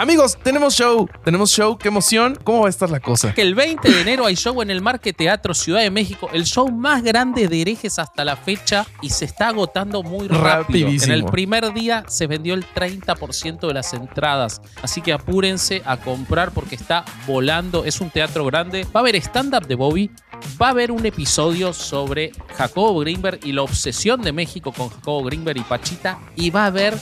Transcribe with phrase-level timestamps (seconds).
[0.00, 2.34] Amigos, tenemos show, tenemos show, qué emoción.
[2.42, 3.34] ¿Cómo va a estar la cosa?
[3.34, 6.46] Que el 20 de enero hay show en el Marque Teatro Ciudad de México, el
[6.46, 10.42] show más grande de herejes hasta la fecha y se está agotando muy rápido.
[10.42, 11.12] Rapidísimo.
[11.12, 15.98] En el primer día se vendió el 30% de las entradas, así que apúrense a
[15.98, 18.84] comprar porque está volando, es un teatro grande.
[18.84, 20.10] Va a haber stand-up de Bobby,
[20.58, 25.24] va a haber un episodio sobre Jacobo Greenberg y la obsesión de México con Jacobo
[25.24, 26.94] Greenberg y Pachita y va a haber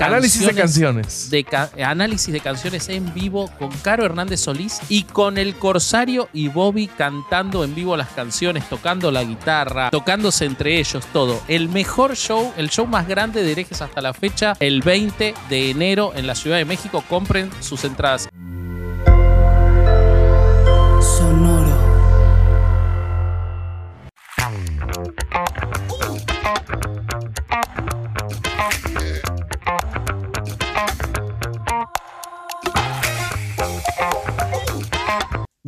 [0.00, 1.30] Análisis de canciones.
[1.30, 6.28] de ca- análisis de canciones en vivo con Caro Hernández Solís y con el Corsario
[6.32, 11.40] y Bobby cantando en vivo las canciones, tocando la guitarra, tocándose entre ellos, todo.
[11.48, 15.70] El mejor show, el show más grande de herejes hasta la fecha, el 20 de
[15.70, 17.02] enero en la Ciudad de México.
[17.08, 18.28] Compren sus entradas.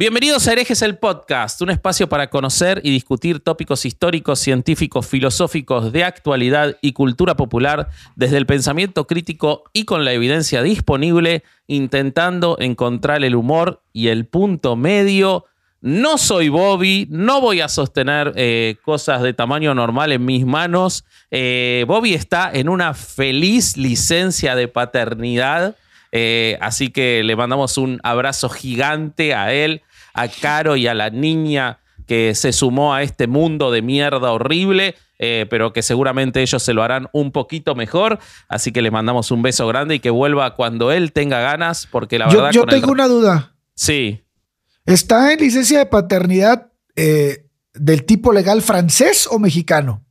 [0.00, 5.92] Bienvenidos a Herejes el Podcast, un espacio para conocer y discutir tópicos históricos, científicos, filosóficos,
[5.92, 12.56] de actualidad y cultura popular desde el pensamiento crítico y con la evidencia disponible, intentando
[12.60, 15.44] encontrar el humor y el punto medio.
[15.82, 21.04] No soy Bobby, no voy a sostener eh, cosas de tamaño normal en mis manos.
[21.30, 25.76] Eh, Bobby está en una feliz licencia de paternidad.
[26.12, 29.82] Eh, así que le mandamos un abrazo gigante a él,
[30.14, 34.96] a Caro y a la niña que se sumó a este mundo de mierda horrible,
[35.18, 38.18] eh, pero que seguramente ellos se lo harán un poquito mejor.
[38.48, 42.18] Así que le mandamos un beso grande y que vuelva cuando él tenga ganas, porque
[42.18, 42.50] la Yo, verdad.
[42.52, 43.54] yo el- tengo una duda.
[43.74, 44.24] Sí.
[44.86, 50.04] ¿Está en licencia de paternidad eh, del tipo legal francés o mexicano?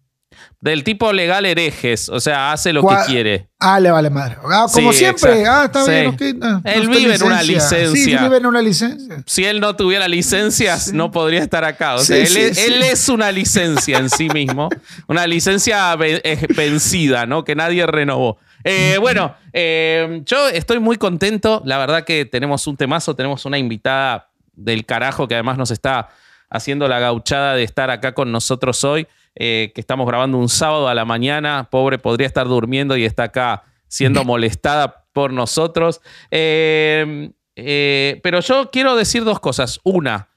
[0.61, 3.47] Del tipo legal herejes, o sea, hace lo ¿Cuál- que quiere.
[3.59, 4.35] Ah, le vale madre.
[4.51, 5.39] Ah, como Sí, siempre.
[5.39, 5.51] exacto.
[5.51, 5.91] Ah, está Sí.
[5.91, 6.07] bien.
[6.07, 6.43] ok.
[6.43, 8.21] Ah, Él vive en una Sí, licencia.
[8.23, 9.23] vive en una licencia.
[9.25, 11.95] Si él no tuviera licencias, no podría estar acá.
[11.95, 12.73] O sea, Sí, él, sí, es, sí.
[12.73, 14.67] él es una licencia en sí mismo.
[15.07, 17.45] Una licencia eh, vencida, ¿no?
[17.45, 18.37] Que nadie renovó.
[18.65, 21.61] Eh, bueno, eh, yo estoy muy contento.
[21.65, 26.09] La verdad que tenemos un temazo, tenemos una invitada del carajo que además nos está
[26.49, 29.07] haciendo la gauchada de estar acá con nosotros hoy,
[29.39, 31.69] eh, que estamos grabando un sábado a la mañana.
[31.71, 36.01] Pobre, podría estar durmiendo y está acá siendo molestada por nosotros.
[36.29, 39.79] Eh, eh, pero yo quiero decir dos cosas.
[39.83, 40.29] Una,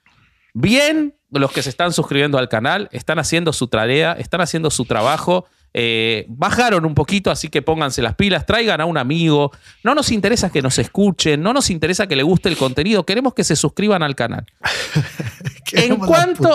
[0.55, 4.85] bien los que se están suscribiendo al canal, están haciendo su tarea, están haciendo su
[4.85, 5.47] trabajo.
[5.75, 9.53] eh, bajaron un poquito, así que pónganse las pilas, traigan a un amigo.
[9.83, 13.33] No nos interesa que nos escuchen, no nos interesa que le guste el contenido, queremos
[13.33, 14.45] que se suscriban al canal.
[15.73, 16.55] La cuanto-.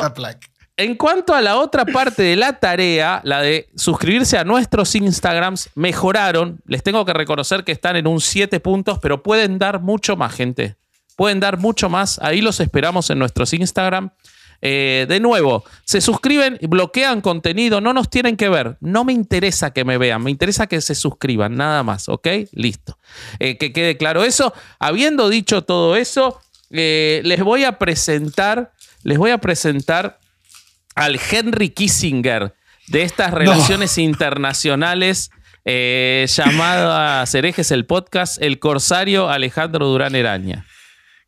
[0.80, 5.72] En cuanto a la otra parte de la tarea, la de suscribirse a nuestros Instagrams,
[5.74, 6.62] mejoraron.
[6.68, 10.36] Les tengo que reconocer que están en un 7 puntos, pero pueden dar mucho más,
[10.36, 10.76] gente.
[11.16, 12.20] Pueden dar mucho más.
[12.20, 14.12] Ahí los esperamos en nuestros Instagram.
[14.62, 18.78] Eh, de nuevo, se suscriben, bloquean contenido, no nos tienen que ver.
[18.80, 22.28] No me interesa que me vean, me interesa que se suscriban, nada más, ¿ok?
[22.52, 23.00] Listo.
[23.40, 24.54] Eh, que quede claro eso.
[24.78, 26.40] Habiendo dicho todo eso,
[26.70, 30.20] eh, les voy a presentar, les voy a presentar
[30.98, 32.54] al Henry Kissinger
[32.88, 35.30] de estas relaciones internacionales
[35.66, 40.66] eh, llamadas Herejes el Podcast, el corsario Alejandro Durán Eraña.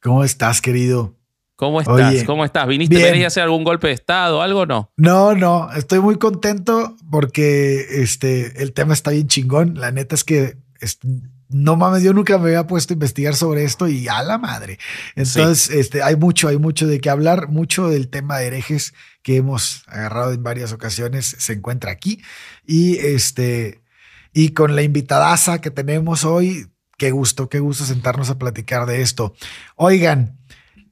[0.01, 1.15] ¿Cómo estás, querido?
[1.55, 2.13] ¿Cómo estás?
[2.13, 2.67] Oye, ¿Cómo estás?
[2.67, 4.93] ¿Viniste a hacer algún golpe de estado algo no?
[4.95, 9.73] No, no, estoy muy contento porque este, el tema está bien chingón.
[9.77, 10.99] La neta es que es-
[11.49, 14.77] no mames, yo nunca me había puesto a investigar sobre esto y a la madre.
[15.15, 19.37] Entonces, este, hay mucho, hay mucho de qué hablar, mucho del tema de herejes que
[19.37, 22.21] hemos agarrado en varias ocasiones se encuentra aquí
[22.65, 23.81] y este,
[24.33, 29.01] y con la invitadaza que tenemos hoy, qué gusto, qué gusto sentarnos a platicar de
[29.01, 29.33] esto.
[29.75, 30.37] Oigan,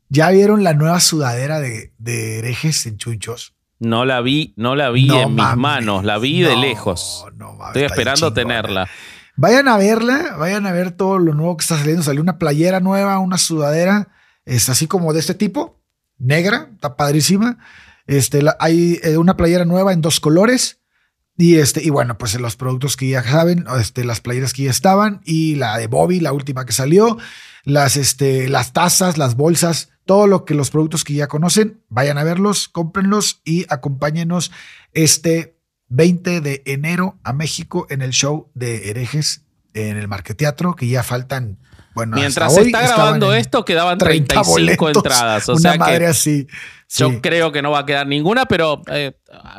[0.10, 3.54] ¿ya vieron la nueva sudadera de, de herejes en chunchos?
[3.80, 7.26] No la vi, no la vi No en mis manos, la vi de lejos.
[7.36, 8.90] no Estoy esperando tenerla.
[9.36, 12.02] Vayan a verla, vayan a ver todo lo nuevo que está saliendo.
[12.02, 14.08] Salió una playera nueva, una sudadera,
[14.46, 15.80] es así como de este tipo,
[16.18, 17.60] negra, está padrísima.
[18.08, 20.80] Este, hay eh, una playera nueva en dos colores.
[21.38, 24.72] Y este, y bueno, pues los productos que ya saben, este, las playeras que ya
[24.72, 27.18] estaban, y la de Bobby, la última que salió,
[27.64, 32.18] las, este, las tazas, las bolsas, todo lo que los productos que ya conocen, vayan
[32.18, 34.52] a verlos, cómprenlos y acompáñenos
[34.94, 35.60] este
[35.90, 39.44] 20 de enero a México en el show de herejes
[39.74, 41.60] en el Marqueteatro, que ya faltan
[41.98, 45.50] Bueno, Mientras se está grabando esto, quedaban 30 35 boletos, entradas.
[45.50, 46.48] O una sea madre que así.
[46.96, 49.14] yo creo que no va a quedar ninguna, pero eh,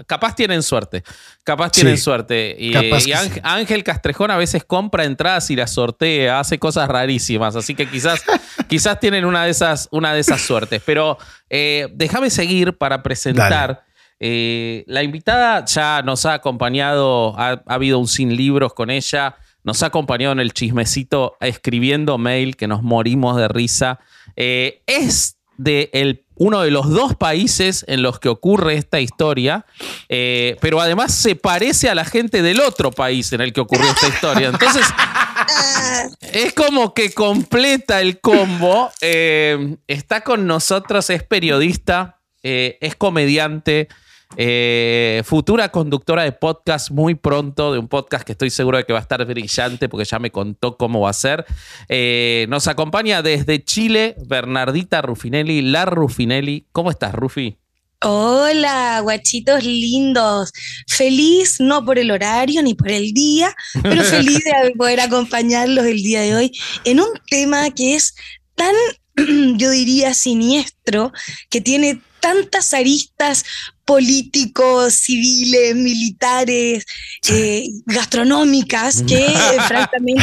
[0.06, 1.02] capaz tienen suerte.
[1.42, 2.02] Capaz tienen Sí.
[2.04, 2.54] suerte.
[2.58, 3.40] Y, Ángel, sí.
[3.42, 7.56] Ángel Castrejón a veces compra entradas y las sortea, hace cosas rarísimas.
[7.56, 8.22] Así que quizás,
[8.68, 10.80] quizás tienen una de esas, una de esas suertes.
[10.86, 11.18] Pero
[11.50, 13.82] eh, déjame seguir para presentar.
[14.20, 19.36] eh, la invitada ya nos ha acompañado, ha, ha habido un sin libros con ella,
[19.64, 23.98] nos ha acompañado en el chismecito escribiendo mail que nos morimos de risa.
[24.36, 29.66] Eh, es de el- uno de los dos países en los que ocurre esta historia,
[30.08, 33.90] eh, pero además se parece a la gente del otro país en el que ocurrió
[33.90, 34.48] esta historia.
[34.48, 34.86] Entonces,
[36.32, 38.90] es como que completa el combo.
[39.00, 43.88] Eh, está con nosotros, es periodista, es comediante,
[44.36, 48.92] eh, futura conductora de podcast muy pronto, de un podcast que estoy seguro de que
[48.92, 51.46] va a estar brillante porque ya me contó cómo va a ser.
[51.88, 56.66] Eh, nos acompaña desde Chile Bernardita Rufinelli, la Rufinelli.
[56.72, 57.56] ¿Cómo estás, Rufi?
[58.00, 60.52] Hola, guachitos lindos.
[60.86, 63.52] Feliz no por el horario ni por el día,
[63.82, 66.52] pero feliz de poder acompañarlos el día de hoy
[66.84, 68.14] en un tema que es
[68.54, 68.74] tan,
[69.56, 71.12] yo diría, siniestro,
[71.50, 73.44] que tiene tantas aristas
[73.88, 76.84] políticos, civiles, militares,
[77.30, 80.22] eh, gastronómicas, que eh, francamente,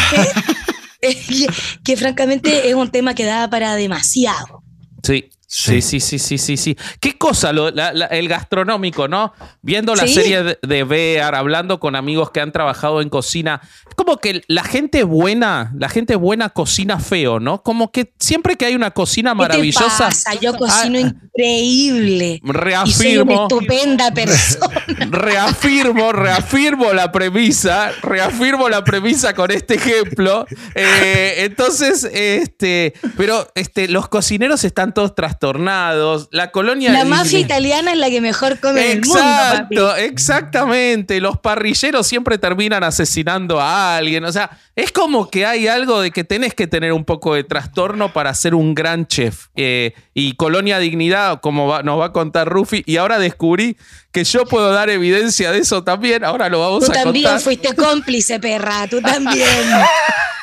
[1.01, 1.47] que,
[1.83, 4.63] que francamente es un tema que da para demasiado.
[5.01, 5.31] Sí.
[5.57, 6.01] Sí, Sí.
[6.01, 6.77] sí, sí, sí, sí.
[6.99, 9.31] ¿Qué cosa lo- la- la- el gastronómico, no?
[9.61, 10.13] Viendo la Sí.
[10.13, 14.41] serie de, de Bear, hablando con amigos que han trabajado en cocina, es como que
[14.49, 17.63] la gente buena, la gente buena cocina feo, ¿no?
[17.63, 20.33] Como que siempre que hay una cocina ¿Qué te maravillosa, pasa?
[20.41, 22.25] Yo cocino Ah, increíble.
[22.25, 24.67] Y soy una reafirmo, estupenda persona.
[25.09, 30.45] reafirmo, reafirmo la premisa, reafirmo la premisa con este ejemplo.
[30.75, 35.44] Eh, entonces, este, pero este, los cocineros están todos trastornados.
[35.53, 36.91] La colonia.
[36.91, 39.75] La mafia italiana es la que mejor come en el mundo, papi.
[39.75, 41.19] Exacto, exactamente.
[41.21, 44.25] Los parrilleros siempre terminan asesinando a alguien.
[44.25, 47.43] O sea, es como que hay algo de que tenés que tener un poco de
[47.43, 49.47] trastorno para ser un gran chef.
[49.55, 53.77] Eh, y Colonia Dignidad, como va- nos va a contar Rufi, y ahora descubrí
[54.11, 56.23] que yo puedo dar evidencia de eso también.
[56.23, 57.41] Ahora lo vamos Tú a también contar.
[57.41, 58.87] fuiste cómplice, perra.
[58.87, 59.47] Tú también.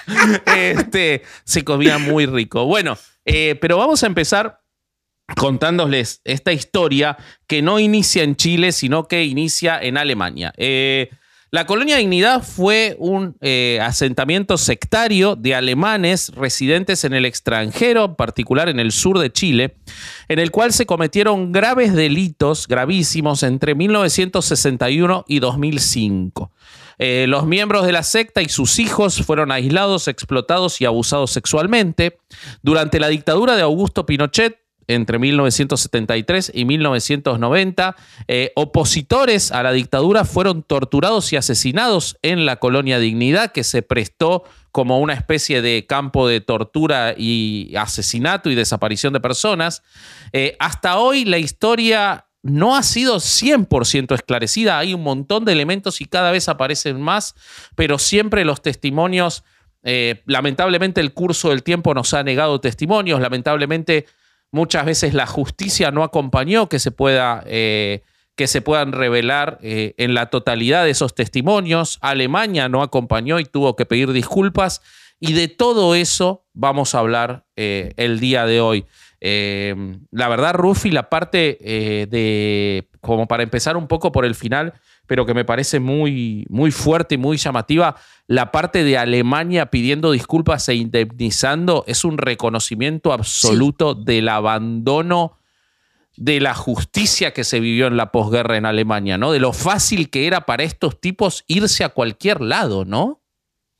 [0.46, 2.64] este, se comía muy rico.
[2.66, 4.60] Bueno, eh, pero vamos a empezar
[5.36, 10.52] contándoles esta historia que no inicia en Chile, sino que inicia en Alemania.
[10.56, 11.10] Eh,
[11.54, 18.14] la colonia Dignidad fue un eh, asentamiento sectario de alemanes residentes en el extranjero, en
[18.14, 19.76] particular en el sur de Chile,
[20.28, 26.50] en el cual se cometieron graves delitos, gravísimos, entre 1961 y 2005.
[26.98, 32.18] Eh, los miembros de la secta y sus hijos fueron aislados, explotados y abusados sexualmente.
[32.62, 37.96] Durante la dictadura de Augusto Pinochet, entre 1973 y 1990,
[38.28, 43.82] eh, opositores a la dictadura fueron torturados y asesinados en la colonia Dignidad, que se
[43.82, 49.82] prestó como una especie de campo de tortura y asesinato y desaparición de personas.
[50.32, 54.78] Eh, hasta hoy la historia no ha sido 100% esclarecida.
[54.78, 57.34] Hay un montón de elementos y cada vez aparecen más,
[57.76, 59.44] pero siempre los testimonios,
[59.84, 64.06] eh, lamentablemente el curso del tiempo nos ha negado testimonios, lamentablemente
[64.52, 67.42] muchas veces la justicia no acompañó que se pueda...
[67.46, 68.02] eh,
[68.34, 71.98] que se puedan revelar eh, en la totalidad de esos testimonios.
[72.00, 74.80] Alemania no acompañó y tuvo que pedir disculpas.
[75.20, 78.86] Y de todo eso vamos a hablar eh, el día de hoy.
[79.20, 81.58] La verdad, Rufi, la parte
[82.10, 84.72] de, como para empezar un poco por el final,
[85.12, 87.96] pero que me parece muy, muy fuerte y muy llamativa,
[88.28, 95.36] la parte de Alemania pidiendo disculpas e indemnizando es un reconocimiento absoluto del abandono
[96.16, 99.32] de la justicia que se vivió en la posguerra en Alemania, ¿no?
[99.32, 103.20] De lo fácil que era para estos tipos irse a cualquier lado, ¿no?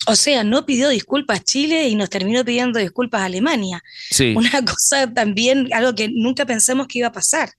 [0.06, 3.82] O sea, no pidió disculpas Chile y nos terminó pidiendo disculpas Alemania.
[4.10, 4.34] Sí.
[4.36, 7.52] Una cosa también, algo que nunca pensamos que iba a pasar.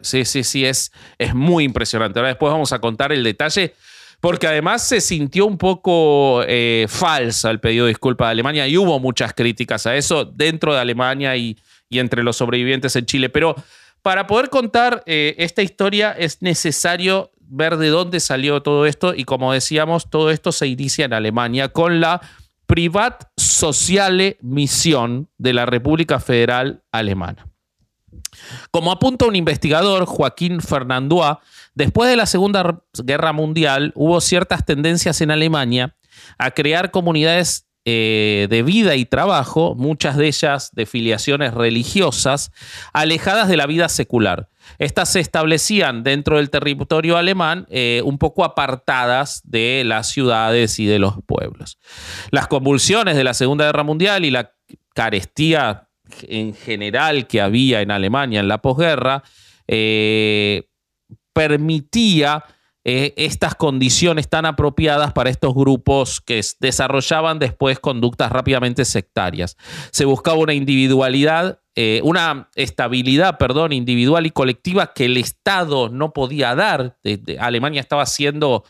[0.00, 2.18] Sí, sí, sí, es, es muy impresionante.
[2.18, 3.74] Ahora después vamos a contar el detalle,
[4.20, 8.76] porque además se sintió un poco eh, falsa el pedido de disculpas de Alemania y
[8.76, 11.56] hubo muchas críticas a eso dentro de Alemania y,
[11.88, 13.30] y entre los sobrevivientes en Chile.
[13.30, 13.56] Pero
[14.02, 19.24] para poder contar eh, esta historia es necesario ver de dónde salió todo esto y
[19.24, 22.20] como decíamos, todo esto se inicia en Alemania con la
[22.66, 27.49] Privat Sociale Mission de la República Federal Alemana.
[28.70, 31.36] Como apunta un investigador, Joaquín Fernandois,
[31.74, 35.96] después de la Segunda Guerra Mundial hubo ciertas tendencias en Alemania
[36.38, 42.52] a crear comunidades eh, de vida y trabajo, muchas de ellas de filiaciones religiosas,
[42.92, 44.48] alejadas de la vida secular.
[44.78, 50.86] Estas se establecían dentro del territorio alemán eh, un poco apartadas de las ciudades y
[50.86, 51.78] de los pueblos.
[52.30, 54.52] Las convulsiones de la Segunda Guerra Mundial y la
[54.94, 55.88] carestía
[56.22, 59.22] en general que había en Alemania en la posguerra
[59.72, 60.64] eh,
[61.32, 62.44] permitía
[62.84, 69.56] eh, estas condiciones tan apropiadas para estos grupos que desarrollaban después conductas rápidamente sectarias.
[69.92, 76.12] Se buscaba una individualidad, eh, una estabilidad, perdón, individual y colectiva que el Estado no
[76.12, 76.98] podía dar.
[77.38, 78.64] Alemania estaba siendo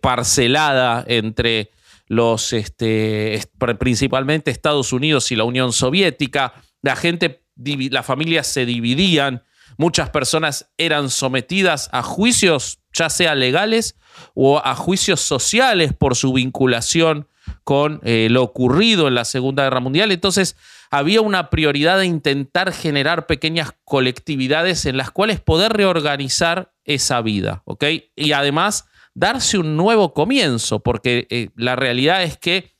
[0.00, 1.70] parcelada entre
[2.06, 3.40] los, este,
[3.78, 6.54] principalmente Estados Unidos y la Unión Soviética.
[6.82, 9.42] La gente, las familias se dividían.
[9.76, 13.96] Muchas personas eran sometidas a juicios ya sea legales
[14.34, 17.28] o a juicios sociales por su vinculación
[17.62, 20.10] con eh, lo ocurrido en la Segunda Guerra Mundial.
[20.10, 20.56] Entonces
[20.90, 27.62] había una prioridad de intentar generar pequeñas colectividades en las cuales poder reorganizar esa vida,
[27.66, 27.84] ¿ok?
[28.16, 32.76] Y además darse un nuevo comienzo, porque eh, la realidad es que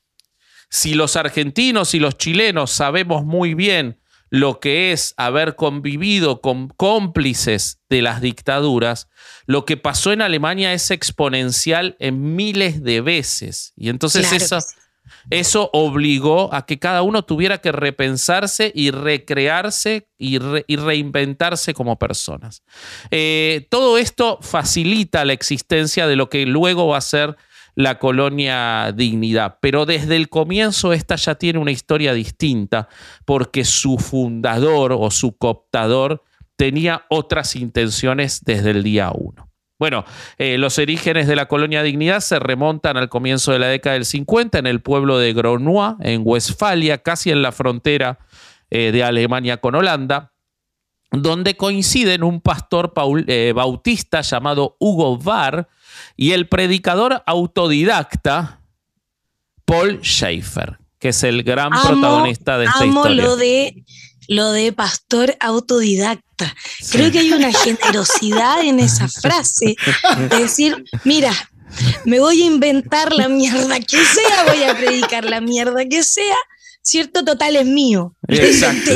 [0.68, 6.68] si los argentinos y los chilenos sabemos muy bien lo que es haber convivido con
[6.68, 9.08] cómplices de las dictaduras,
[9.46, 13.72] lo que pasó en Alemania es exponencial en miles de veces.
[13.76, 14.58] Y entonces eso,
[15.30, 22.62] eso, obligó a que cada uno tuviera que repensarse y recrearse y, reinventarse como personas.
[23.10, 27.36] Eh, todo esto facilita la existencia de lo que luego va a ser
[27.74, 29.58] la colonia Dignidad.
[29.60, 32.88] Pero desde el comienzo esta ya tiene una historia distinta
[33.24, 36.22] porque su fundador o su cooptador
[36.56, 39.45] tenía otras intenciones desde el día uno.
[39.78, 40.04] Bueno,
[40.38, 44.06] eh, los orígenes de la colonia Dignidad se remontan al comienzo de la década del
[44.06, 48.18] 50 en el pueblo de Gronois, en Westfalia, casi en la frontera
[48.70, 50.32] eh, de Alemania con Holanda,
[51.10, 52.92] donde coinciden un pastor
[53.26, 55.68] eh, bautista llamado Hugo Barr
[56.16, 58.60] y el predicador autodidacta
[59.66, 63.84] Paul Schaeffer, que es el gran protagonista de esta amo Lo de,
[64.28, 66.25] lo de pastor autodidacta.
[66.90, 69.76] Creo que hay una generosidad en esa frase
[70.30, 71.32] de decir, mira,
[72.04, 76.36] me voy a inventar la mierda que sea, voy a predicar la mierda que sea,
[76.86, 78.14] cierto total es mío.
[78.28, 78.92] Exacto.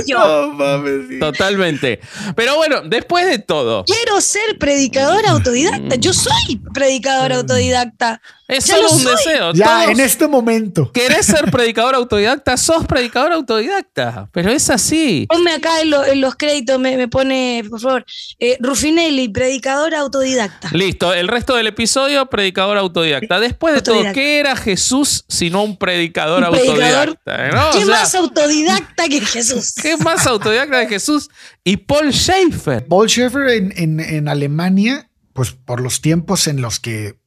[1.18, 2.00] Totalmente.
[2.36, 3.84] Pero bueno, después de todo.
[3.84, 5.96] Quiero ser predicador autodidacta.
[5.96, 8.22] Yo soy predicador autodidacta.
[8.50, 9.52] Es solo un deseo.
[9.52, 10.90] Ya, en este momento.
[10.92, 12.56] ¿Querés ser predicador autodidacta?
[12.56, 14.28] Sos predicador autodidacta.
[14.32, 15.26] Pero es así.
[15.28, 18.04] Ponme acá en, los créditos, me, pone, por favor,
[18.38, 20.70] eh, Rufinelli, predicador autodidacta.
[20.72, 21.14] Listo.
[21.14, 23.38] El resto del episodio, predicador autodidacta.
[23.38, 27.70] Después de todo, ¿qué era Jesús sino un predicador, autodidacta?
[27.72, 29.74] ¿Qué más autodidacta que Jesús?
[29.80, 31.28] ¿Qué más autodidacta de Jesús?
[31.62, 32.86] Y Paul Schaeffer.
[32.86, 37.19] Paul Schaeffer en, en Alemania, pues por los tiempos en los que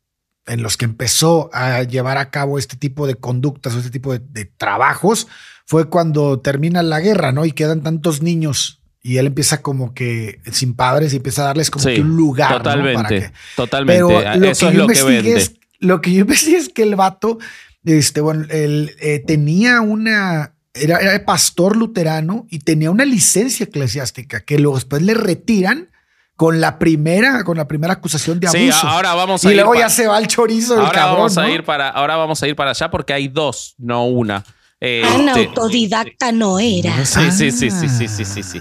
[0.45, 4.17] en los que empezó a llevar a cabo este tipo de conductas o este tipo
[4.17, 5.27] de, trabajos
[5.65, 7.45] fue cuando termina la guerra, ¿no?
[7.45, 11.69] Y quedan tantos niños y él empieza como que sin padres y empieza a darles
[11.69, 12.57] como que un lugar.
[12.57, 14.03] Totalmente, totalmente.
[14.03, 15.37] Pero lo Eso que es lo que vende.
[15.37, 17.39] Es, lo que yo investigué es que el vato,
[17.83, 24.41] este, bueno, él eh, tenía una, era, era, pastor luterano y tenía una licencia eclesiástica
[24.41, 25.89] que luego después le retiran
[26.35, 28.59] con la primera, con la primera acusación de abuso.
[28.59, 31.49] Sí, ahora vamos a y luego ya se va el chorizo del ahora vamos a
[31.49, 34.43] ir para, ahora vamos a ir para allá porque hay dos, no una.
[34.85, 35.01] Eh,
[35.33, 37.05] autodidacta no era.
[37.05, 38.59] Sí, sí, sí, sí, sí, sí, sí,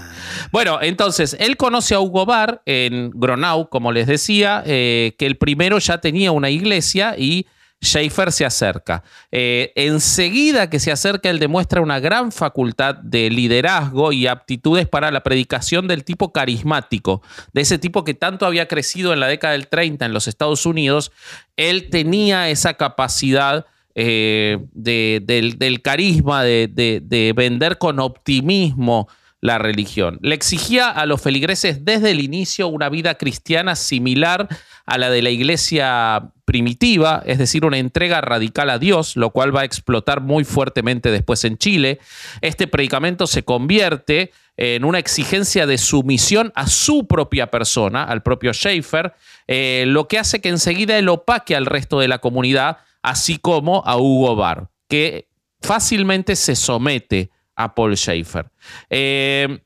[0.53, 5.37] Bueno, entonces, él conoce a Hugo Bar en Gronau, como les decía, eh, que el
[5.37, 7.49] primero ya tenía una iglesia y
[7.83, 9.03] Schaefer se acerca.
[9.31, 15.11] Eh, enseguida que se acerca, él demuestra una gran facultad de liderazgo y aptitudes para
[15.11, 17.23] la predicación del tipo carismático,
[17.53, 20.65] de ese tipo que tanto había crecido en la década del 30 en los Estados
[20.65, 21.11] Unidos.
[21.57, 29.09] Él tenía esa capacidad eh, del, carisma, de vender con optimismo
[29.43, 30.19] la religión.
[30.23, 34.49] Le exigía a los feligreses desde el inicio una vida cristiana similar
[34.93, 39.57] a la de la iglesia primitiva, es decir, una entrega radical a Dios, lo cual
[39.57, 41.99] va a explotar muy fuertemente después en Chile.
[42.43, 48.53] Este predicamento se convierte en una exigencia de sumisión a su propia persona, al propio
[48.53, 49.15] Schaefer,
[49.47, 53.83] eh, lo que hace que enseguida él opaque al resto de la comunidad, así como
[53.87, 55.27] a Hugo Barr, que
[55.63, 58.51] fácilmente se somete a Paul Schaefer.
[58.91, 59.59] Eh,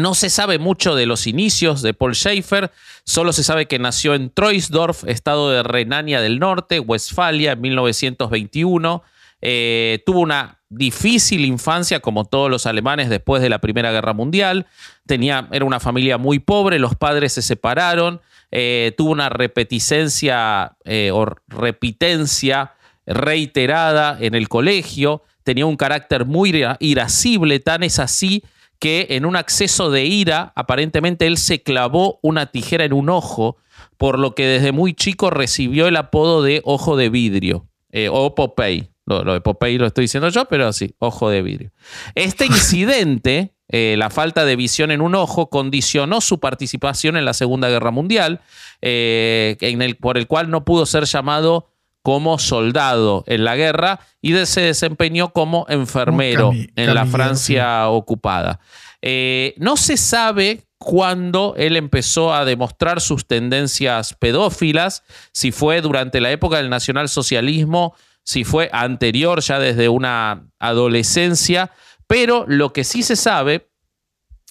[0.00, 2.70] no se sabe mucho de los inicios de Paul Schaefer,
[3.04, 9.02] solo se sabe que nació en Troisdorf, estado de Renania del Norte, Westfalia, en 1921.
[9.42, 14.66] Eh, tuvo una difícil infancia, como todos los alemanes después de la Primera Guerra Mundial.
[15.06, 21.10] Tenía, era una familia muy pobre, los padres se separaron, eh, tuvo una repeticencia eh,
[21.12, 22.74] o repitencia
[23.06, 28.44] reiterada en el colegio, tenía un carácter muy irascible, tan es así
[28.80, 33.58] que en un acceso de ira, aparentemente él se clavó una tijera en un ojo,
[33.98, 38.34] por lo que desde muy chico recibió el apodo de ojo de vidrio eh, o
[38.34, 38.90] Popeye.
[39.04, 41.72] Lo, de Popeye lo estoy diciendo yo, pero sí, ojo de vidrio.
[42.14, 47.34] Este incidente, eh, la falta de visión en un ojo, condicionó su participación en la
[47.34, 48.40] Segunda Guerra Mundial,
[48.80, 51.68] eh, en el, por el cual no pudo ser llamado
[52.10, 58.58] como soldado en la guerra y se desempeñó como enfermero en la Francia ocupada.
[59.00, 66.20] Eh, no se sabe cuándo él empezó a demostrar sus tendencias pedófilas, si fue durante
[66.20, 71.70] la época del nacionalsocialismo, si fue anterior ya desde una adolescencia,
[72.08, 73.69] pero lo que sí se sabe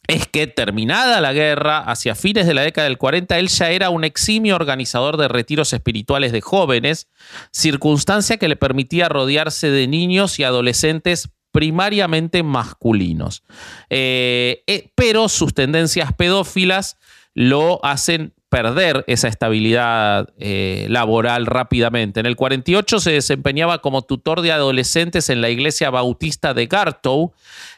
[0.09, 3.91] es que terminada la guerra, hacia fines de la década del 40, él ya era
[3.91, 7.07] un eximio organizador de retiros espirituales de jóvenes,
[7.51, 13.43] circunstancia que le permitía rodearse de niños y adolescentes primariamente masculinos.
[13.91, 16.97] Eh, eh, pero sus tendencias pedófilas
[17.35, 22.19] lo hacen perder esa estabilidad eh, laboral rápidamente.
[22.19, 27.31] En el 48 se desempeñaba como tutor de adolescentes en la iglesia bautista de Gartow,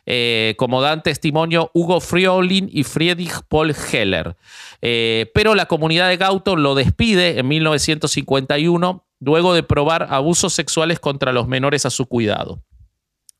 [0.05, 4.37] eh, como dan testimonio Hugo Friolin y Friedrich Paul Heller.
[4.81, 10.99] Eh, pero la comunidad de Gartow lo despide en 1951 luego de probar abusos sexuales
[10.99, 12.63] contra los menores a su cuidado.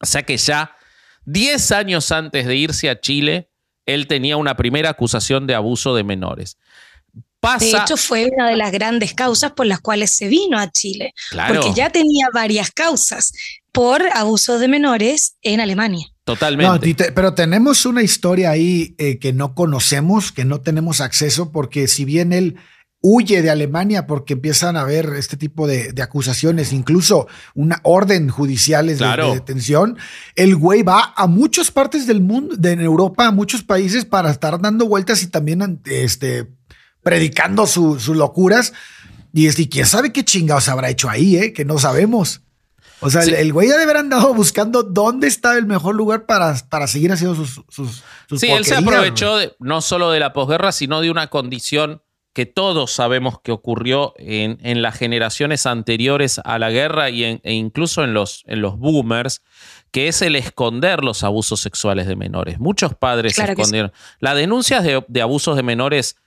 [0.02, 0.76] O sea que ya
[1.26, 3.50] 10 años antes de irse a Chile,
[3.86, 6.58] él tenía una primera acusación de abuso de menores
[7.60, 11.14] de hecho, fue una de las grandes causas por las cuales se vino a Chile,
[11.48, 13.32] porque ya tenía varias causas
[13.72, 16.08] por abuso de menores en Alemania.
[16.24, 17.12] Totalmente.
[17.14, 22.06] pero tenemos una historia ahí eh, que no conocemos, que no tenemos acceso, porque si
[22.06, 22.58] bien él
[23.02, 28.88] huye de Alemania porque empiezan a haber este tipo de, acusaciones, incluso una orden judicial
[28.88, 28.96] de,
[29.34, 29.98] detención.
[30.36, 34.62] El güey va a muchas partes del mundo, de Europa, a muchos países para estar
[34.62, 36.48] dando vueltas y también este,
[37.04, 38.74] predicando sus locuras.
[39.34, 41.54] Y, es, y quién sabe qué chingados habrá hecho ahí, ¿eh?
[41.54, 42.42] que no sabemos.
[43.04, 46.56] O sea, el, güey ya de haber andado buscando dónde está el mejor lugar para,
[46.70, 47.64] para seguir haciendo sus.
[47.68, 48.04] sus,
[48.40, 52.92] sí, él se aprovechó no solo de la posguerra, sino de una condición que todos
[52.92, 58.14] sabemos que ocurrió en, en las generaciones anteriores a la guerra y e incluso en
[58.14, 59.42] los, en los boomers,
[59.92, 62.60] que es el esconder los abusos sexuales de menores.
[62.60, 63.92] Muchos padres escondieron.
[64.20, 66.18] Las denuncias de, de abusos de menores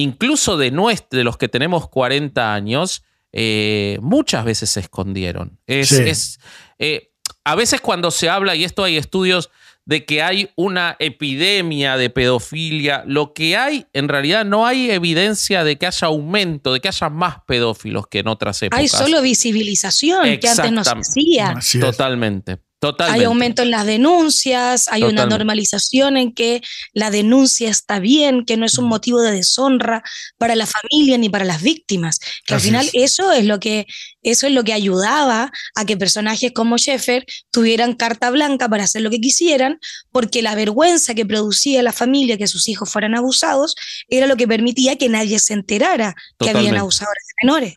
[0.00, 0.70] incluso de,
[1.10, 5.58] de los que tenemos 40 años, eh, muchas veces se escondieron.
[5.66, 6.38] Es,
[6.78, 7.12] eh,
[7.44, 9.50] a veces cuando se habla, y esto hay estudios
[9.84, 15.62] de que hay una epidemia de pedofilia, lo que hay, en realidad no hay evidencia
[15.62, 18.80] de que haya aumento, de que haya más pedófilos que en otras épocas.
[18.80, 21.54] Hay solo visibilización que antes no se hacía.
[21.80, 22.58] Totalmente.
[22.98, 28.56] Hay aumento en las denuncias, hay una normalización en que la denuncia está bien, que
[28.56, 30.02] no es un motivo de deshonra
[30.38, 32.18] para la familia ni para las víctimas.
[32.44, 33.86] Que al final eso es lo que
[34.22, 39.02] eso es lo que ayudaba a que personajes como Sheffer tuvieran carta blanca para hacer
[39.02, 39.78] lo que quisieran,
[40.10, 43.76] porque la vergüenza que producía la familia que sus hijos fueran abusados
[44.08, 47.74] era lo que permitía que nadie se enterara que habían abusadores de menores.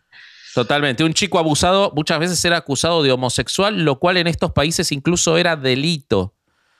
[0.53, 1.03] Totalmente.
[1.03, 5.37] Un chico abusado muchas veces era acusado de homosexual, lo cual en estos países incluso
[5.37, 6.33] era delito.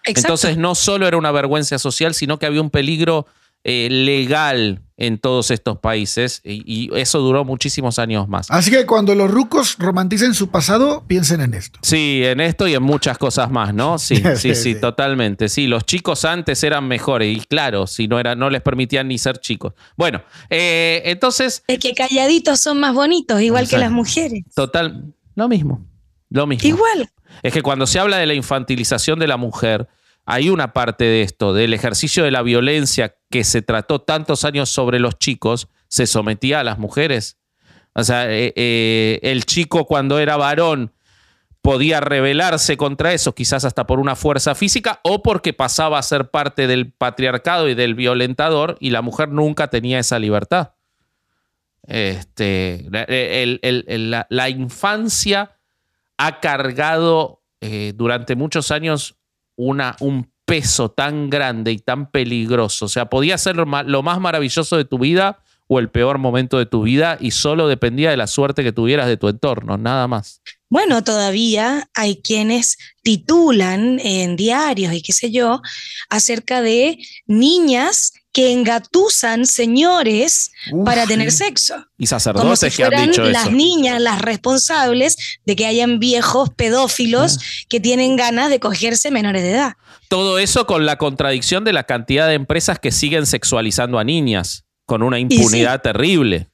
[0.05, 3.27] Entonces no solo era una vergüenza social, sino que había un peligro
[3.63, 8.52] eh, legal en todos estos países y, eso duró muchísimos años más.
[8.52, 11.80] Así que cuando los rucos romanticen su pasado, piensen en esto.
[11.82, 13.98] Sí, en esto y en muchas cosas más, ¿no?
[14.10, 15.48] Sí, sí, sí, totalmente.
[15.48, 19.17] Sí, los chicos antes eran mejores y claro, si no, era, no les permitían ni
[19.17, 19.74] ser chicos.
[19.95, 21.63] Bueno, eh, entonces...
[21.67, 24.43] Es que calladitos son más bonitos, igual que las mujeres.
[24.54, 25.86] Total, lo mismo,
[26.30, 26.67] lo mismo.
[26.67, 27.10] Igual.
[27.43, 29.88] Es que cuando se habla de la infantilización de la mujer,
[30.32, 34.70] hay una parte de esto, del ejercicio de la violencia que se trató tantos años
[34.70, 37.39] sobre los chicos, se sometía a las mujeres.
[37.94, 40.94] O sea, eh, eh, el chico cuando era varón
[41.63, 46.30] podía rebelarse contra eso, quizás hasta por una fuerza física o porque pasaba a ser
[46.30, 50.74] parte del patriarcado y del violentador y la mujer nunca tenía esa libertad.
[51.88, 55.58] Este, la, infancia
[56.18, 59.18] ha cargado eh, durante muchos años
[59.60, 62.86] una, un peso tan grande y tan peligroso.
[62.86, 66.65] O sea, podía ser lo más, maravilloso de tu vida o el peor momento de
[66.65, 70.41] tu vida y solo dependía de la suerte que tuvieras de tu entorno, nada más.
[70.69, 75.62] Bueno, todavía hay quienes titulan en diarios y qué sé yo
[76.10, 81.73] acerca de niñas que engatusan señores Uf, para tener sexo.
[81.75, 83.51] Y Como si sacerdotes que han fueran dicho las eso.
[83.51, 89.51] niñas las responsables de que hayan viejos pedófilos que tienen ganas de cogerse menores de
[89.51, 89.73] edad.
[90.08, 94.65] Todo eso con la contradicción de la cantidad de empresas que siguen sexualizando a niñas,
[94.86, 96.47] con una impunidad terrible.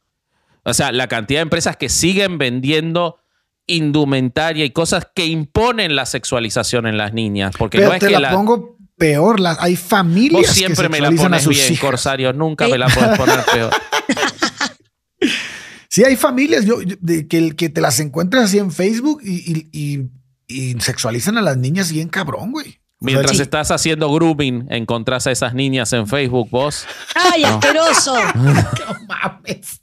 [0.64, 3.20] O sea, la cantidad de empresas que siguen vendiendo
[3.68, 7.56] indumentaria y cosas que imponen la sexualización en las niñas.
[7.58, 8.32] Porque Pero no es te que la, la.
[8.32, 9.40] pongo peor.
[9.40, 11.82] la- hay familias Vos siempre que me la pones sus bien, hijas.
[11.86, 12.34] Corsario.
[12.34, 13.72] Nunca me la puedes poner peor.
[15.90, 19.50] Sí, hay familias yo, yo- de, que, que te las encuentras así en Facebook y,
[19.50, 20.10] y- y-
[20.48, 22.68] y sexualizan a las niñas bien cabrón, güey.
[22.68, 23.42] O sea, Mientras sí.
[23.44, 26.86] estás haciendo grooming, encontrás a esas niñas en Facebook, vos.
[27.16, 28.14] ¡Ay, asqueroso!
[28.36, 28.54] No
[29.08, 29.82] mames.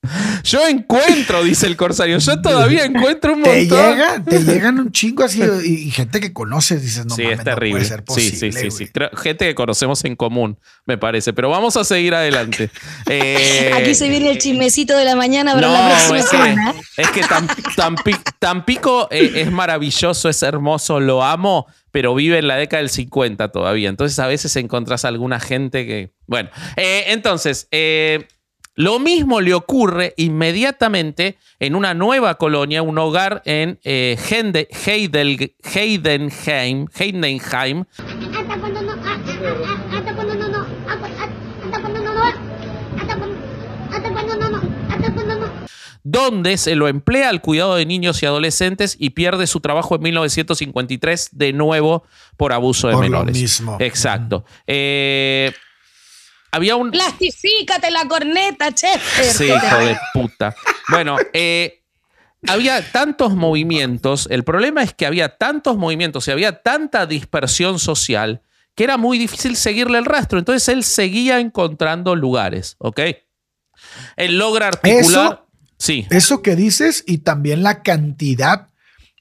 [0.44, 2.18] Yo encuentro, dice el Corsario.
[2.18, 3.90] Yo todavía encuentro un Te montón.
[3.90, 7.40] llega, te llegan un chingo así y, y gente que conoces, dices, no sí, mames,
[7.40, 7.72] es no terrible.
[7.72, 8.88] puede ser sí, posible, sí, sí, sí.
[8.92, 11.32] Creo- gente que conocemos en común, me parece.
[11.32, 12.70] Pero vamos a seguir adelante.
[13.10, 16.74] Eh, Aquí se viene el chismecito de la mañana para la próxima es que, semana.
[16.96, 22.46] es que Tam- Tampi- Tampico eh, es maravilloso, es hermoso, lo amo, pero vive en
[22.48, 23.88] la década del 50 todavía.
[23.88, 26.12] Entonces a veces encontrás alguna gente que...
[26.26, 28.26] Bueno, eh, entonces, eh,
[28.78, 35.52] lo mismo le ocurre inmediatamente en una nueva colonia, un hogar en eh, Hende- Heidel-
[35.74, 37.84] Heidenheim, Heidenheim,
[46.04, 50.02] donde se lo emplea al cuidado de niños y adolescentes y pierde su trabajo en
[50.02, 52.04] 1953 de nuevo
[52.36, 53.36] por abuso de Por lo menores.
[53.36, 53.76] mismo.
[53.80, 54.44] Exacto.
[54.66, 55.52] Eh,
[56.50, 56.90] había un...
[56.90, 59.02] Plastifícate la corneta, chef.
[59.36, 60.54] Sí, hijo de puta.
[60.88, 61.82] Bueno, eh,
[62.46, 64.26] había tantos movimientos.
[64.30, 68.42] El problema es que había tantos movimientos y había tanta dispersión social
[68.74, 70.38] que era muy difícil seguirle el rastro.
[70.38, 73.00] Entonces él seguía encontrando lugares, ¿ok?
[74.16, 75.02] Él logra articular.
[75.32, 75.44] Eso-
[75.80, 76.06] Sí.
[76.10, 78.67] Eso que dices y también la cantidad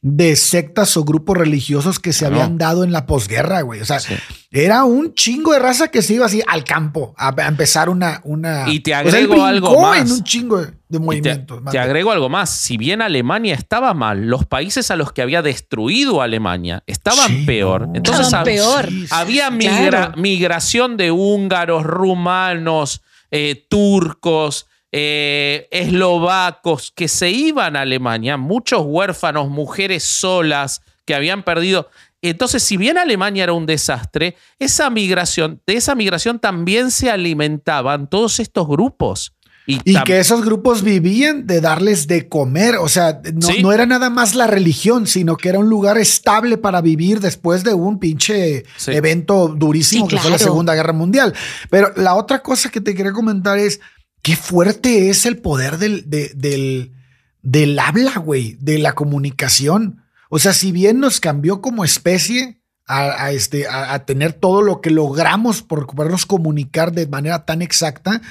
[0.04, 2.36] de sectas o grupos religiosos que se No.
[2.36, 3.82] habían dado en la posguerra, güey.
[3.82, 4.14] O sea, Sí.
[4.52, 8.22] era un chingo de raza que se iba así al campo a, a empezar una,
[8.24, 8.70] una.
[8.70, 10.02] Y te o sea, él agrego algo más.
[10.02, 11.58] en un chingo de, te, movimientos.
[11.58, 11.80] te mande.
[11.80, 12.52] agrego algo más.
[12.52, 17.44] Si bien Alemania estaba mal, los países a los que había destruido Alemania estaban Sí,
[17.48, 17.88] peor.
[17.88, 17.96] no.
[17.96, 18.88] Entonces Estaban peor.
[19.10, 19.56] Había sí.
[19.56, 20.14] migra- Claro.
[20.22, 29.50] migración de húngaros, rumanos, eh, turcos, eh, eslovacos que se iban a Alemania, muchos huérfanos,
[29.50, 31.89] mujeres solas que habían perdido.
[32.21, 38.10] Entonces, si bien Alemania era un desastre, esa migración, de esa migración también se alimentaban
[38.10, 39.34] todos estos grupos.
[39.69, 42.78] Y, que esos grupos vivían de darles de comer.
[42.78, 43.62] O sea, no, Sí.
[43.62, 47.65] no era nada más la religión, sino que era un lugar estable para vivir después
[47.65, 48.91] de un pinche Sí.
[48.93, 50.38] evento durísimo Sí, que fue la.
[50.38, 51.34] Segunda Guerra Mundial.
[51.69, 53.82] Pero la otra cosa que te quería comentar es
[54.28, 56.92] qué fuerte es el poder del, de- del,
[57.44, 60.04] del habla, güey, de la comunicación.
[60.30, 62.60] O sea, si bien nos cambió como especie
[62.90, 67.62] a, este, a, a tener todo lo que logramos por podernos comunicar de manera tan
[67.62, 68.22] exacta,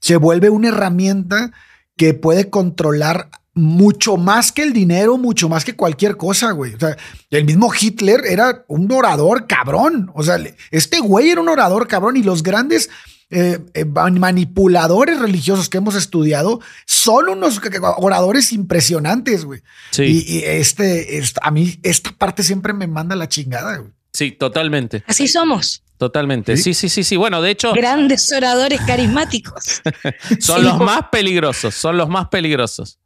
[0.00, 1.50] se vuelve una herramienta
[1.96, 6.74] que puede controlar mucho más que el dinero, mucho más que cualquier cosa, güey.
[6.74, 6.96] O sea,
[7.30, 10.12] el mismo Hitler era un orador cabrón.
[10.14, 10.38] O sea,
[10.70, 12.88] este güey era un orador cabrón y los grandes
[13.30, 17.60] eh, eh, manipuladores religiosos que hemos estudiado son unos
[17.98, 19.62] oradores impresionantes, güey.
[19.92, 20.02] Sí.
[20.04, 23.90] Y, y este, esta- a mí esta parte siempre me manda la chingada, güey.
[24.12, 25.04] Sí, totalmente.
[25.06, 26.56] Así somos, Totalmente.
[26.56, 27.16] Sí, sí, sí, sí.
[27.16, 29.82] Bueno, de hecho, grandes oradores carismáticos.
[30.40, 30.64] son Sí.
[30.66, 31.74] los más peligrosos.
[31.74, 32.98] Son los más peligrosos.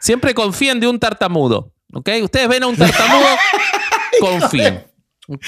[0.00, 1.72] Siempre confíen de un tartamudo.
[1.94, 2.08] ¿Ok?
[2.24, 3.26] Ustedes ven a un tartamudo,
[4.20, 4.82] confíen.
[5.28, 5.44] ¿Ok?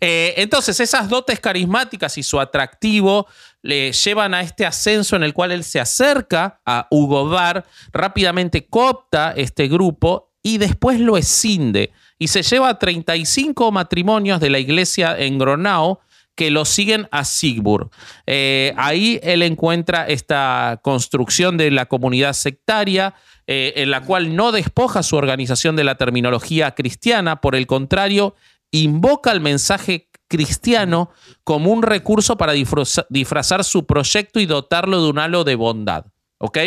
[0.00, 3.26] Eh, entonces, esas dotes carismáticas y su atractivo
[3.62, 8.66] le llevan a este ascenso en el cual él se acerca a Hugo Bar, rápidamente
[8.66, 14.58] coopta este grupo y después lo escinde y se lleva a 35 matrimonios de la
[14.58, 15.98] iglesia en Gronau
[16.36, 17.90] que lo siguen a Sigburg.
[18.26, 23.14] Eh, ahí él encuentra esta construcción de la comunidad sectaria,
[23.46, 28.34] eh, en la cual no despoja su organización de la terminología cristiana, por el contrario,
[28.82, 31.10] invoca el mensaje cristiano
[31.44, 36.06] como un recurso para disfraza- disfrazar su proyecto y dotarlo de un halo de bondad.
[36.38, 36.58] ¿Ok?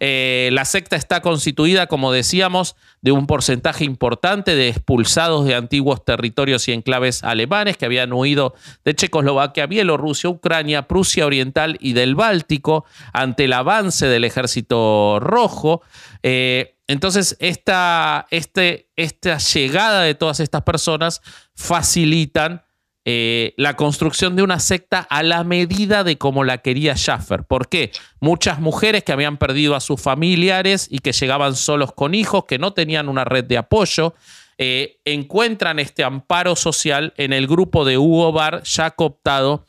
[0.00, 6.02] Eh, la secta está constituida, como decíamos, de un porcentaje importante de expulsados de antiguos
[6.02, 8.54] territorios y enclaves alemanes que habían huido
[8.86, 15.82] de Checoslovaquia, Bielorrusia, Ucrania, Prusia Oriental y del Báltico ante el avance del ejército rojo.
[16.22, 21.20] Eh, entonces, esta, este, esta llegada de todas estas personas
[21.54, 22.62] facilitan
[23.10, 27.44] eh, la construcción de una secta a la medida de como la quería Schaffer.
[27.44, 27.90] ¿Por qué?
[28.20, 32.58] Muchas mujeres que habían perdido a sus familiares y que llegaban solos con hijos, que
[32.58, 34.14] no tenían una red de apoyo,
[34.58, 39.64] eh, encuentran este amparo social en el grupo de Hugo Barr, ya cooptado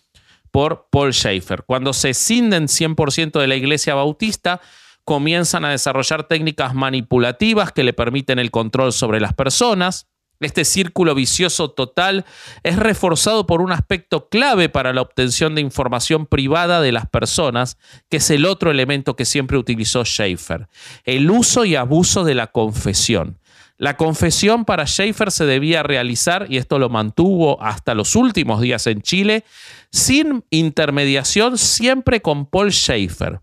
[0.52, 1.63] por Paul Schaeffer.
[1.63, 4.60] Cuando se cinden 100% de la iglesia bautista,
[5.06, 10.08] comienzan a desarrollar técnicas manipulativas que le permiten el control sobre las personas.
[10.39, 12.25] Este círculo vicioso total
[12.63, 17.78] es reforzado por un aspecto clave para la obtención de información privada de las personas,
[18.10, 20.67] que es el otro elemento que siempre utilizó Schaefer,
[21.04, 23.38] el uso y abuso de la confesión.
[23.78, 28.88] La confesión para Schaefer se debía realizar, y esto lo mantuvo hasta los últimos días
[28.88, 29.45] en Chile,
[29.91, 33.41] sin intermediación, siempre con Paul Schaefer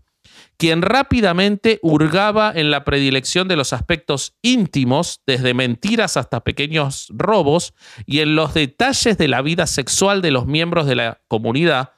[0.57, 7.73] quien rápidamente hurgaba en la predilección de los aspectos íntimos, desde mentiras hasta pequeños robos,
[8.05, 11.91] y en los detalles de la vida sexual de los miembros de la comunidad,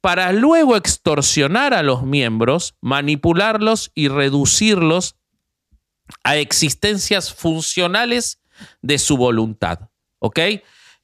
[0.00, 5.14] para luego extorsionar a los miembros, manipularlos y reducirlos
[6.24, 8.42] a existencias funcionales
[8.82, 9.90] de su voluntad.
[10.18, 10.40] ¿Ok?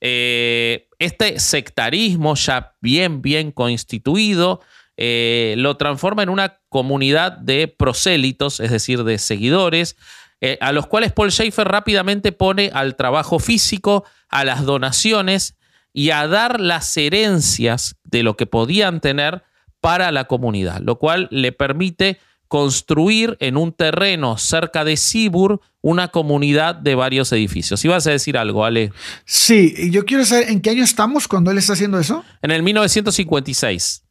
[0.01, 4.61] Eh, este sectarismo ya bien, bien constituido,
[4.97, 9.97] eh, lo transforma en una comunidad de prosélitos, es decir, de seguidores,
[10.41, 15.57] eh, a los cuales Paul Schaefer rápidamente pone al trabajo físico, a las donaciones
[15.93, 19.43] y a dar las herencias de lo que podían tener
[19.81, 26.09] para la comunidad, lo cual le permite construir en un terreno cerca de Sibur una
[26.09, 27.85] comunidad de varios edificios.
[27.85, 28.93] ¿Ibas a decir algo, Ale?
[29.25, 32.25] Sí, yo quiero saber en qué año estamos cuando él está haciendo eso.
[32.43, 34.03] En el 1956.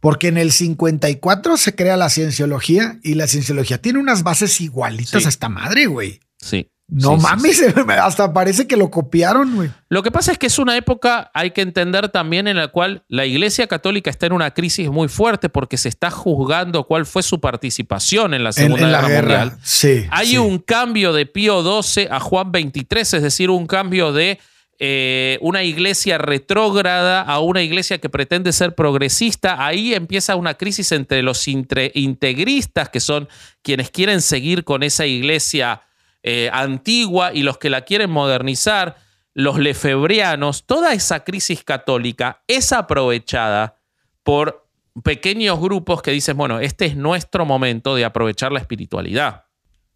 [0.00, 5.26] Porque en el 54 se crea la cienciología y la cienciología tiene unas bases igualitas
[5.26, 6.20] a esta madre, güey.
[6.38, 6.70] Sí.
[6.86, 7.62] No mames,
[8.02, 9.70] hasta parece que lo copiaron, güey.
[9.88, 13.04] Lo que pasa es que es una época, hay que entender también, en la cual
[13.08, 17.22] la Iglesia Católica está en una crisis muy fuerte porque se está juzgando cuál fue
[17.22, 19.58] su participación en la Segunda Guerra, Mundial.
[19.62, 20.06] Sí.
[20.10, 24.38] Hay un cambio de Pío XII a Juan XXIII, es decir, un cambio de
[24.78, 30.92] eh, una iglesia retrógrada a una iglesia que pretende ser progresista, ahí empieza una crisis
[30.92, 33.28] entre los integristas, que son
[33.62, 35.82] quienes quieren seguir con esa iglesia
[36.22, 38.96] eh, antigua, y los que la quieren modernizar,
[39.32, 43.76] los lefebrianos, toda esa crisis católica es aprovechada
[44.22, 44.66] por
[45.02, 49.43] pequeños grupos que dicen, bueno, este es nuestro momento de aprovechar la espiritualidad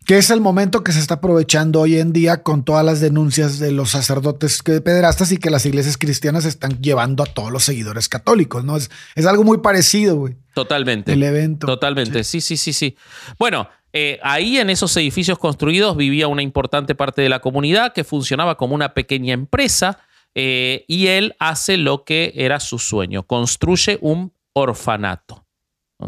[0.09, 3.59] que es el momento que se está aprovechando hoy en día con todas las denuncias
[3.59, 8.09] de los sacerdotes pederastas y que las iglesias cristianas están llevando a todos los seguidores
[8.09, 8.79] católicos, ¿no?
[8.79, 10.35] Es, es algo muy parecido, güey.
[10.55, 11.13] Totalmente.
[11.13, 11.67] El evento.
[11.67, 12.97] Totalmente, sí, sí, sí, sí.
[13.39, 18.03] Bueno, eh, ahí en esos edificios construidos vivía una importante parte de la comunidad que
[18.03, 19.99] funcionaba como una pequeña empresa
[20.35, 25.45] eh, y él hace lo que era su sueño, construye un orfanato.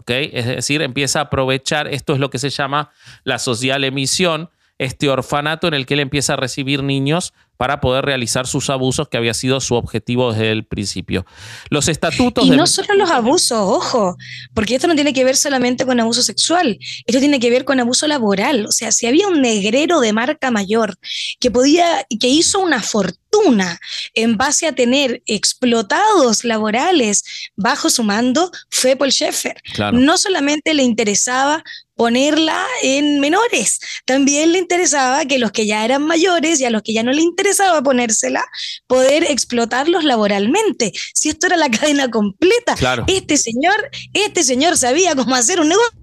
[0.07, 2.91] Es decir, empieza a aprovechar, esto es lo que se llama
[3.25, 8.07] la social emisión, este orfanato en el que él empieza a recibir niños para poder
[8.07, 11.27] realizar sus abusos, que había sido su objetivo desde el principio.
[11.69, 12.47] Los estatutos...
[12.47, 14.17] Y no solo los abusos, ojo,
[14.55, 17.79] porque esto no tiene que ver solamente con abuso sexual, esto tiene que ver con
[17.79, 18.65] abuso laboral.
[18.65, 20.97] O sea, si había un negrero de marca mayor
[21.39, 23.79] que podía, que hizo una fortuna
[24.15, 27.25] en base a tener explotados laborales
[27.57, 29.61] bajo su mando, fue Paul Schaeffer.
[29.93, 31.63] No solamente le interesaba
[31.95, 33.79] ponerla en menores.
[34.07, 37.13] También le interesaba que los que ya eran mayores y a los que ya no
[37.13, 37.50] le interesaba
[37.83, 38.45] ponérsela,
[38.87, 40.93] poder explotarlos laboralmente.
[41.15, 42.75] Si esto era la cadena completa,
[43.07, 46.01] este señor, este señor sabía cómo hacer un negocio.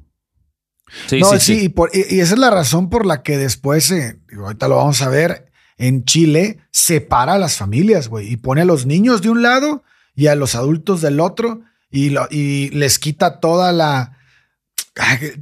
[1.07, 4.77] Sí, no, sí, Y, esa es la razón por la que después, eh, ahorita lo
[4.77, 9.21] vamos a ver, en Chile separa a las familias, güey, y pone a los niños
[9.21, 9.83] de un lado
[10.15, 14.17] y a los adultos del otro y, y les quita toda la,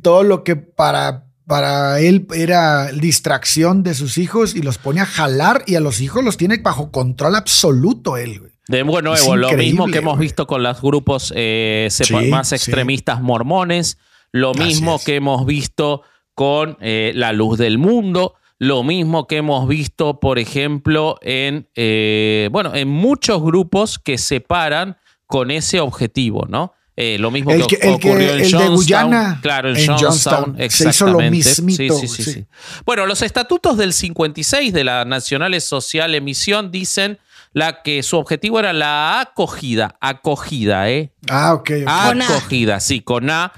[0.02, 5.06] todo lo que para, para él era distracción de sus hijos y los pone a
[5.06, 9.88] jalar y a los hijos los tiene bajo control absoluto él, De nuevo, lo mismo
[9.88, 11.90] que hemos visto con los grupos eh,
[12.30, 13.98] más extremistas mormones,
[14.32, 16.02] lo mismo que hemos visto
[16.34, 22.50] con eh, la luz del mundo, lo mismo que hemos visto, por ejemplo, en, eh,
[22.52, 26.74] bueno, en muchos grupos que se paran con ese objetivo, ¿no?
[26.98, 28.76] Eh, lo mismo El que, que- el que- ocurrió en el de Johnstown.
[28.76, 30.56] Guyana, claro, en, en Johnstown, Johnstown.
[30.58, 30.96] Se exactamente.
[30.96, 32.32] hizo lo mismito, Sí, sí, sí, sí.
[32.34, 32.46] sí.
[32.86, 37.20] Bueno, los estatutos del 56 de la Nacional Social Emisión dicen
[37.52, 41.12] la que su objetivo era la acogida, acogida, ¿eh?
[41.30, 41.70] Ah, ok.
[41.82, 41.86] ok.
[42.08, 42.26] Con A.
[42.28, 43.52] Acogida, sí, con A.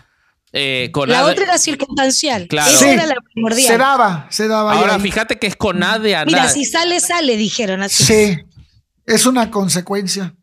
[0.53, 2.47] eh, con La A de- otra era circunstancial.
[2.47, 2.71] Claro.
[2.71, 3.67] Esa Sí, era la primordial.
[3.67, 4.73] se daba, se daba.
[4.73, 5.01] Ahora ahí.
[5.01, 6.49] fíjate que es con A de Mira, anal.
[6.49, 8.03] si sale, sale, dijeron así.
[8.03, 8.37] Sí,
[9.05, 10.33] es una consecuencia.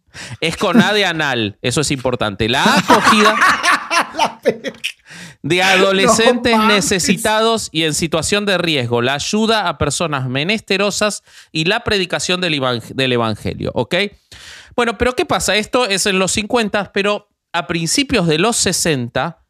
[0.41, 2.49] Es con A de anal, eso es importante.
[2.49, 3.37] La acogida
[5.43, 11.23] de adolescentes No necesitados y en situación de riesgo, la ayuda a personas menesterosas
[11.53, 12.61] y la predicación del,
[12.95, 13.95] del evangelio, ¿ok?
[14.75, 15.55] Bueno, pero ¿qué pasa?
[15.57, 19.44] Esto es en los 50, pero a principios de los 60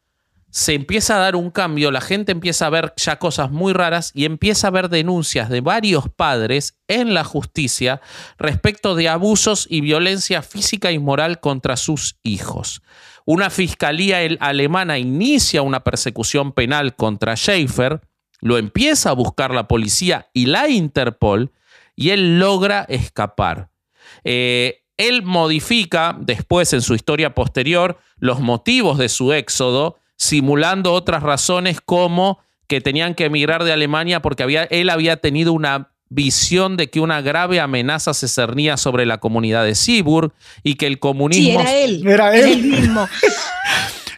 [0.55, 4.11] se empieza a dar un cambio, la gente empieza a ver ya cosas muy raras
[4.13, 7.99] y empieza a ver denuncias de varios padres en la justicia
[8.37, 12.81] respecto de abusos y violencia física y moral contra sus hijos.
[13.25, 17.99] Una fiscalía alemana inicia una persecución penal contra Schaefer,
[18.39, 21.51] lo empieza a buscar la policía y la Interpol
[21.97, 23.71] y él logra escapar.
[24.23, 31.23] Eh, él modifica después en su historia posterior los motivos de su éxodo, simulando otras
[31.23, 36.77] razones como que tenían que emigrar de Alemania porque había, él había tenido una visión
[36.77, 40.93] de que una grave amenaza se cernía sobre la comunidad de Seaburg y que el
[40.93, 41.59] Sí, comunismo...
[41.61, 42.07] era él.
[42.07, 42.45] Era él.
[42.45, 43.07] el mismo.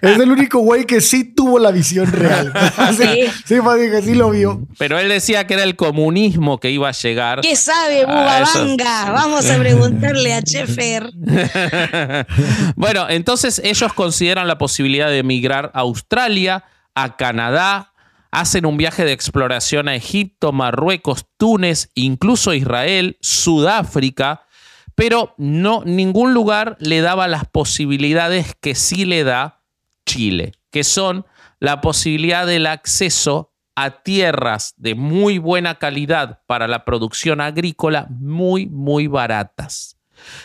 [0.01, 2.53] Es el único güey que sí tuvo la visión real.
[2.97, 3.55] sí, sí,
[3.91, 4.61] que sí lo vio.
[4.77, 7.41] Pero él decía que era el comunismo que iba a llegar.
[7.41, 9.11] ¿Qué sabe, Bubabanga?
[9.11, 11.11] Vamos a preguntarle a Chefer.
[12.75, 17.93] bueno, entonces ellos consideran la posibilidad de emigrar a Australia, a Canadá,
[18.31, 24.43] hacen un viaje de exploración a Egipto, Marruecos, Túnez, incluso Israel, Sudáfrica,
[24.95, 29.56] pero no ningún lugar le daba las posibilidades que sí le da
[30.17, 31.25] Chile, que son
[31.59, 38.65] la posibilidad del acceso a tierras de muy buena calidad para la producción agrícola muy,
[38.65, 39.97] muy baratas.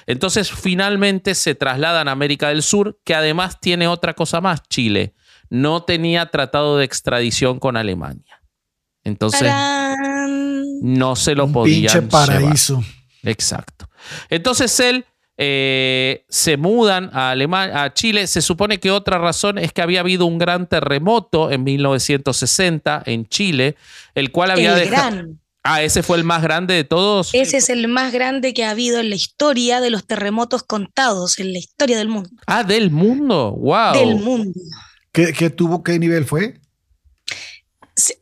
[0.06, 5.14] Entonces finalmente se trasladan a América del Sur, que además tiene otra cosa más, Chile.
[5.48, 8.42] No tenía tratado de extradición con Alemania.
[9.02, 10.64] Entonces Tarán.
[10.82, 12.11] no se lo podían pinche llevar.
[12.28, 12.85] paraíso.
[13.22, 13.88] Exacto.
[14.28, 15.06] Entonces él
[15.44, 18.26] eh, se mudan a, Alema- a Chile.
[18.28, 23.26] Se supone que otra razón es que había habido un gran terremoto en 1960 en
[23.26, 23.76] Chile,
[24.14, 25.11] el cual había El dejado...
[25.11, 25.38] gran.
[25.64, 27.31] Ah, ese fue el más grande de todos.
[27.35, 31.38] Ese es el más grande que ha habido en la historia de los terremotos contados,
[31.38, 32.31] en la historia del mundo.
[32.48, 33.52] Ah, del mundo.
[33.52, 33.94] Wow.
[33.94, 34.59] Del mundo.
[35.12, 35.85] ¿Qué, qué tuvo?
[35.85, 36.55] ¿Qué nivel fue?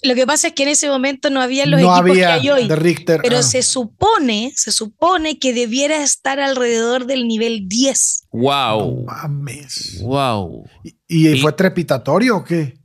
[0.02, 2.32] Lo que pasa es que en ese momento no había los no equipos había que
[2.32, 2.68] hay hoy.
[2.68, 3.20] de Richter.
[3.22, 3.42] Pero ah.
[3.42, 8.24] se supone, se supone que debiera estar alrededor del nivel 10.
[8.32, 9.04] No Wow.
[9.04, 9.98] mames.
[10.02, 10.64] Wow.
[10.84, 12.78] ¿Y, y Y- fue trepidatorio o qué?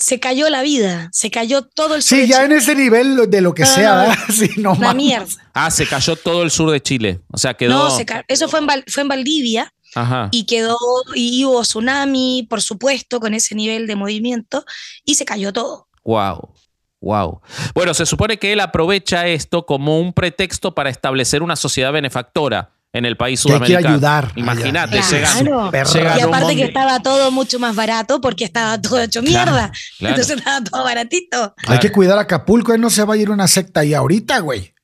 [0.00, 2.46] Se cayó la vida, se cayó todo el sur Sí, de ya Chile.
[2.46, 4.16] en ese nivel de lo que No, sea, no, ¿verdad?
[4.32, 4.96] Sí, no Una mames.
[5.04, 5.50] mierda.
[5.54, 7.20] Ah, se cayó todo el sur de Chile.
[7.32, 7.70] O sea, quedó.
[7.70, 10.28] No, se ca- eso fue en, Val- fue en Valdivia Ajá.
[10.32, 10.76] y quedó,
[11.14, 14.64] y hubo tsunami, por supuesto, con ese nivel de movimiento,
[15.04, 15.88] y se cayó todo.
[16.04, 16.54] Wow.
[17.00, 17.40] Wow.
[17.74, 22.70] Bueno, se supone que él aprovecha esto como un pretexto para establecer una sociedad benefactora
[22.92, 23.94] en el país Que hay que sudamericano.
[23.94, 24.32] ayudar.
[24.34, 25.70] Imagínate, Claro.
[25.70, 25.92] Perra.
[25.92, 29.72] llegan Y aparte que estaba todo mucho más barato porque estaba todo hecho Claro, mierda.
[29.98, 30.14] claro.
[30.16, 31.54] Entonces estaba todo baratito.
[31.68, 33.94] Hay que cuidar a Acapulco, él no se va a ir a una secta ahí
[33.94, 34.74] ahorita, güey.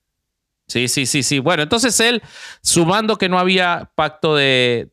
[0.67, 1.37] Sí, sí, sí, sí.
[1.37, 2.23] Bueno, entonces él,
[2.63, 4.89] sumando que no había pacto de,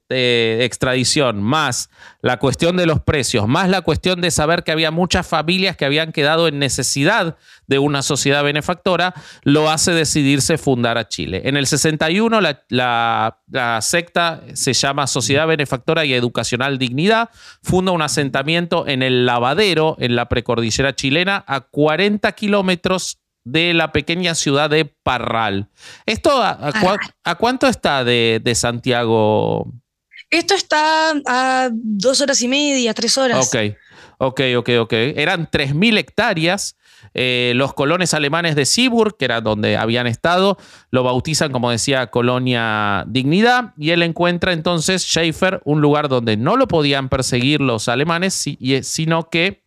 [0.62, 1.88] extradición, más
[2.20, 5.86] la cuestión de los precios, más la cuestión de saber que había muchas familias que
[5.86, 11.40] habían quedado en necesidad de una sociedad benefactora, lo hace decidirse fundar a Chile.
[11.46, 17.30] En el 61 la, la- la secta se llama Sociedad Benefactora y Educacional Dignidad,
[17.62, 23.92] funda un asentamiento en el Lavadero, en la precordillera chilena, a 40 kilómetros de la
[23.92, 25.68] pequeña ciudad de Parral.
[26.06, 29.72] ¿Esto a, a cua- a cuánto está de, de Santiago?
[30.30, 33.46] Esto está a dos horas y media, tres horas.
[33.46, 33.56] Ok,
[34.18, 34.92] ok, ok, ok.
[34.92, 36.76] Eran 3.000 hectáreas.
[37.14, 40.56] Eh, los colones alemanes de Seaburg, que era donde habían estado,
[40.90, 46.56] lo bautizan, como decía, Colonia Dignidad, y él encuentra entonces Schaefer un lugar donde no
[46.56, 48.32] lo podían perseguir los alemanes,
[48.82, 49.64] sino que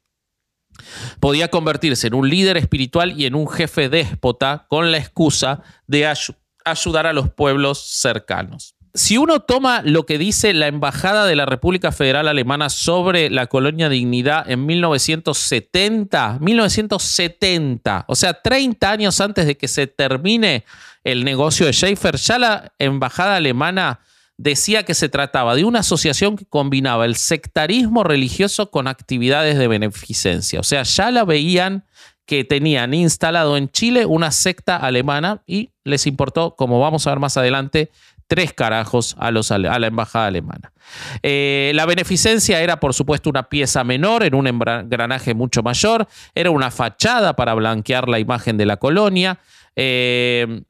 [1.19, 6.05] podía convertirse en un líder espiritual y en un jefe déspota con la excusa de
[6.07, 8.75] ayu- ayudar a los pueblos cercanos.
[8.93, 13.47] Si uno toma lo que dice la Embajada de la República Federal Alemana sobre la
[13.47, 20.63] colonia Dignidad en 1970, 1970, o sea, 30 años antes de que se termine
[21.03, 23.99] el negocio de Schaefer, ya la Embajada Alemana
[24.37, 29.67] decía que se trataba de una asociación que combinaba el sectarismo religioso con actividades de
[29.67, 30.59] beneficencia.
[30.59, 31.85] O sea, ya la veían
[32.25, 37.19] que tenían instalado en Chile una secta alemana y les importó, como vamos a ver
[37.19, 37.91] más adelante,
[38.27, 40.73] tres carajos a, la embajada alemana.
[41.21, 46.49] Eh, la beneficencia era, por supuesto, una pieza menor en un engranaje mucho mayor, era
[46.49, 49.39] una fachada para blanquear la imagen de la colonia.
[49.75, 50.63] Eh,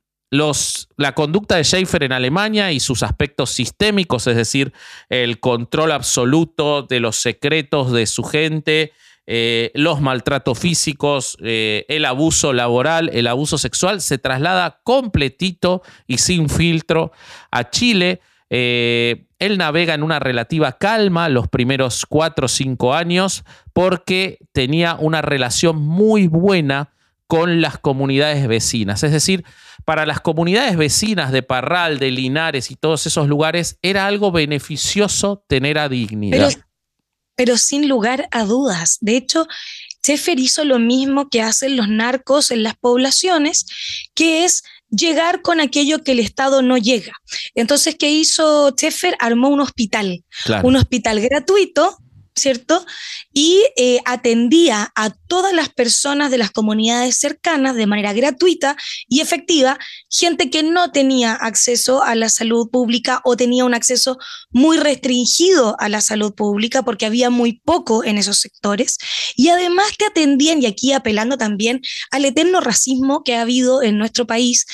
[0.98, 4.74] la conducta de Schaefer en Alemania y sus aspectos sistémicos, es decir,
[5.10, 8.92] el control absoluto de los secretos de su gente,
[9.28, 16.20] eh, los maltratos físicos, eh, el abuso laboral, el abuso sexual, se traslada completito y
[16.20, 17.12] sin filtro
[17.50, 18.22] a Chile.
[18.52, 24.96] Eh, él navega en una relativa calma los primeros cuatro o cinco años porque tenía
[25.00, 26.92] una relación muy buena
[27.28, 29.04] con las comunidades vecinas.
[29.04, 29.44] Es decir,
[29.86, 35.44] para las comunidades vecinas de Parral, de Linares y todos esos lugares, era algo beneficioso
[35.48, 36.52] tener a dignidad
[37.36, 38.98] pero sin lugar a dudas.
[39.02, 39.48] De hecho,
[40.04, 43.66] Sheffer hizo lo mismo que hacen los narcos en las poblaciones,
[44.14, 47.14] que es llegar con aquello que el Estado no llega.
[47.54, 49.16] Entonces, ¿qué hizo Sheffer?
[49.20, 50.24] Armó un hospital,
[50.64, 51.98] un hospital gratuito
[52.36, 52.86] ¿cierto?
[53.34, 58.76] Y eh, atendía a todas las personas de las comunidades cercanas de manera gratuita
[59.08, 59.80] y efectiva,
[60.10, 64.18] gente que no tenía acceso a la salud pública o tenía un acceso
[64.52, 68.98] muy restringido a la salud pública porque había muy poco en esos sectores.
[69.36, 71.82] Y además te atendían, y aquí apelando también
[72.12, 74.66] al eterno racismo que ha habido en nuestro país,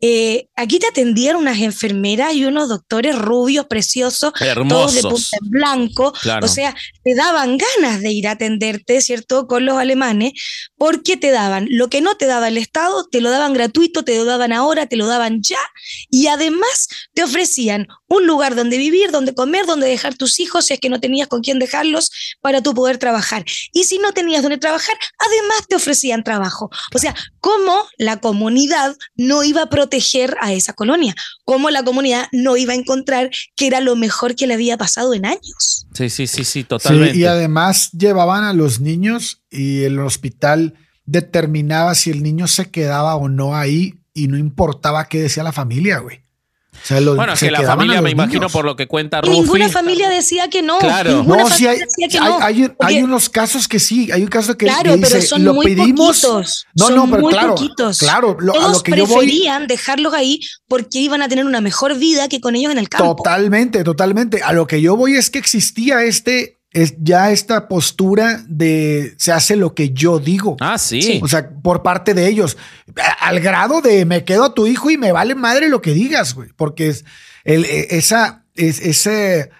[0.00, 4.32] eh, aquí te atendían unas enfermeras y unos doctores rubios, preciosos,
[4.68, 6.12] todos de punta en blanco,
[6.42, 6.74] o sea,
[7.10, 10.32] te daban ganas de ir a atenderte, ¿cierto?, con los alemanes,
[10.76, 14.16] porque te daban lo que no te daba el Estado, te lo daban gratuito, te
[14.16, 15.58] lo daban ahora, te lo daban ya,
[16.08, 20.74] y además te ofrecían un lugar donde vivir, donde comer, donde dejar tus hijos, si
[20.74, 23.44] es que no tenías con quién dejarlos, para tú poder trabajar.
[23.72, 26.70] Y si no tenías donde trabajar, además te ofrecían trabajo.
[26.92, 31.14] O sea, ¿cómo la comunidad no iba a proteger a esa colonia?
[31.44, 35.14] ¿Cómo la comunidad no iba a encontrar que era lo mejor que le había pasado
[35.14, 35.86] en años?
[35.94, 41.94] Sí, sí, sí, sí, totalmente y además llevaban a los niños y el hospital determinaba
[41.94, 45.98] si el niño se quedaba o no ahí y no importaba qué decía la familia,
[45.98, 46.19] güey.
[47.16, 49.40] Bueno, es que la familia, me imagino por lo que cuenta Rufi.
[49.40, 50.78] Ninguna familia decía que no.
[50.78, 51.24] Claro.
[51.24, 51.78] no, sí hay,
[52.78, 56.20] hay, unos casos que sí, hay un caso que, claro, pero son lo muy pedimos.
[56.20, 57.98] Poquitos, no, no, pero muy claro, poquitos.
[57.98, 62.28] claro, lo, a lo que preferían dejarlos ahí porque iban a tener una mejor vida
[62.28, 63.16] que con ellos en el campo.
[63.16, 64.42] Totalmente, totalmente.
[64.42, 69.32] A lo que yo voy es que existía este es ya esta postura de se
[69.32, 70.56] hace lo que yo digo.
[70.60, 71.20] Ah, sí.
[71.22, 72.56] O sea, por parte de ellos.
[73.20, 76.34] Al grado de me quedo a tu hijo y me vale madre lo que digas,
[76.34, 76.50] güey.
[76.56, 77.04] Porque es
[77.44, 79.50] el, e, esa, es, ese,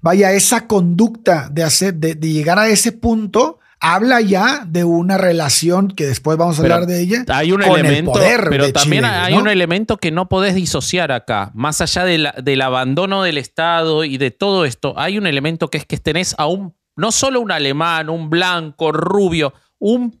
[0.00, 5.88] vaya, esa conducta de hacer, de llegar a ese punto habla ya de una relación
[5.88, 7.24] que después vamos a hablar de ella.
[7.28, 8.12] Hay un elemento,
[8.48, 11.50] pero también hay un elemento que no podés disociar acá.
[11.54, 15.86] Más allá del abandono del Estado y de todo esto, hay un elemento que es
[15.86, 20.18] que tenés a un, no solo un alemán, un blanco, rubio, un,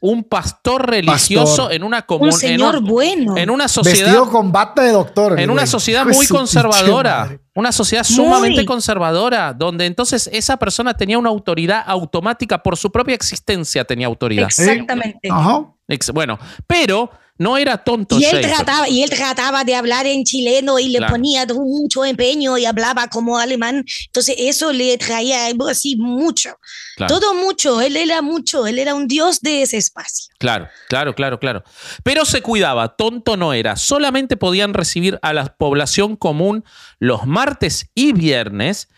[0.00, 2.34] un pastor religioso en una comunidad.
[2.34, 3.36] Un señor bueno.
[3.36, 4.06] En una sociedad.
[4.06, 5.38] Vestido con bata de doctor.
[5.38, 7.38] En una sociedad muy conservadora.
[7.54, 13.14] Una sociedad sumamente conservadora, donde entonces esa persona tenía una autoridad automática por su propia
[13.14, 14.46] existencia, tenía autoridad.
[14.46, 15.28] Exactamente.
[16.14, 17.10] Bueno, pero
[17.40, 18.20] no era tonto.
[18.20, 22.58] Y él, trataba, y él trataba de hablar en chileno y le ponía mucho empeño
[22.58, 23.82] y hablaba como alemán.
[24.04, 26.50] Entonces eso le traía así mucho.
[27.08, 27.80] Todo mucho.
[27.80, 28.66] Él era mucho.
[28.66, 30.34] Él era un dios de ese espacio.
[30.38, 31.64] Claro, claro, claro, claro.
[32.02, 32.94] Pero se cuidaba.
[32.94, 33.76] Tonto no era.
[33.76, 36.62] Solamente podían recibir a la población común
[36.98, 38.88] los martes y viernes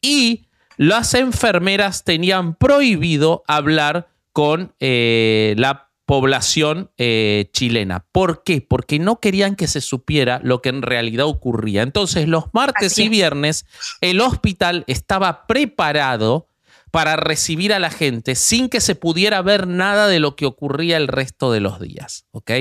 [0.00, 0.46] y
[0.76, 8.06] las enfermeras tenían prohibido hablar con eh, la población eh, chilena.
[8.12, 8.62] ¿Por qué?
[8.62, 11.82] Porque no querían que se supiera lo que en realidad ocurría.
[11.82, 13.66] Entonces, los martes y viernes,
[14.00, 16.48] el hospital estaba preparado
[16.90, 20.96] para recibir a la gente sin que se pudiera ver nada de lo que ocurría
[20.96, 22.24] el resto de los días.
[22.30, 22.52] ¿ok?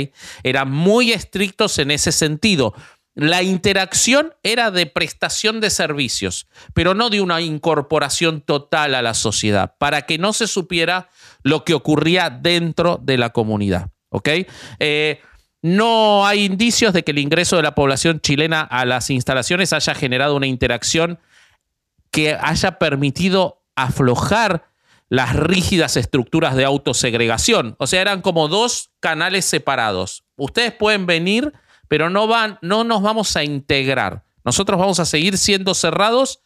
[0.44, 2.74] Eran muy estrictos en ese sentido.
[3.18, 6.46] La interacción era de prestación de servicios,
[6.76, 11.10] pero no de una incorporación total a la sociedad, para que no se supiera
[11.42, 13.90] lo que ocurría dentro de la comunidad.
[14.78, 15.20] Eh,
[15.64, 19.96] no hay indicios de que el ingreso de la población chilena a las instalaciones haya
[19.96, 21.18] generado una interacción
[22.12, 24.68] que haya permitido aflojar
[25.10, 27.76] las rígidas estructuras de autosegregación.
[27.80, 30.24] O sea, eran como dos canales separados.
[30.36, 31.52] Ustedes pueden venir
[31.88, 34.24] pero no, van, no nos vamos a integrar.
[34.44, 36.40] Nosotros vamos a seguir siendo cerrados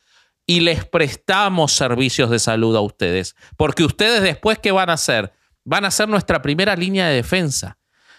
[0.46, 3.36] y les prestamos servicios de salud a ustedes.
[3.58, 5.34] Porque ustedes después, ¿qué van a hacer?
[5.64, 7.78] Van a ser nuestra primera línea de defensa.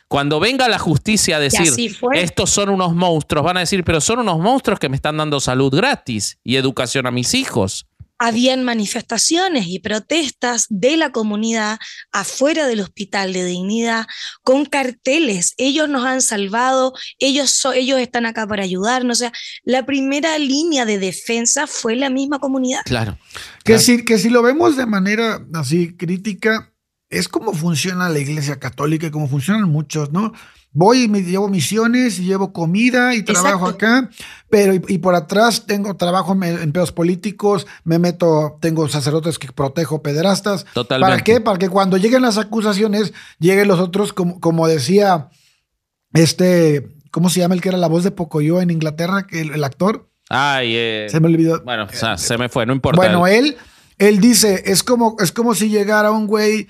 [0.08, 4.18] Cuando venga la justicia a decir, estos son unos monstruos, van a decir, pero son
[4.18, 7.86] unos monstruos que me están dando salud gratis y educación a mis hijos
[8.22, 11.80] habían manifestaciones y protestas de la comunidad
[12.12, 14.06] afuera del hospital de dignidad
[14.44, 15.54] con carteles.
[15.56, 19.16] Ellos nos han salvado, ellos, ellos están acá para ayudarnos.
[19.16, 19.32] O sea,
[19.64, 22.82] la primera línea de defensa fue la misma comunidad.
[22.84, 23.18] Claro.
[23.64, 26.72] Que, Si, que si lo vemos de manera así crítica,
[27.10, 30.32] es como funciona la iglesia católica y como funcionan muchos, ¿no?
[30.72, 34.10] Voy y me llevo misiones y llevo comida y trabajo acá,
[34.50, 40.02] pero y, por atrás tengo trabajo en pedos políticos, me meto, tengo sacerdotes que protejo
[40.02, 40.66] pederastas.
[40.74, 41.10] Totalmente.
[41.10, 41.40] ¿Para qué?
[41.40, 45.28] Para que cuando lleguen las acusaciones, lleguen los otros, como, como decía
[46.14, 49.64] este, ¿cómo se llama el que era la voz de Pocoyo en Inglaterra, el, el
[49.64, 50.08] actor?
[50.28, 51.62] Ay, eh, se me olvidó.
[51.64, 52.96] Bueno, o sea, se me fue, no importa.
[52.96, 53.56] Bueno, él,
[53.98, 56.68] él dice, es como, es como si llegara un güey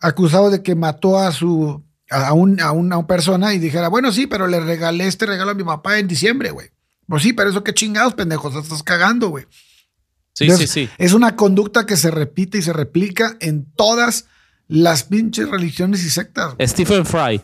[0.00, 4.26] acusado de que mató a su a, un, a, una persona y dijera, bueno, sí,
[4.26, 6.68] pero le regalé este regalo a mi papá en diciembre, güey.
[7.06, 9.46] Pues sí, pero eso qué chingados, pendejos, estás cagando, güey.
[10.34, 10.88] Sí, sí, sí.
[10.98, 14.26] Es una conducta que se repite y se replica en todas
[14.68, 16.54] las pinches religiones y sectas.
[16.60, 17.40] Stephen Fry.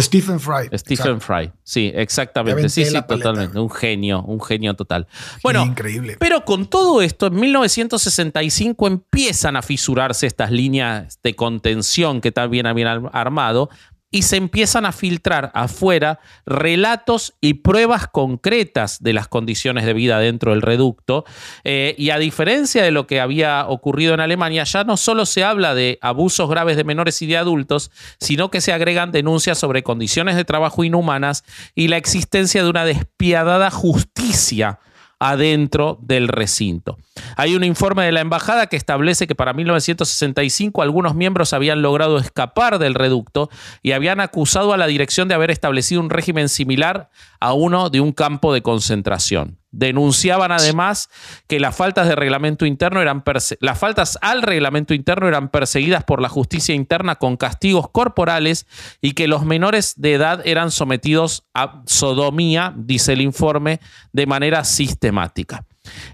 [0.00, 0.70] Stephen Fry.
[0.78, 2.68] Stephen Fry, sí, exactamente.
[2.68, 3.58] Sí, sí, totalmente.
[3.58, 5.06] Un genio, un genio total.
[5.42, 6.16] Bueno, increíble.
[6.18, 12.66] pero con todo esto, en 1965 empiezan a fisurarse estas líneas de contención que también
[12.66, 13.68] habían armado
[14.12, 20.20] y se empiezan a filtrar afuera relatos y pruebas concretas de las condiciones de vida
[20.20, 21.24] dentro del reducto.
[21.64, 25.42] Eh, y a diferencia de lo que había ocurrido en Alemania, ya no solo se
[25.42, 27.90] habla de abusos graves de menores y de adultos,
[28.20, 31.42] sino que se agregan denuncias sobre condiciones de trabajo inhumanas
[31.74, 34.78] y la existencia de una despiadada justicia
[35.22, 36.98] adentro del recinto.
[37.36, 42.18] Hay un informe de la embajada que establece que para 1965 algunos miembros habían logrado
[42.18, 43.48] escapar del reducto
[43.84, 47.08] y habían acusado a la dirección de haber establecido un régimen similar
[47.38, 49.61] a uno de un campo de concentración.
[49.72, 51.10] Denunciaban además
[51.48, 53.24] que las faltas de reglamento interno eran
[53.60, 58.66] las faltas al reglamento interno eran perseguidas por la justicia interna con castigos corporales
[59.00, 63.80] y que los menores de edad eran sometidos a sodomía, dice el informe,
[64.12, 65.64] de manera sistemática.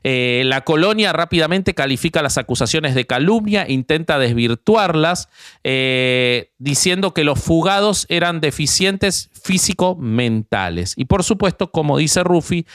[0.03, 5.29] Eh, la colonia rápidamente califica las acusaciones de calumnia, intenta desvirtuarlas,
[5.65, 10.95] eh, diciendo que los fugados eran deficientes físico-mentales.
[10.97, 12.67] Y por supuesto, como dice Rufi,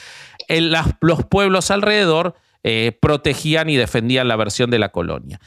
[0.48, 5.40] los pueblos alrededor eh, protegían y defendían la versión de la colonia.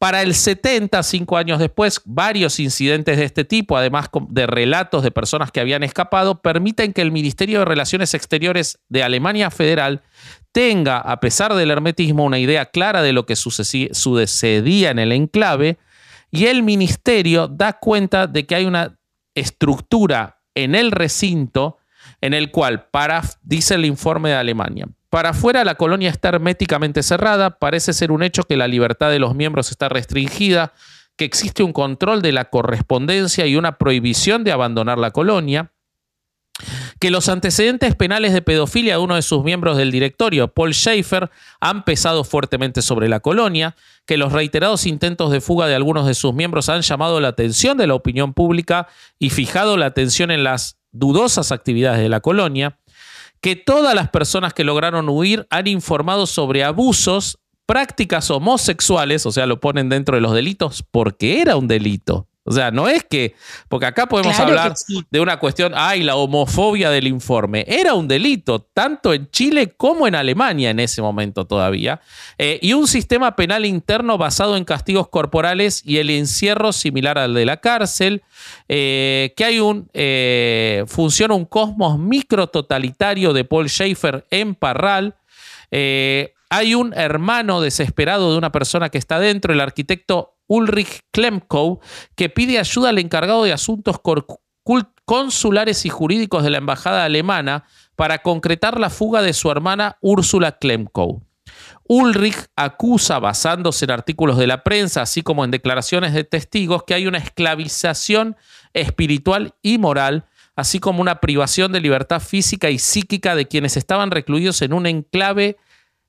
[0.00, 5.10] Para el 70, cinco años después, varios incidentes de este tipo, además de relatos de
[5.10, 10.00] personas que habían escapado, permiten que el Ministerio de Relaciones Exteriores de Alemania Federal
[10.52, 15.76] tenga, a pesar del hermetismo, una idea clara de lo que sucedía en el enclave,
[16.30, 18.96] y el ministerio da cuenta de que hay una
[19.34, 21.76] estructura en el recinto
[22.20, 27.02] en el cual, para, dice el informe de Alemania, para afuera la colonia está herméticamente
[27.02, 30.72] cerrada, parece ser un hecho que la libertad de los miembros está restringida,
[31.16, 35.72] que existe un control de la correspondencia y una prohibición de abandonar la colonia,
[37.00, 41.30] que los antecedentes penales de pedofilia de uno de sus miembros del directorio, Paul Schaefer,
[41.60, 43.74] han pesado fuertemente sobre la colonia,
[44.06, 47.78] que los reiterados intentos de fuga de algunos de sus miembros han llamado la atención
[47.78, 52.78] de la opinión pública y fijado la atención en las dudosas actividades de la colonia,
[53.40, 59.46] que todas las personas que lograron huir han informado sobre abusos, prácticas homosexuales, o sea,
[59.46, 62.29] lo ponen dentro de los delitos porque era un delito.
[62.44, 63.34] O sea, no es que,
[63.68, 64.72] porque acá podemos hablar
[65.10, 67.66] de una cuestión, ay, la homofobia del informe.
[67.68, 72.00] Era un delito, tanto en Chile como en Alemania en ese momento todavía.
[72.38, 77.34] Eh, y un sistema penal interno basado en castigos corporales y el encierro similar al
[77.34, 78.22] de la cárcel.
[78.68, 85.14] Eh, que hay un, eh, funciona un cosmos micro totalitario de Paul Schaefer en Parral.
[85.70, 91.78] hay un hermano desesperado de una persona que está dentro, el arquitecto Ulrich Klemkow,
[92.16, 94.00] que pide ayuda al encargado de asuntos
[95.04, 100.58] consulares y jurídicos de la embajada alemana para concretar la fuga de su hermana Úrsula
[100.58, 101.22] Klemkow.
[101.84, 106.94] Ulrich acusa, basándose en artículos de la prensa, así como en declaraciones de testigos, que
[106.94, 108.36] hay una esclavización
[108.72, 110.26] espiritual y moral,
[110.56, 114.86] así como una privación de libertad física y psíquica de quienes estaban recluidos en un
[114.86, 115.58] enclave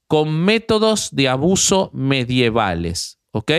[0.08, 3.20] con métodos de abuso medievales.
[3.32, 3.52] ¿Ok?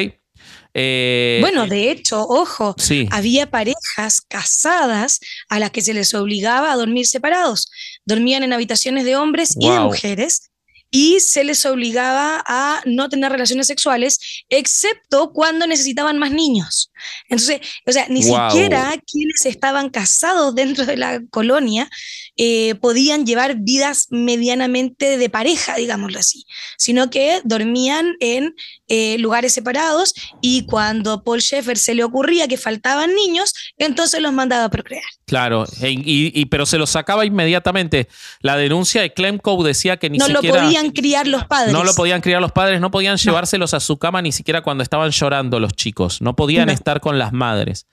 [0.74, 2.74] Eh, bueno, de hecho, ojo,
[3.10, 7.70] había parejas casadas a las que se les obligaba a dormir separados.
[8.06, 10.50] dormían en habitaciones de hombres y de mujeres
[10.90, 16.91] y se les obligaba a no tener relaciones sexuales, excepto cuando necesitaban más niños.
[17.28, 18.50] Entonces, o sea, ni Wow.
[18.50, 21.88] siquiera quienes estaban casados dentro de la colonia
[22.36, 26.44] eh, podían llevar vidas medianamente de pareja, digámoslo así,
[26.78, 28.54] sino que dormían en
[28.88, 34.32] eh, lugares separados y cuando Paul Schaeffer se le ocurría que faltaban niños, entonces los
[34.32, 35.02] mandaba a procrear.
[35.26, 38.08] Claro, e- y, y- pero se lo sacaba inmediatamente.
[38.40, 40.58] La denuncia de Klemkow decía que ni no siquiera...
[40.58, 41.72] lo podían criar los padres.
[41.72, 44.82] No lo podían criar los padres, no podían llevárselos a su cama ni siquiera cuando
[44.82, 46.20] estaban llorando los chicos.
[46.20, 46.72] No podían No.
[46.72, 47.86] estar con las madres.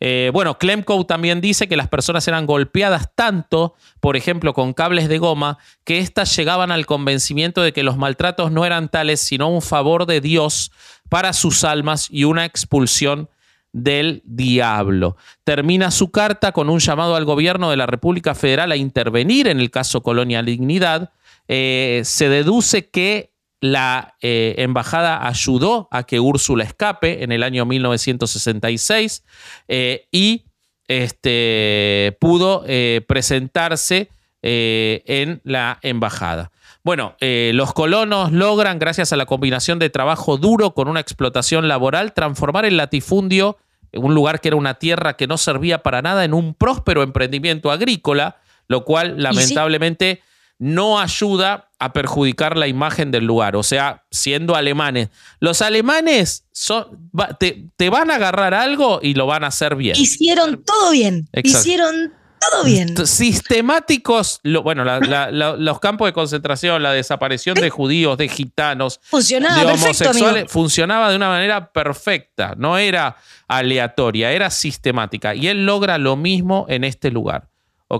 [0.00, 5.08] Eh, bueno, Klemkow también dice que las personas eran golpeadas tanto, por ejemplo, con cables
[5.08, 9.48] de goma, que éstas llegaban al convencimiento de que los maltratos no eran tales, sino
[9.48, 10.72] un favor de Dios
[11.08, 13.28] para sus almas y una expulsión
[13.72, 15.16] del diablo.
[15.44, 19.60] Termina su carta con un llamado al gobierno de la República Federal a intervenir en
[19.60, 21.12] el caso Colonia Dignidad.
[21.46, 27.64] Eh, se deduce que la eh, embajada ayudó a que Úrsula escape en el año
[27.64, 29.24] 1966
[29.68, 30.44] eh, y
[30.88, 34.10] este, pudo eh, presentarse
[34.48, 36.52] en la embajada.
[36.84, 42.12] Bueno, los colonos logran, gracias a la combinación de trabajo duro con una explotación laboral,
[42.12, 43.56] transformar el latifundio,
[43.92, 47.72] un lugar que era una tierra que no servía para nada, en un próspero emprendimiento
[47.72, 48.36] agrícola,
[48.68, 50.22] lo cual lamentablemente
[50.58, 53.56] no ayuda a perjudicar la imagen del lugar.
[53.56, 59.14] O sea, siendo alemanes, los alemanes son, va- te, te van a agarrar algo y
[59.14, 59.96] lo van a hacer bien.
[59.98, 61.28] Hicieron todo bien.
[61.32, 61.58] Exacto.
[61.68, 62.12] Hicieron
[62.50, 62.94] todo bien.
[63.06, 68.28] Sistemáticos, lo- bueno, la- la- la- los campos de concentración, la desaparición de judíos, de
[68.28, 73.16] gitanos, Funcionaba de homosexuales, funcionaba de una manera perfecta, no era
[73.48, 75.34] aleatoria, era sistemática.
[75.34, 77.48] Y él logra lo mismo en este lugar.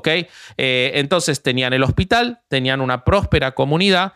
[0.09, 4.14] Eh, entonces tenían el hospital, tenían una próspera comunidad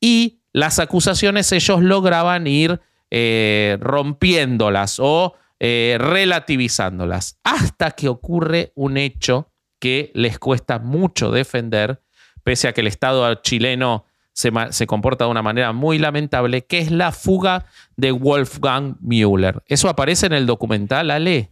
[0.00, 8.96] y las acusaciones ellos lograban ir eh, rompiéndolas o eh, relativizándolas hasta que ocurre un
[8.96, 12.02] hecho que les cuesta mucho defender,
[12.42, 16.90] pese a que el Estado chileno se comporta de una manera muy lamentable, que es
[16.90, 17.66] la fuga
[17.96, 19.62] de Wolfgang Müller.
[19.66, 21.51] Eso aparece en el documental, Ale.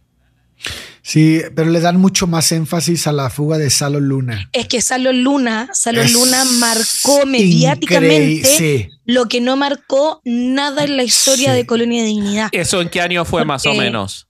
[1.03, 4.49] Sí, pero le dan mucho más énfasis a la fuga de Salo Luna.
[4.53, 8.87] Es que Salo Luna, Salo Es Luna marcó mediáticamente sí.
[9.05, 11.57] lo que no marcó nada en la historia Sí.
[11.57, 12.49] de Colonia de Dignidad.
[12.51, 14.27] ¿Eso en qué año fue más o Porque- menos?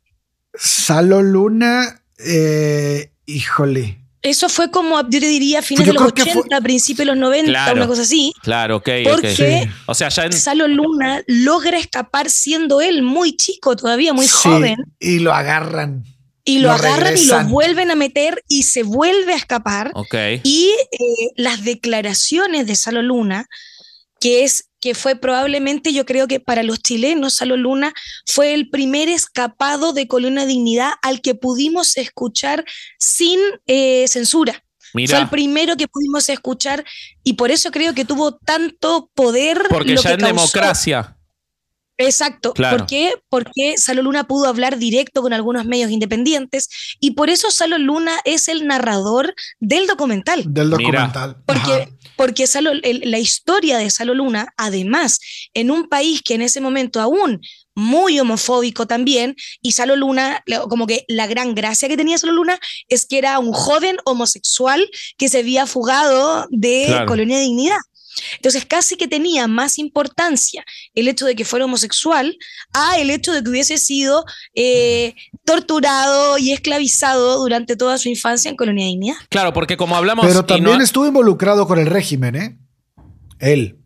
[0.53, 3.97] Salo Luna, eh, híjole.
[4.21, 6.61] Eso fue como, yo te diría, fines Pues yo de los creo que fue- 80,
[6.61, 7.75] principios de los 90, Claro.
[7.77, 8.31] una cosa así.
[8.43, 9.35] Claro, ok, Porque ok.
[9.35, 9.69] Sí.
[9.87, 14.33] O sea, ya en, Salo Luna logra escapar siendo él muy chico, todavía muy Sí,
[14.43, 16.03] joven, Y lo agarran.
[16.43, 19.91] Y lo, lo agarran y lo vuelven a meter y se vuelve a escapar.
[19.93, 20.15] Ok.
[20.43, 20.97] Y eh,
[21.35, 23.47] las declaraciones de Salo Luna,
[24.19, 27.93] que es que fue probablemente, yo creo que para los chilenos, Salo Luna
[28.25, 32.65] fue el primer escapado de Colonia Dignidad al que pudimos escuchar
[32.97, 34.63] sin eh, censura.
[34.91, 36.83] Fue Mira, el primero que pudimos escuchar
[37.23, 39.61] y por eso creo que tuvo tanto poder.
[39.69, 40.35] porque lo ya que en causó.
[40.35, 41.17] democracia.
[42.05, 42.53] Exacto.
[42.53, 42.77] Claro.
[42.77, 43.13] ¿Por qué?
[43.29, 48.19] Porque Salo Luna pudo hablar directo con algunos medios independientes y por eso Salo Luna
[48.25, 50.43] es el narrador del documental.
[50.47, 50.77] Del Mira.
[50.77, 51.37] documental.
[51.45, 51.89] Porque, Ajá.
[52.15, 55.19] porque Salo- el- la historia de Salo Luna, además,
[55.53, 57.41] en un país que en ese momento aún
[57.73, 62.59] muy homofóbico también, y Salo Luna, como que la gran gracia que tenía Salo Luna
[62.89, 64.85] es que era un joven homosexual
[65.17, 67.05] que se había fugado de Claro.
[67.05, 67.77] Colonia de Dignidad.
[68.35, 72.37] Entonces casi que tenía más importancia el hecho de que fuera homosexual
[72.73, 78.49] a el hecho de que hubiese sido eh, torturado y esclavizado durante toda su infancia
[78.49, 79.15] en Colonia de Dignidad.
[79.29, 80.25] Claro, porque como hablamos.
[80.25, 82.57] Pero también no- estuvo involucrado con el régimen, ¿eh?
[83.39, 83.77] Él.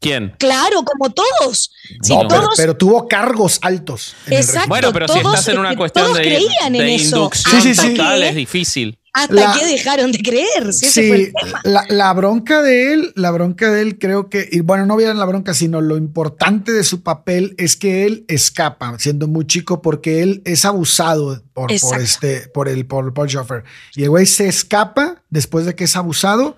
[0.00, 0.34] ¿Quién?
[0.38, 1.70] Claro, como todos.
[2.02, 4.16] Si no, pero, todos, pero tuvo cargos altos.
[4.26, 4.68] Exacto.
[4.68, 7.16] Bueno, pero si todos- estás en una que cuestión todos de, creían en de eso.
[7.16, 7.94] inducción Sí, sí, sí.
[7.94, 8.98] total, es difícil.
[9.14, 10.72] Hasta La- que dejaron de creer.
[10.72, 11.32] si ese fue Sí,
[11.64, 14.96] el la, la bronca de él, la bronca de él creo que, y bueno, no
[14.96, 19.46] vieran la bronca, sino lo importante de su papel es que él escapa siendo muy
[19.46, 23.64] chico porque él es abusado por, este, por el, por Paul Schoffer.
[23.94, 26.56] Y el güey se escapa después de que es abusado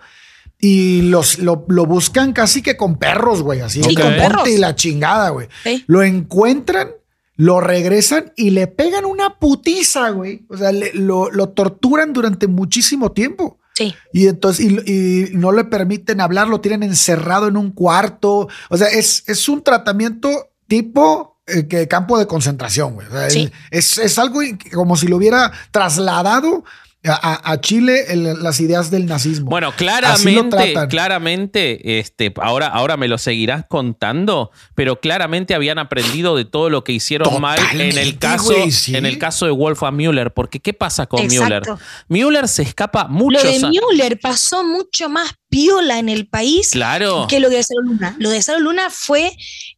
[0.60, 3.82] y los, lo, lo buscan casi que con perros, güey, así.
[3.82, 4.48] Sí, con perros.
[4.48, 5.48] y la chingada, güey.
[5.88, 6.90] Lo encuentran,
[7.36, 10.44] lo regresan y le pegan una putiza, güey.
[10.48, 13.58] O sea, le- lo, lo torturan durante muchísimo tiempo.
[13.74, 13.92] Sí.
[14.12, 18.48] Y entonces, y, y no le permiten hablar, lo tienen encerrado en un cuarto.
[18.70, 23.08] O sea, es, es un tratamiento tipo eh, que campo de concentración, güey.
[23.08, 23.50] O sea, Sí.
[23.72, 24.40] es, es algo
[24.72, 26.64] como si lo hubiera trasladado
[27.04, 29.50] a, Chile las ideas del nazismo.
[29.50, 36.44] Bueno, claramente, claramente, este, ahora, ahora me lo seguirás contando, pero claramente habían aprendido de
[36.44, 38.54] todo lo que hicieron mal en el caso,
[38.88, 41.62] en el caso de Wolfgang Müller, porque ¿qué pasa con Müller?
[42.08, 43.38] Müller se escapa mucho.
[43.42, 47.26] Lo de Müller pasó mucho más piola en el país claro.
[47.28, 48.16] que lo de Salo Luna.
[48.18, 49.30] Lo de Salo Luna fue,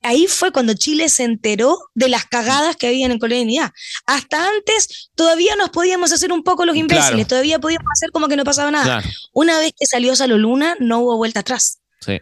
[0.07, 3.73] ahí fue cuando Chile se enteró de las cagadas que había en Colonia
[4.07, 8.37] Hasta antes todavía nos podíamos hacer un poco los imbéciles, todavía podíamos hacer como que
[8.37, 9.03] no pasaba nada.
[9.33, 11.81] Una vez que salió Salo Luna, no hubo vuelta atrás.
[12.01, 12.21] Sí.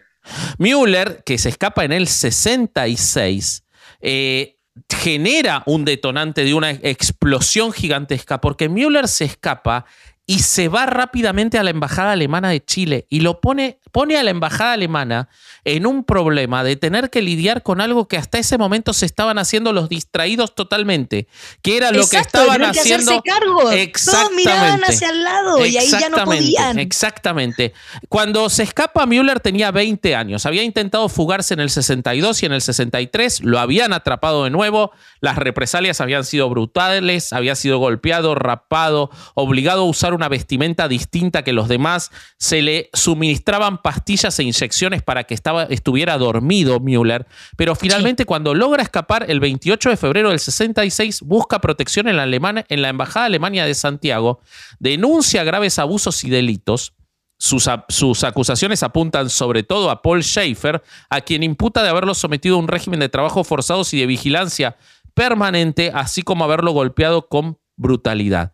[0.57, 3.63] Müller, que se escapa en el 66,
[4.01, 4.57] eh,
[4.89, 9.85] genera un detonante de una explosión gigantesca, porque Müller se escapa
[10.27, 14.23] y se va rápidamente a la embajada alemana de Chile y lo pone, pone a
[14.23, 15.29] la embajada alemana
[15.65, 19.37] en un problema de tener que lidiar con algo que hasta ese momento se estaban
[19.37, 21.27] haciendo los distraídos totalmente,
[21.61, 23.21] que era lo que estaban haciendo.
[23.21, 23.71] Que cargo.
[23.71, 24.13] Exactamente.
[24.13, 26.79] Todos miraban hacia el lado y ahí ya no podían.
[26.79, 27.73] Exactamente.
[28.09, 32.53] Cuando se escapa Müller tenía 20 años, había intentado fugarse en el 62 y en
[32.53, 38.33] el 63, lo habían atrapado de nuevo, las represalias habían sido brutales, había sido golpeado,
[38.33, 44.43] rapado, obligado a usar una vestimenta distinta que los demás, se le suministraban pastillas e
[44.43, 49.97] inyecciones para que estaba, estuviera dormido Müller, pero finalmente cuando logra escapar el 28 de
[49.97, 52.25] febrero del 66 busca protección en la,
[52.67, 54.39] en la Embajada Alemania de Santiago,
[54.79, 56.93] denuncia graves abusos y delitos.
[57.37, 62.55] Sus, sus, acusaciones apuntan sobre todo a Paul Schaefer, a quien imputa de haberlo sometido
[62.55, 64.77] a un régimen de trabajo forzados y de vigilancia
[65.13, 68.53] permanente, así como haberlo golpeado con brutalidad.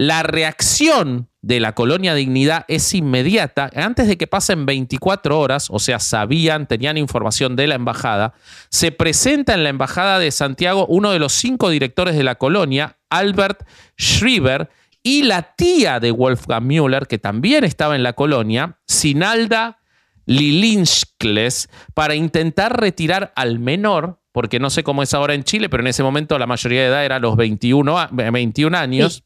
[0.00, 3.68] La reacción de la colonia Dignidad es inmediata.
[3.74, 8.32] Antes de que pasen 24 horas, o sea, sabían, tenían información de la embajada,
[8.70, 12.96] se presenta en la embajada de Santiago uno de los cinco directores de la colonia,
[13.10, 13.68] Albert
[14.00, 14.70] Schrieber,
[15.02, 19.80] y la tía de Wolfgang Müller, que también estaba en la colonia, Sinalda
[20.24, 25.82] Lilinskles, para intentar retirar al menor, porque no sé cómo es ahora en Chile, pero
[25.82, 29.24] en ese momento la mayoría de edad era los 21, 21 años.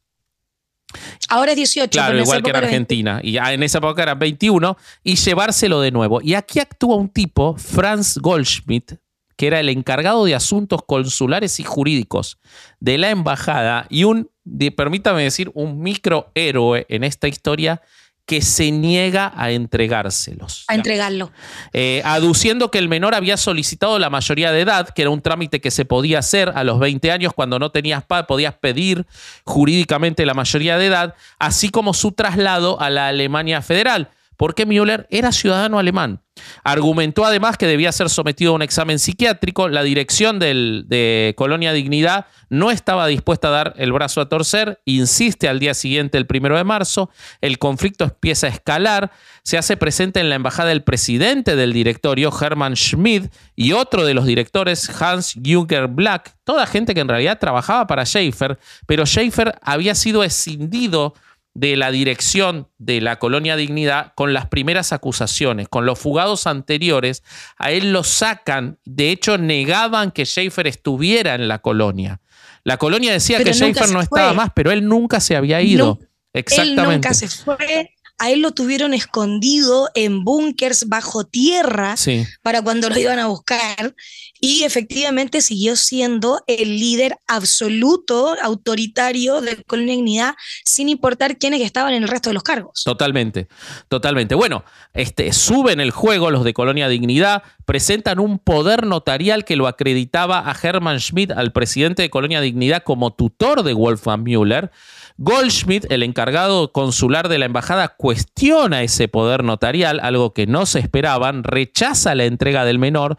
[1.29, 1.89] Ahora es 18.
[1.89, 3.19] Claro, igual que en Argentina.
[3.23, 4.77] Y en esa época eran 21.
[5.03, 6.21] Y llevárselo de nuevo.
[6.21, 8.93] Y aquí actúa un tipo, Franz Goldschmidt,
[9.37, 12.39] que era el encargado de asuntos consulares y jurídicos
[12.79, 14.29] de la embajada y un,
[14.75, 17.81] permítame decir, un microhéroe en esta historia
[18.25, 20.65] que se niega a entregárselos.
[20.67, 21.31] A entregarlo.
[21.73, 25.61] Eh, aduciendo que el menor había solicitado la mayoría de edad, que era un trámite
[25.61, 29.05] que se podía hacer a los 20 años cuando no tenías padre, podías pedir
[29.43, 35.07] jurídicamente la mayoría de edad, así como su traslado a la Alemania federal porque Müller
[35.09, 36.21] era ciudadano alemán.
[36.63, 39.69] Argumentó además que debía ser sometido a un examen psiquiátrico.
[39.69, 44.81] La dirección de Colonia Dignidad no estaba dispuesta a dar el brazo a torcer.
[44.85, 47.09] Insiste al día siguiente, el primero de marzo.
[47.39, 49.11] El conflicto empieza a escalar.
[49.43, 54.13] Se hace presente en la embajada el presidente del directorio, Hermann Schmidt, y otro de
[54.13, 56.35] los directores, Hans Jünger Black.
[56.43, 61.13] Toda gente que en realidad trabajaba para Schaefer, pero Schaefer había sido escindido
[61.55, 67.23] de la dirección de la colonia Dignidad con las primeras acusaciones, con los fugados anteriores,
[67.57, 72.21] a él lo sacan, de hecho negaban que Schaefer estuviera en la colonia.
[72.63, 75.97] La colonia decía que Schaefer no estaba más, pero él nunca se había ido.
[76.33, 76.81] Exactamente.
[76.81, 81.95] Él nunca se fue a él lo tuvieron escondido en búnkers bajo tierra
[82.41, 83.93] para cuando lo iban a buscar
[84.39, 91.93] y efectivamente siguió siendo el líder absoluto, autoritario de Colonia Dignidad, sin importar quiénes estaban
[91.93, 92.83] en el resto de los cargos.
[92.83, 93.47] Totalmente,
[93.87, 94.35] totalmente.
[94.35, 94.63] Bueno,
[94.93, 100.49] este, suben el juego los de Colonia Dignidad, presentan un poder notarial que lo acreditaba
[100.49, 104.71] a Hermann Schmidt, al presidente de Colonia Dignidad, como tutor de Wolfgang Müller.
[105.17, 110.79] Goldschmidt, el encargado consular de la embajada, cuestiona ese poder notarial, algo que no se
[110.79, 113.17] esperaban, rechaza la entrega del menor,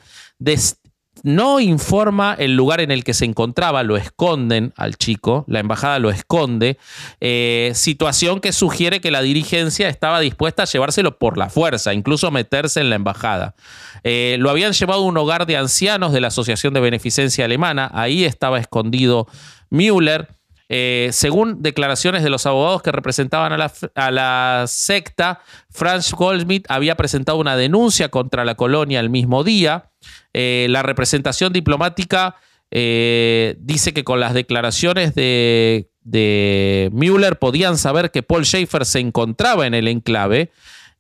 [1.27, 5.99] no informa el lugar en el que se encontraba, lo esconden al chico, la embajada
[5.99, 6.79] lo esconde,
[7.20, 12.31] eh, situación que sugiere que la dirigencia estaba dispuesta a llevárselo por la fuerza, incluso
[12.31, 13.57] meterse en la embajada.
[14.05, 17.91] Eh, lo habían llevado a un hogar de ancianos de la Asociación de Beneficencia Alemana,
[17.93, 19.27] ahí estaba escondido
[19.68, 20.29] Müller.
[20.69, 25.41] Eh, según declaraciones de los abogados que representaban a la, secta,
[25.71, 29.91] Franz Goldschmidt había presentado una denuncia contra la colonia el mismo día.
[30.33, 32.37] Eh, la representación diplomática
[32.71, 38.99] eh, dice que con las declaraciones de, de, Müller podían saber que Paul Schaefer se
[38.99, 40.51] encontraba en el enclave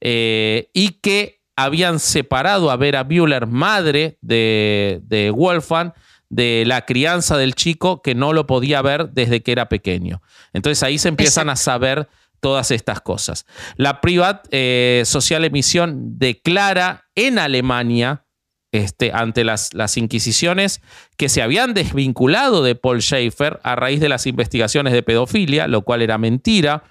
[0.00, 5.92] y que habían separado a Vera Müller, madre de, de Wolfgang,
[6.28, 10.22] de la crianza del chico que no lo podía ver desde que era pequeño.
[10.52, 12.08] Entonces ahí se empiezan a saber
[12.40, 13.46] todas estas cosas.
[13.76, 18.24] La Privat eh, Social Emisión declara en Alemania,
[18.72, 20.80] este, ante las, las, Inquisiciones,
[21.16, 25.82] que se habían desvinculado de Paul Schaeffer a raíz de las investigaciones de pedofilia, lo
[25.82, 26.84] cual era mentira.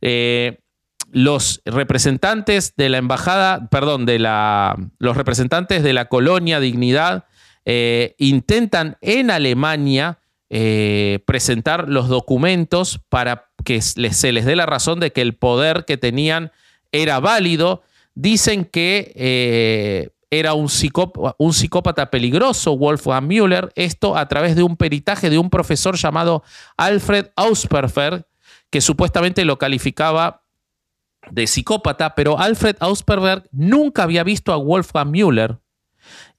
[0.00, 0.58] Eh,
[1.10, 7.26] los representantes de la embajada, perdón, de la, los representantes de la colonia Dignidad
[7.64, 10.18] eh, intentan en Alemania
[10.50, 15.84] eh, presentar los documentos para que se les dé la razón de que el poder
[15.86, 16.52] que tenían
[16.90, 17.82] era válido.
[18.14, 20.68] Dicen que eh, era un,
[21.38, 26.42] un, psicópata peligroso, Wolfgang Müller, esto a través de un peritaje de un profesor llamado
[26.76, 28.26] Alfred Ausperfer,
[28.68, 30.42] que supuestamente lo calificaba
[31.30, 35.61] de psicópata, pero Alfred Ausperberg nunca había visto a Wolfgang Müller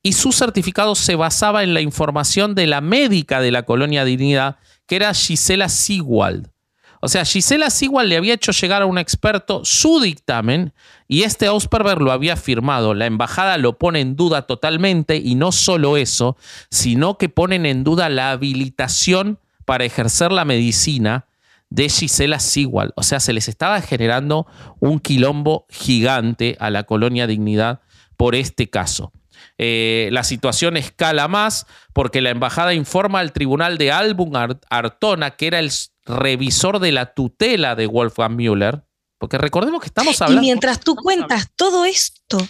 [0.04, 4.58] y su certificado se basaba en la información de la médica de la colonia Dignidad,
[4.86, 6.52] que era Gisela Sigwald.
[7.00, 10.74] O sea, Gisela Sigwald le había hecho llegar a un experto su dictamen
[11.08, 12.94] y este Ausperberg lo había firmado.
[12.94, 16.38] La embajada lo pone en duda totalmente y no solo eso,
[16.70, 21.28] sino que ponen en duda la habilitación para ejercer la medicina
[21.70, 22.92] de Gisela Sigwald.
[22.96, 24.48] O sea, se les estaba generando
[24.80, 27.82] un quilombo gigante a la colonia Dignidad
[28.16, 29.12] por este caso.
[29.66, 34.34] Eh, la situación escala más porque la embajada informa al tribunal de Album
[34.70, 35.72] Artona, que era el
[36.06, 38.84] revisor de la tutela de Wolfgang Müller,
[39.18, 40.42] porque recordemos que estamos hablando...
[40.42, 42.46] Y mientras tú cuentas todo esto,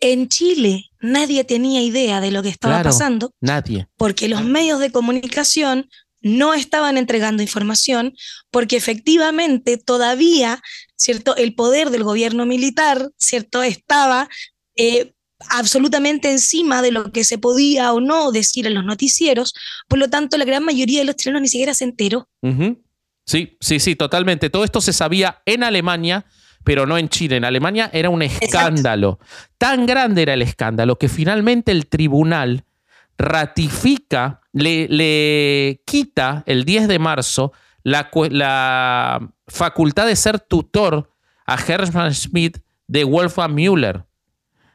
[0.00, 3.30] en Chile nadie tenía idea de lo que estaba pasando.
[3.40, 3.86] Nadie.
[3.96, 5.88] Porque los medios de comunicación
[6.22, 8.16] no estaban entregando información,
[8.50, 10.60] porque efectivamente todavía,
[10.96, 11.36] ¿cierto?
[11.36, 13.62] El poder del gobierno militar, ¿cierto?
[13.62, 14.28] Estaba
[14.74, 15.12] eh,
[15.50, 19.54] absolutamente encima de lo que se podía o no decir en los noticieros,
[19.88, 22.28] por lo tanto la gran mayoría de los chilenos ni siquiera se enteró.
[23.24, 24.50] Sí, sí, sí, totalmente.
[24.50, 26.26] Todo esto se sabía en Alemania,
[26.64, 27.36] pero no en Chile.
[27.36, 29.18] En Alemania era un escándalo.
[29.58, 32.64] Tan grande era el escándalo que finalmente el tribunal
[33.18, 41.10] ratifica, le, le quita el 10 de marzo la, la facultad de ser tutor
[41.46, 44.04] a Hermann Schmidt de Wolfgang Müller.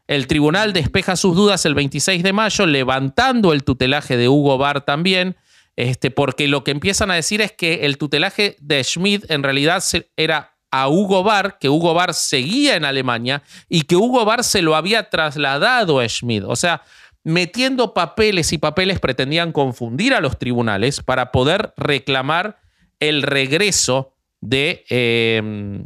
[0.07, 4.81] El tribunal despeja sus dudas el 26 de mayo, levantando el tutelaje de Hugo Barr
[4.81, 5.35] también,
[5.75, 9.83] este, porque lo que empiezan a decir es que el tutelaje de Schmidt en realidad
[10.15, 14.61] era a Hugo Barr, que Hugo Barr seguía en Alemania y que Hugo Barr se
[14.61, 16.43] lo había trasladado a Schmidt.
[16.45, 16.81] O sea,
[17.23, 22.57] metiendo papeles y papeles pretendían confundir a los tribunales para poder reclamar
[22.99, 25.85] el regreso de, eh,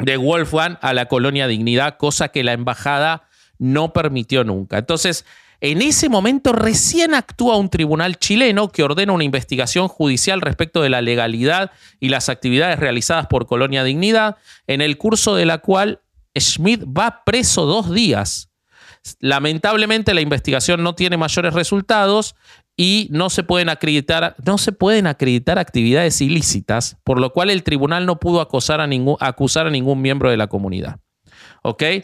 [0.00, 3.25] de Wolfgang a la colonia Dignidad, cosa que la embajada
[3.58, 4.78] no permitió nunca.
[4.78, 5.24] Entonces,
[5.60, 10.90] en ese momento recién actúa un tribunal chileno que ordena una investigación judicial respecto de
[10.90, 14.36] la legalidad y las actividades realizadas por Colonia Dignidad,
[14.66, 16.00] en el curso de la cual
[16.38, 18.50] Schmidt va preso dos días.
[19.20, 22.34] Lamentablemente la investigación no tiene mayores resultados
[22.76, 27.62] y no se pueden acreditar, no se pueden acreditar actividades ilícitas, por lo cual el
[27.62, 30.98] tribunal no pudo a ningún, acusar a ningún miembro de la comunidad.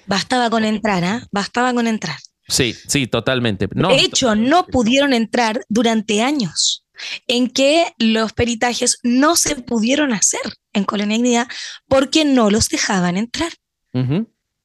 [0.07, 1.27] Bastaba con entrar, ¿ah?
[1.31, 2.17] Bastaba con entrar.
[2.49, 3.69] Sí, sí, totalmente.
[3.75, 6.85] No, de hecho, no pudieron entrar durante años
[7.27, 10.41] en que los peritajes no se pudieron hacer
[10.73, 11.49] en Colonia
[11.89, 13.53] porque no los dejaban entrar.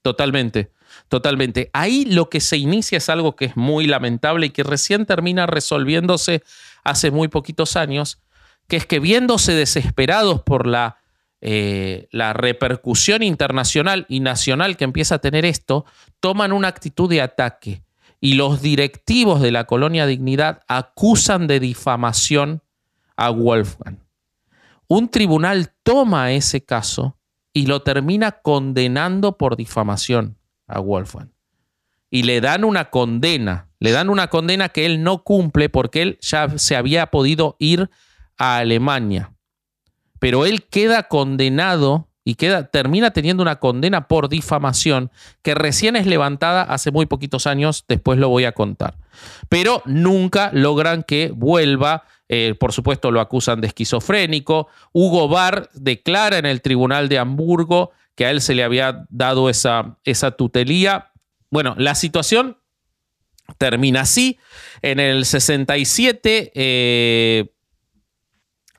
[0.01, 0.71] Totalmente,
[1.09, 1.69] totalmente.
[1.73, 5.45] Ahí lo que se inicia es algo que es muy lamentable y que recién termina
[5.45, 6.43] resolviéndose
[6.83, 8.19] hace muy poquitos años,
[8.67, 10.97] que es que viéndose desesperados por la
[11.39, 15.85] eh, la repercusión internacional y nacional que empieza a tener esto,
[16.19, 17.83] toman una actitud de ataque
[18.19, 22.63] y los directivos de la colonia Dignidad acusan de difamación
[23.15, 23.99] a Wolfgang.
[24.87, 27.17] Un tribunal toma ese caso
[27.53, 31.29] y lo termina condenando por difamación a Wolfgang.
[32.09, 36.17] Y le dan una condena, le dan una condena que él no cumple porque él
[36.21, 37.89] ya se había podido ir
[38.37, 39.36] a Alemania
[40.19, 45.11] pero él queda condenado y queda, termina teniendo una condena por difamación
[45.41, 48.95] que recién es levantada hace muy poquitos años, después lo voy a contar.
[49.47, 56.37] Pero nunca logran que vuelva, eh, por supuesto lo acusan de esquizofrénico, Hugo Barr declara
[56.37, 61.11] en el Tribunal de Hamburgo que a él se le había dado esa, esa tutelía.
[61.49, 62.57] Bueno, la situación
[63.57, 64.37] termina así.
[64.81, 67.53] En el 67, eh,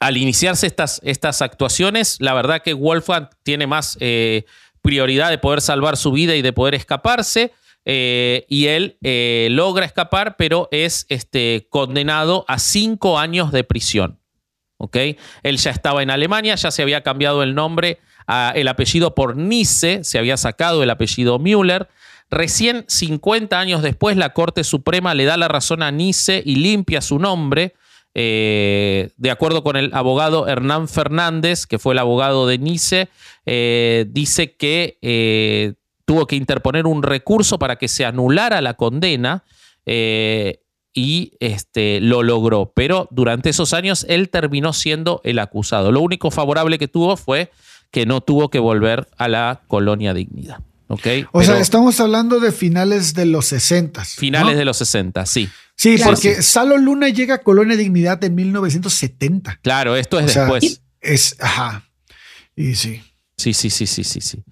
[0.01, 4.44] al iniciarse estas, estas actuaciones, la verdad que Wolfgang tiene más eh,
[4.82, 7.53] prioridad de poder salvar su vida y de poder escaparse.
[7.90, 14.20] Eh, y él eh, logra escapar, pero es este, condenado a cinco años de prisión.
[14.76, 14.96] ¿ok?
[15.42, 19.36] Él ya estaba en Alemania, ya se había cambiado el nombre ah, el apellido por
[19.36, 21.88] Nice, se había sacado el apellido Müller.
[22.30, 27.01] Recién 50 años después, la Corte Suprema le da la razón a Nice y limpia
[27.01, 27.74] su nombre.
[28.14, 33.09] Eh, de acuerdo con el abogado Hernán Fernández, que fue el abogado de Nice,
[33.46, 39.44] eh, dice que eh, tuvo que interponer un recurso para que se anulara la condena
[39.86, 42.72] y este, lo logró.
[42.74, 45.92] Pero durante esos años él terminó siendo el acusado.
[45.92, 47.50] Lo único favorable que tuvo fue
[47.90, 50.59] que no tuvo que volver a la colonia dignidad.
[50.89, 51.26] ¿Okay?
[51.32, 54.05] O sea, estamos hablando de finales de los 60.
[54.05, 55.49] Finales de los 60, sí.
[55.76, 59.61] Sí, porque Salo Luna llega a Colonia Dignidad en 1970.
[59.62, 60.82] Claro, esto es después.
[61.01, 61.84] Es, ajá.
[62.57, 63.01] Y sí.
[63.36, 64.43] Sí, sí, sí, sí, sí, sí.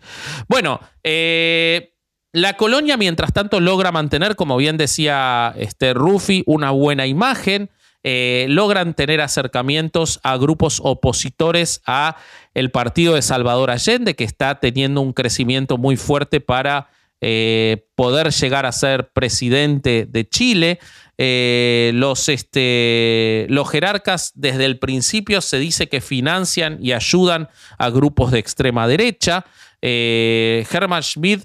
[0.48, 1.96] Bueno, eh,
[2.32, 7.70] la colonia, mientras tanto, logra mantener, como bien decía este Rufi, una buena imagen.
[8.08, 12.16] Eh, logran tener acercamientos a grupos opositores a
[12.54, 16.88] el partido de Salvador Allende, que está teniendo un crecimiento muy fuerte para
[17.20, 20.78] eh, poder llegar a ser presidente de Chile.
[21.18, 27.90] Eh, los, este, los jerarcas desde el principio se dice que financian y ayudan a
[27.90, 29.44] grupos de extrema derecha.
[29.82, 31.44] Hermann Schmidt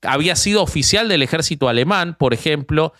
[0.00, 2.94] había sido oficial del ejército alemán, por ejemplo,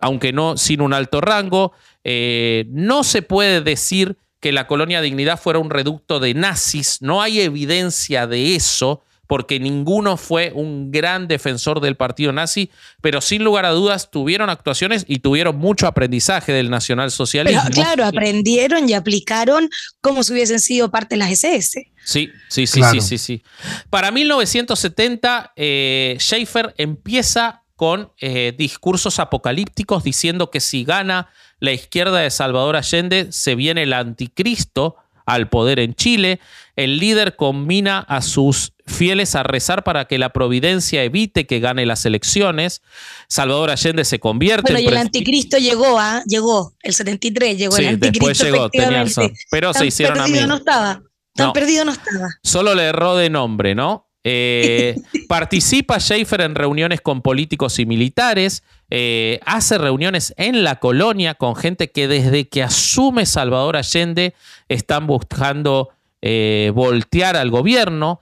[0.00, 1.72] aunque no sin un alto rango.
[2.04, 7.20] Eh, no se puede decir que la colonia Dignidad fuera un reducto de nazis, no
[7.20, 12.68] hay evidencia de eso porque ninguno fue un gran defensor del partido nazi,
[13.00, 17.62] pero sin lugar a dudas tuvieron actuaciones y tuvieron mucho aprendizaje del nacionalsocialismo.
[17.62, 19.70] Pero, claro, aprendieron y aplicaron
[20.00, 21.92] como si hubiesen sido parte de las SS.
[22.04, 23.42] Sí, sí, sí, sí, sí, sí.
[23.88, 32.18] Para 1970, eh, Schaefer empieza con eh, discursos apocalípticos diciendo que si gana la izquierda
[32.18, 36.40] de Salvador Allende, se viene el anticristo al poder en Chile.
[36.76, 41.86] El líder combina a sus fieles a rezar para que la providencia evite que gane
[41.86, 42.82] las elecciones.
[43.28, 46.22] Salvador Allende se convierte bueno, y el anticristo llegó, ¿ah?
[46.26, 48.28] llegó, el 73 llegó el anticristo.
[48.28, 49.06] Después llegó, tenía
[49.50, 50.48] Pero se hicieron amigos.
[50.48, 51.00] no estaba.
[51.34, 52.28] Tan perdido no estaba.
[52.42, 54.09] Solo le erró de nombre, ¿no?
[54.22, 54.96] Eh,
[55.28, 61.56] participa Schaefer en reuniones con políticos y militares, eh, hace reuniones en la colonia con
[61.56, 64.34] gente que desde que asume Salvador Allende
[64.68, 65.90] están buscando
[66.20, 68.20] eh, voltear al gobierno.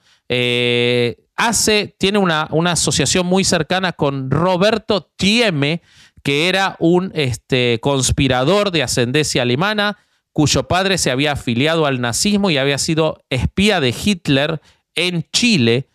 [1.36, 5.82] hace, tiene una, una, asociación muy cercana con Roberto Thieme,
[6.22, 9.96] que era un este, conspirador de ascendencia alemana,
[10.32, 14.60] cuyo padre se había afiliado al nazismo y había sido espía de Hitler
[14.98, 15.88] en Chile.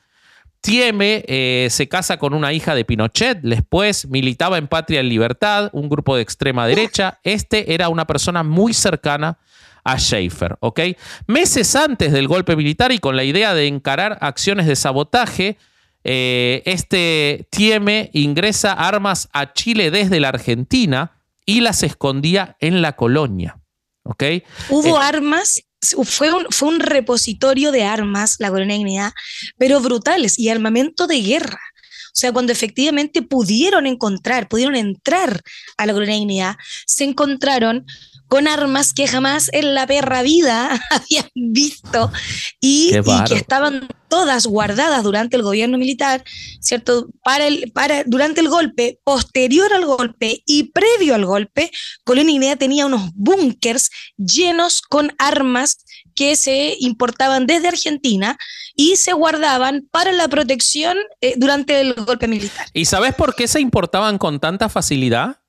[0.62, 5.70] Tieme eh, se casa con una hija de Pinochet, después militaba en Patria en Libertad,
[5.74, 7.20] un grupo de extrema derecha.
[7.24, 9.38] Este era una persona muy cercana
[9.84, 10.80] a Schaefer, ¿ok?
[11.28, 15.58] Meses antes del golpe militar y con la idea de encarar acciones de sabotaje,
[16.06, 21.12] eh, este Tieme ingresa armas a Chile desde la Argentina
[21.46, 23.60] y las escondía en la colonia,
[24.04, 24.24] ¿ok?
[24.70, 25.62] Hubo eh, armas
[26.06, 29.14] fue un, fue un repositorio de armas, la Colonia Dignidad,
[29.58, 31.60] pero brutales y armamento de guerra.
[32.08, 35.42] O sea, cuando efectivamente pudieron encontrar, pudieron entrar
[35.78, 36.56] a la Colonia Dignidad,
[36.86, 37.86] se encontraron
[38.34, 42.12] con armas que jamás en la perra vida habían visto
[42.60, 42.90] y,
[43.28, 46.24] que estaban todas guardadas durante el gobierno militar,
[46.60, 47.10] ¿cierto?
[47.24, 51.70] Para el, para, durante el golpe, posterior al golpe y previo al golpe,
[52.06, 58.40] Colonia Guinea tenía unos búnkers llenos con armas que se importaban desde Argentina
[58.76, 62.66] y se guardaban para la protección eh, durante el golpe militar.
[62.74, 65.40] ¿Y sabes por qué se importaban con tanta facilidad?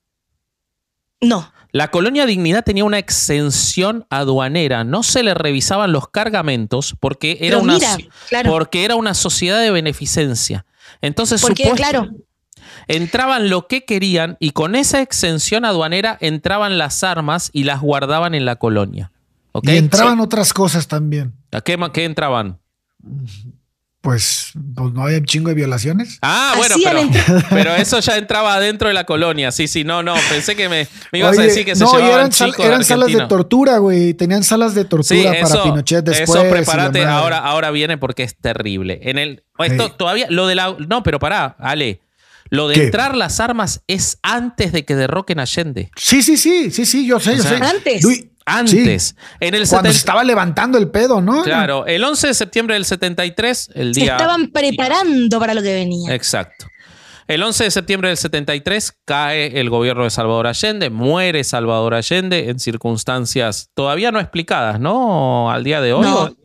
[1.22, 1.51] No.
[1.74, 7.58] La colonia Dignidad tenía una exención aduanera, no se le revisaban los cargamentos porque era,
[7.58, 7.76] una,
[8.44, 10.66] porque era una sociedad de beneficencia.
[11.02, 12.10] Entonces, porque, claro.
[12.86, 18.36] entraban lo que querían y con esa exención aduanera entraban las armas y las guardaban
[18.36, 19.10] en la colonia.
[19.62, 21.34] Y entraban otras cosas también.
[21.50, 22.60] ¿A qué, qué entraban?
[24.05, 26.18] Pues, pues, no había un chingo de violaciones.
[26.20, 26.76] Ah, bueno,
[27.50, 29.50] pero, eso ya entraba dentro de la colonia.
[29.50, 30.14] Sí, sí, no, no.
[30.28, 34.12] Pensé que me, ibas a decir que se no, eran, eran salas de tortura, güey.
[34.12, 36.38] Tenían salas de tortura para Pinochet después.
[36.38, 39.00] Eso, prepárate, ahora, ahora viene porque es terrible.
[39.05, 39.42] En el.
[39.59, 40.26] Esto todavía.
[40.28, 40.76] Lo de la.
[40.86, 42.02] No, pero pará, Ale.
[42.50, 45.90] Lo de entrar las armas es antes de que derroquen a Allende.
[45.96, 47.57] Sí, sí, sí, sí, sí, yo sé, yo sé.
[47.57, 48.05] Antes.
[48.47, 49.16] Antes.
[49.40, 51.42] En el Cuando se estaba levantando el pedo, ¿no?
[51.42, 54.05] Claro, el 11 de septiembre del 73, el día.
[54.05, 56.14] Se estaban preparando para lo que venía.
[56.14, 56.66] Exacto.
[57.26, 62.51] El 11 de septiembre del 73 cae el gobierno de Salvador Allende, muere Salvador Allende
[62.51, 65.51] en circunstancias todavía no explicadas, ¿no?
[65.51, 66.03] Al día de hoy.
[66.03, 66.36] No,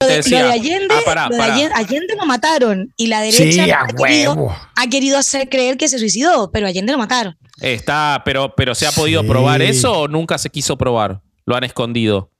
[0.00, 0.42] Lo de, decía.
[0.42, 1.42] lo de Allende, Ah, pará, lo de.
[1.42, 5.88] Allende, Allende lo mataron y la derecha Sí, ha, querido, ha querido hacer creer que
[5.88, 7.36] se suicidó, pero Allende lo mataron.
[7.60, 9.28] Está, pero, pero ¿se ha podido Sí.
[9.28, 11.20] probar eso o nunca se quiso probar?
[11.46, 12.30] Lo han escondido.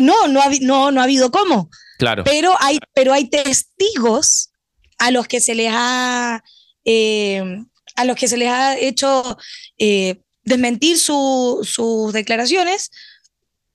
[0.00, 2.22] No, no ha, no, no ha habido cómo, Claro.
[2.24, 4.50] pero hay, pero hay testigos
[4.98, 6.42] a los que se les ha,
[6.84, 7.62] eh,
[7.94, 9.38] a los que se les ha hecho
[9.78, 12.90] eh, desmentir su- sus declaraciones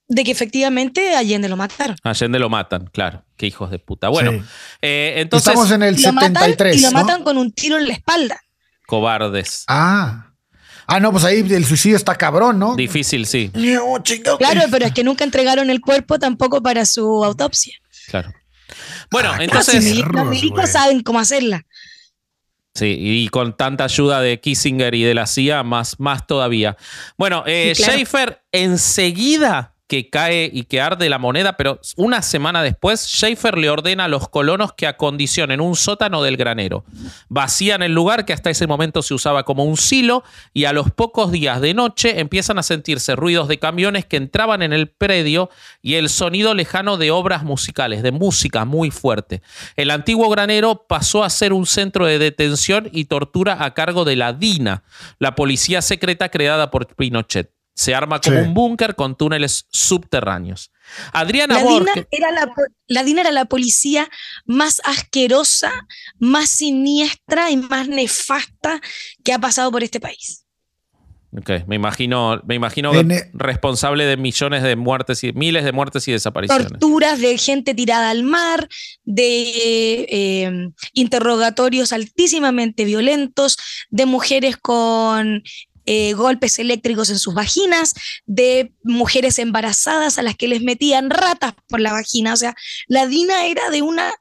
[0.06, 1.96] de que efectivamente Allende lo mataron.
[2.04, 3.24] Allende lo matan, claro.
[3.36, 4.08] Qué hijos de puta.
[4.08, 4.42] Bueno, Sí.
[4.82, 6.76] eh, entonces, Estamos en el Y lo matan, 73.
[6.76, 8.40] y lo matan con un tiro en la espalda.
[8.86, 9.64] cobardes.
[9.68, 10.31] Ah.
[10.86, 12.74] Ah, no, pues ahí el suicidio está cabrón, ¿no?
[12.76, 14.02] Difícil, sí, No.
[14.38, 17.78] Claro, pero es que nunca entregaron el cuerpo tampoco para su autopsia.
[18.08, 18.32] claro.
[19.10, 21.66] Bueno, Ah, entonces, los milicos saben cómo hacerla.
[22.74, 26.76] sí, y con tanta ayuda de Kissinger y de la CIA, más, más todavía.
[27.18, 27.92] Bueno, eh, Sí, claro.
[27.98, 33.68] Schaefer enseguida que cae y que arde la moneda, pero una semana después, Schaefer le
[33.68, 36.86] ordena a los colonos que acondicionen un sótano del granero.
[37.28, 40.24] Vacían el lugar que hasta ese momento se usaba como un silo
[40.54, 44.62] y a los pocos días de noche empiezan a sentirse ruidos de camiones que entraban
[44.62, 45.50] en el predio
[45.82, 49.42] y el sonido lejano de obras musicales, de música muy fuerte.
[49.76, 54.16] El antiguo granero pasó a ser un centro de detención y tortura a cargo de
[54.16, 54.84] la DINA,
[55.18, 57.50] la policía secreta creada por Pinochet.
[57.74, 58.42] Se arma como Sí.
[58.46, 60.70] un búnker con túneles subterráneos.
[61.12, 62.30] Adriana La DINA, era
[62.88, 64.08] la, DINA era la policía
[64.44, 65.72] más asquerosa,
[66.18, 68.80] más siniestra y más nefasta
[69.24, 70.44] que ha pasado por este país.
[71.34, 76.06] Ok, me imagino, me imagino e- responsable de millones de muertes y miles de muertes
[76.08, 76.68] y desapariciones.
[76.68, 78.68] Torturas de gente tirada al mar,
[79.04, 83.56] de eh, interrogatorios altísimamente violentos,
[83.88, 85.42] de mujeres con
[85.86, 87.94] eh, golpes eléctricos en sus vaginas,
[88.26, 92.34] de mujeres embarazadas a las que les metían ratas por la vagina.
[92.34, 92.54] O sea,
[92.86, 94.12] la DINA era de una,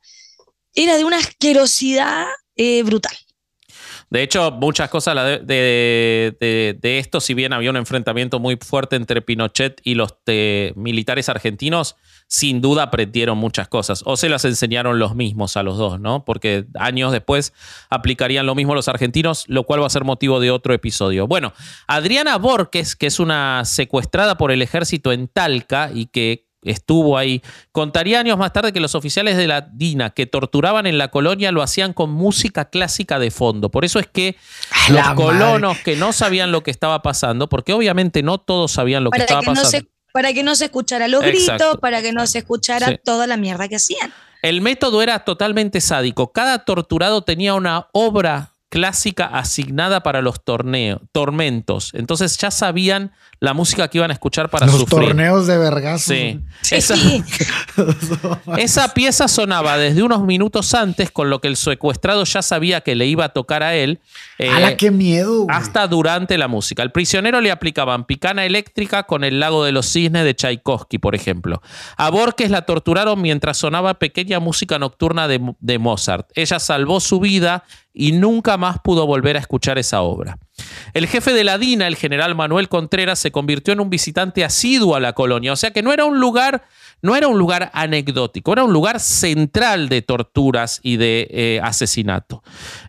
[0.74, 3.16] era de una asquerosidad eh, brutal.
[4.12, 9.22] De hecho, muchas cosas de- de esto, si bien había un enfrentamiento muy fuerte entre
[9.22, 11.96] Pinochet y los eh, militares argentinos,
[12.28, 14.04] sin duda aprendieron muchas cosas.
[14.06, 16.26] O se las enseñaron los mismos a los dos, ¿no?
[16.26, 17.54] Porque años después
[17.90, 21.26] aplicarían lo mismo los argentinos, lo cual va a ser motivo de otro episodio.
[21.26, 21.54] Bueno,
[21.88, 27.42] Adriana Borges, que es una secuestrada por el ejército en Talca y que estuvo ahí.
[27.72, 31.52] Contaría años más tarde que los oficiales de la DINA que torturaban en la colonia
[31.52, 33.70] lo hacían con música clásica de fondo.
[33.70, 34.36] Por eso es que
[34.90, 39.10] los colonos que no sabían lo que estaba pasando, porque obviamente no todos sabían lo
[39.12, 39.70] que Para estaba que, no pasando.
[39.72, 41.64] se, para que no se escuchara los Exacto.
[41.66, 43.00] gritos, para que no se escuchara Sí.
[43.04, 44.14] toda la mierda que hacían.
[44.42, 46.32] El método era totalmente sádico.
[46.32, 51.92] Cada torturado tenía una obra clásica asignada para los torneos, tormentos.
[51.94, 55.08] Entonces ya sabían la música que iban a escuchar para Los sufrir.
[55.08, 56.04] torneos de vergazos.
[56.16, 56.40] Sí.
[56.62, 56.76] Sí.
[56.76, 56.96] Esa,
[58.58, 62.96] esa pieza sonaba desde unos minutos antes, con lo que el secuestrado ya sabía que
[62.96, 64.00] le iba a tocar a él.
[64.38, 65.42] eh, ¡Hala, qué miedo!
[65.46, 65.58] güey!
[65.58, 66.84] hasta durante la música.
[66.84, 71.16] Al prisionero le aplicaban picana eléctrica con el lago de los cisnes de Tchaikovsky, por
[71.16, 71.64] ejemplo.
[71.98, 76.30] A Borges la torturaron mientras sonaba pequeña música nocturna de, de Mozart.
[76.36, 77.64] Ella salvó su vida
[77.94, 80.38] y nunca más pudo volver a escuchar esa obra.
[80.94, 84.96] El jefe de la DINA, el general Manuel Contreras, se convirtió en un visitante asiduo
[84.96, 85.54] a la colonia.
[85.54, 86.66] O sea que no era un lugar,
[87.02, 92.44] no era un lugar anecdótico, era un lugar central de torturas y de eh, asesinato.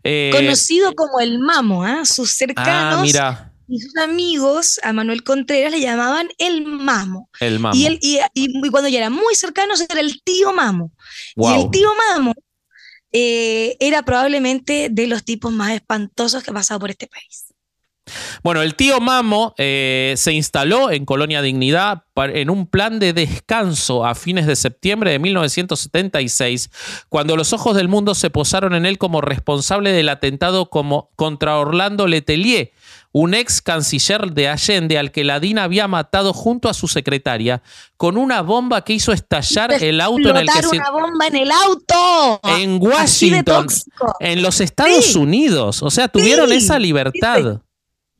[0.04, 2.04] Eh, Conocido como el mamo, ¿ah?
[2.04, 7.30] sus cercanos ah, mira, y sus amigos a Manuel Contreras le llamaban el mamo.
[7.40, 7.74] el mamo.
[7.74, 10.92] Y, él, y, y cuando ya eran muy cercanos era el tío mamo.
[11.36, 12.34] Y el tío mamo
[13.12, 17.51] eh, era probablemente de los tipos más espantosos que ha pasado por este país.
[18.42, 24.04] Bueno, el tío Mamo eh, se instaló en Colonia Dignidad en un plan de descanso
[24.04, 26.70] a fines de septiembre de 1976,
[27.08, 31.58] cuando los ojos del mundo se posaron en él como responsable del atentado como contra
[31.58, 32.72] Orlando Letelier,
[33.12, 37.62] un ex canciller de Allende al que la DINA había matado junto a su secretaria
[37.96, 40.76] con una bomba que hizo estallar el auto en el que se...
[40.76, 42.40] una bomba en el auto.
[42.58, 43.66] En Washington,
[44.20, 45.18] en los Estados Sí.
[45.18, 45.82] Unidos.
[45.82, 46.56] O sea, tuvieron Sí.
[46.56, 47.60] esa libertad.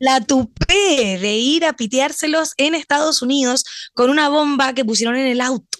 [0.03, 3.63] La tupé de ir a piteárselos en Estados Unidos
[3.93, 5.79] con una bomba que pusieron en el auto.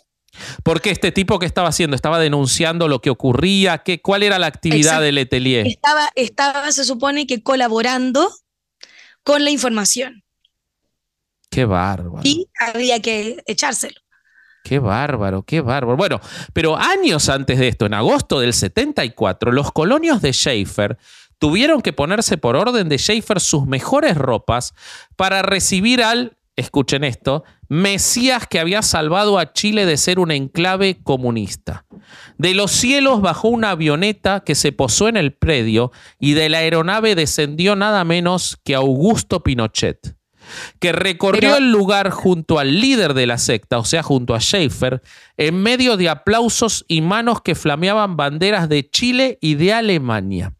[0.63, 4.47] Porque este tipo que estaba haciendo, estaba denunciando lo que ocurría, ¿Qué, cuál era la
[4.47, 5.03] actividad Exacto.
[5.03, 5.67] de Letelier.
[5.67, 8.33] Estaba, estaba, se supone que colaborando
[9.23, 10.23] con la información
[11.49, 12.21] Qué bárbaro.
[12.23, 13.99] y había que echárselo.
[14.63, 15.97] Qué bárbaro, qué bárbaro.
[15.97, 16.21] Bueno,
[16.53, 20.97] pero años antes de esto, en agosto del 74, los colonios de Schaefer
[21.43, 24.73] tuvieron que ponerse por orden de Schaefer sus mejores ropas
[25.17, 30.99] para recibir al escuchen esto, Mesías que había salvado a Chile de ser un enclave
[31.03, 31.83] comunista.
[32.37, 36.59] De los cielos bajó una avioneta que se posó en el predio y de la
[36.59, 40.15] aeronave descendió nada menos que Augusto Pinochet,
[40.79, 45.01] que recorrió el lugar junto al líder de la secta, o sea, junto a Schaefer,
[45.35, 50.53] en medio de aplausos y manos que flameaban banderas de Chile y de Alemania.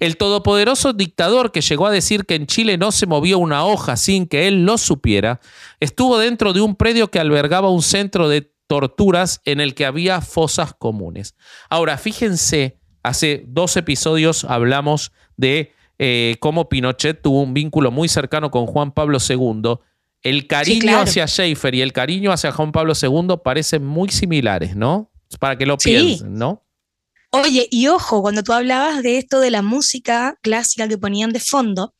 [0.00, 3.96] El todopoderoso dictador que llegó a decir que en Chile no se movió una hoja
[3.96, 5.40] sin que él lo supiera,
[5.80, 10.20] estuvo dentro de un predio que albergaba un centro de torturas en el que había
[10.20, 11.34] fosas comunes.
[11.68, 18.50] Ahora, fíjense, hace dos episodios hablamos de eh, cómo Pinochet tuvo un vínculo muy cercano
[18.50, 19.76] con Juan Pablo II.
[20.22, 25.12] El cariño hacia Schaefer y el cariño hacia Juan Pablo II parecen muy similares, ¿no?
[25.38, 26.63] Para que lo piensen, ¿no?
[27.36, 31.40] Oye, y ojo, cuando tú hablabas de esto de la música clásica que ponían de
[31.40, 31.92] fondo,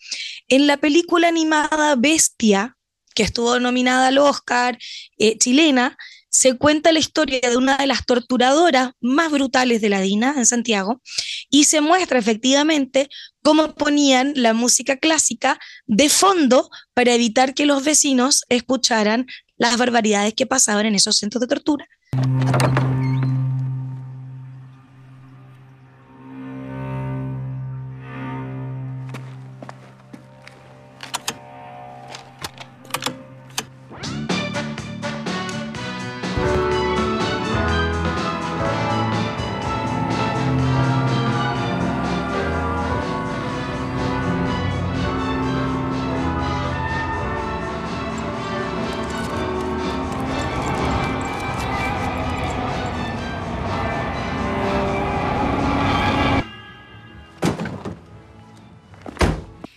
[0.47, 2.77] en la película animada Bestia,
[3.17, 4.79] que estuvo nominada al Oscar,
[5.19, 5.97] eh, chilena,
[6.29, 10.47] se cuenta la historia de una de las torturadoras más brutales de la DINA en
[10.47, 11.03] Santiago
[11.51, 13.09] y se muestra efectivamente
[13.43, 20.33] cómo ponían la música clásica de fondo para evitar que los vecinos escucharan las barbaridades
[20.35, 21.89] que pasaban en esos centros de tortura.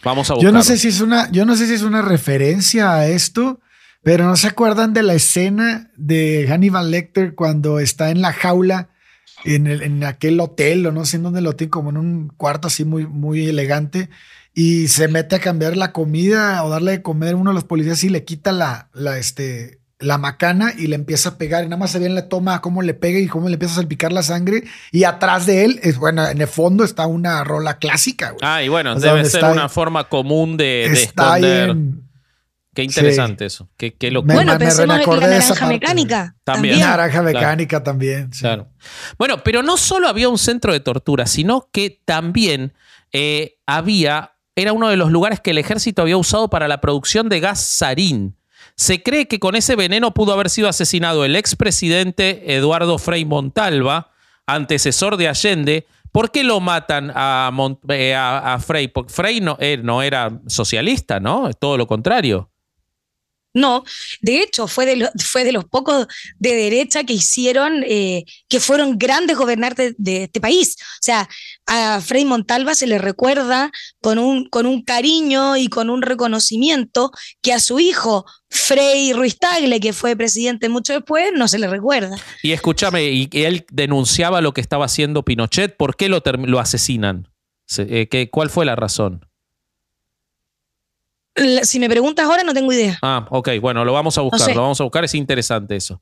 [0.07, 2.93] Vamos a Yo no sé si es una, yo no sé si es una referencia
[2.93, 3.59] a esto,
[4.03, 8.87] pero no se acuerdan de la escena de Hannibal Lecter cuando está en la jaula
[9.43, 12.29] en, el, en aquel hotel o no sé en dónde lo tiene, como en un
[12.29, 14.09] cuarto así muy, muy elegante
[14.53, 17.65] y se mete a cambiar la comida o darle de comer a uno de los
[17.65, 21.67] policías y le quita la, la, este, la macana y le empieza a pegar y
[21.67, 23.77] nada más se ve en la toma cómo le pega y cómo le empieza a
[23.77, 27.79] salpicar la sangre y atrás de él es bueno en el fondo está una rola
[27.79, 31.75] clásica ah y bueno debe ser una forma común de, esconder.
[32.75, 34.35] qué interesante eso qué, qué locura.
[34.35, 38.67] Bueno me, pensemos en la naranja mecánica también, naranja mecánica también claro.
[39.17, 42.73] Bueno pero no solo había un centro de tortura sino que también
[43.13, 47.29] eh, había era uno de los lugares que el ejército había usado para la producción
[47.29, 48.36] de gas sarín
[48.77, 54.11] se cree que con ese veneno pudo haber sido asesinado el expresidente Eduardo Frei Montalva,
[54.45, 55.87] antecesor de Allende.
[56.11, 57.51] ¿Por qué lo matan a,
[57.89, 58.87] eh, Frei?
[58.87, 61.49] Porque Frei no, no era socialista, ¿no?
[61.49, 62.51] Es todo lo contrario.
[63.57, 63.83] No,
[64.21, 66.05] de hecho fue de, fue de los pocos
[66.37, 70.75] de derecha que hicieron, eh, que fueron grandes gobernantes de, este país.
[70.79, 71.27] O sea,
[71.65, 73.71] a Frei Montalva se le recuerda
[74.01, 77.11] con un, con un cariño y con un reconocimiento
[77.41, 81.67] que a su hijo Frei Ruiz Tagle, que fue presidente mucho después, no se le
[81.67, 82.15] recuerda.
[82.43, 87.27] Y escúchame, y él denunciaba lo que estaba haciendo Pinochet, ¿por qué lo, lo asesinan?
[87.77, 89.26] Eh, ¿Cuál fue la razón?
[91.63, 92.97] Si me preguntas ahora, no tengo idea.
[93.01, 96.01] Ah, ok, bueno, lo vamos a buscar, lo vamos a buscar, es interesante eso.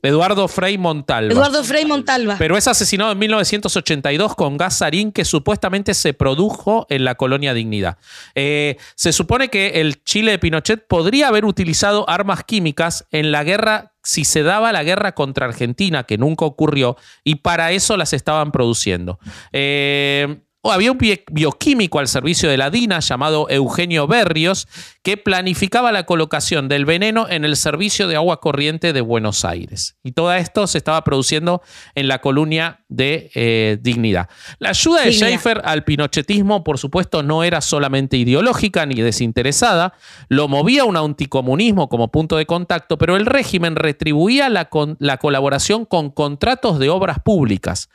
[0.00, 1.32] Eduardo Frei Montalva.
[1.32, 2.36] Eduardo Frei Montalva.
[2.38, 7.52] Pero es asesinado en 1982 con gas sarín que supuestamente se produjo en la colonia
[7.52, 7.98] Dignidad.
[8.34, 13.42] Eh, se supone que el Chile de Pinochet podría haber utilizado armas químicas en la
[13.42, 18.12] guerra si se daba la guerra contra Argentina, que nunca ocurrió, y para eso las
[18.14, 19.18] estaban produciendo.
[19.52, 20.98] Eh, había un
[21.30, 24.66] bioquímico al servicio de la DINA llamado Eugenio Berrios
[25.02, 29.96] que planificaba la colocación del veneno en el servicio de agua corriente de Buenos Aires.
[30.02, 31.62] Y todo esto se estaba produciendo
[31.94, 34.28] en la colonia de eh, Dignidad.
[34.58, 39.94] La ayuda de Schaefer al pinochetismo, por supuesto, no era solamente ideológica ni desinteresada,
[40.28, 44.68] lo movía un anticomunismo como punto de contacto, pero el régimen retribuía la,
[44.98, 47.88] la colaboración con contratos de obras públicas.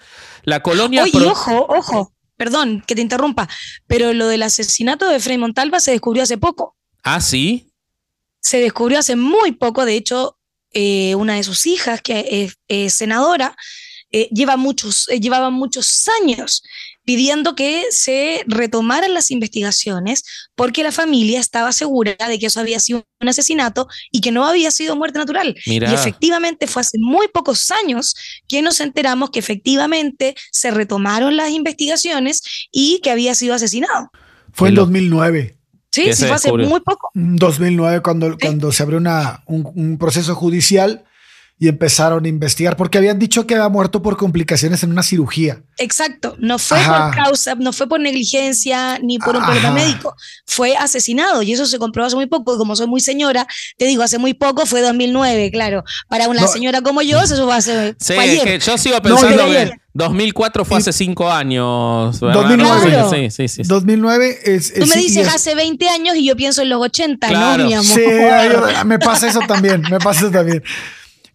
[0.44, 1.04] La colonia...
[1.04, 3.48] Oye, ojo, ojo perdón que te interrumpa,
[3.88, 6.76] pero lo del asesinato de Frei Montalva se descubrió hace poco.
[7.04, 7.72] Ah, sí.
[8.42, 10.38] Se descubrió hace muy poco, de hecho,
[10.72, 13.56] eh, una de sus hijas, que es, senadora,
[14.12, 16.64] eh, lleva muchos, eh, llevaba muchos años
[17.06, 20.24] pidiendo que se retomaran las investigaciones
[20.56, 24.46] porque la familia estaba segura de que eso había sido un asesinato y que no
[24.46, 25.56] había sido muerte natural.
[25.66, 28.16] Y efectivamente fue hace muy pocos años
[28.48, 34.10] que nos enteramos que efectivamente se retomaron las investigaciones y que había sido asesinado.
[34.52, 35.58] Fue en 2009.
[35.92, 37.10] Sí, sí, fue hace muy poco.
[37.14, 41.06] 2009 cuando, cuando se abrió una, un, un proceso judicial
[41.60, 45.62] y empezaron a investigar porque habían dicho que había muerto por complicaciones en una cirugía.
[45.78, 47.06] Exacto, no fue Ajá.
[47.08, 49.52] por causa, no fue por negligencia ni por un Ajá.
[49.54, 50.16] problema médico,
[50.46, 52.58] fue asesinado y eso se comprobó hace muy poco.
[52.58, 53.48] Como soy muy señora,
[53.78, 55.84] te digo, hace muy poco fue 2009, claro.
[56.10, 56.48] Para una No.
[56.48, 58.60] señora como yo, eso fue hace Sí, fue es ayer.
[58.60, 62.20] que yo sigo No, pensando que 2004 fue hace cinco años.
[62.20, 62.42] ¿verdad?
[62.42, 62.90] 2009.
[62.90, 63.10] Claro.
[63.10, 63.64] Sí, sí, sí.
[63.64, 63.70] sí.
[63.70, 64.74] 2009 es...
[64.74, 67.64] Tú me dices es- hace 20 años y yo pienso en los 80, Claro.
[67.64, 67.86] ¿no, mi amor?
[67.86, 68.02] Sí,
[68.86, 70.62] me pasa eso también, me pasa eso también.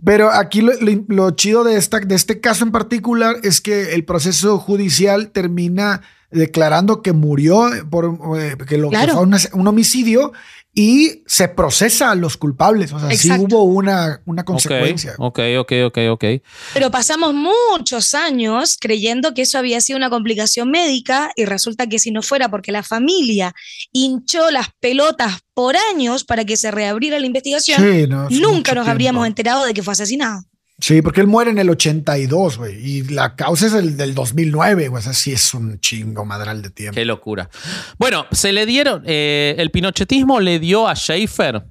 [0.05, 3.95] Pero aquí lo, lo- lo chido de, esta, de este caso en particular es que
[3.95, 9.66] el proceso judicial termina declarando que murió por eh, que lo que fue un, un
[9.66, 10.33] homicidio
[10.78, 12.92] y se procesa a los culpables.
[12.92, 15.16] O sea, sí hubo una, una consecuencia.
[15.18, 16.24] ok, ok, ok, ok.
[16.72, 21.98] Pero pasamos muchos años creyendo que eso había sido una complicación médica y resulta que
[21.98, 23.56] si no fuera porque la familia
[23.90, 28.72] hinchó las pelotas por años para que se reabriera la investigación, Sí, no, fue nunca
[28.72, 30.44] nos habríamos enterado de que fue asesinado.
[30.80, 32.76] Sí, porque él muere en el 82, güey.
[32.76, 35.00] Y la causa es el del 2009, güey.
[35.00, 36.94] O sea, sí es un chingo madral de tiempo.
[36.94, 37.50] Qué locura.
[37.98, 41.64] Bueno, se le dieron, eh, el pinochetismo le dio a Schaefer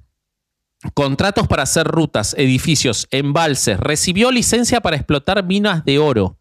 [0.93, 6.39] contratos para hacer rutas, edificios, embalses, recibió licencia para explotar minas de oro.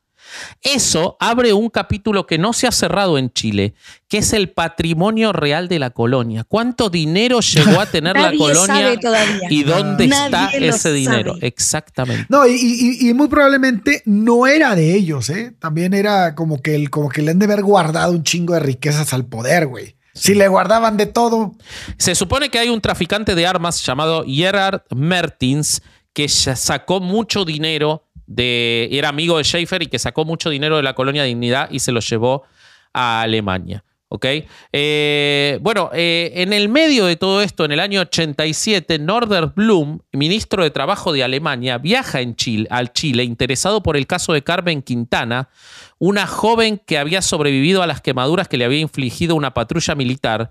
[0.63, 3.75] Eso abre un capítulo que no se ha cerrado en Chile,
[4.09, 6.45] que es el patrimonio real de la colonia.
[6.45, 9.49] ¿Cuánto dinero llegó a tener la colonia sabe todavía.
[9.51, 11.35] y dónde Nadie está ese dinero?
[11.35, 11.47] sabe.
[11.47, 12.27] Exactamente.
[12.29, 15.55] No, y, y- y muy probablemente no era de ellos, ¿eh?
[15.59, 18.61] También era como que, el, como que le han de haber guardado un chingo de
[18.61, 19.97] riquezas al poder, güey.
[20.15, 21.53] Si le guardaban de todo.
[21.99, 25.83] Se supone que hay un traficante de armas llamado Gerard Mertins
[26.15, 28.89] que sacó mucho dinero de.
[28.93, 31.93] Era amigo de Schaefer y que sacó mucho dinero de la colonia Dignidad y se
[31.93, 32.45] lo llevó
[32.93, 33.85] a Alemania.
[34.73, 40.01] Eh, bueno, eh, en el medio de todo esto, en el año 87, Norder Blum,
[40.13, 44.43] ministro de Trabajo de Alemania, viaja en Chile, al Chile interesado por el caso de
[44.43, 45.49] Carmen Quintana,
[45.99, 50.51] una joven que había sobrevivido a las quemaduras que le había infligido una patrulla militar.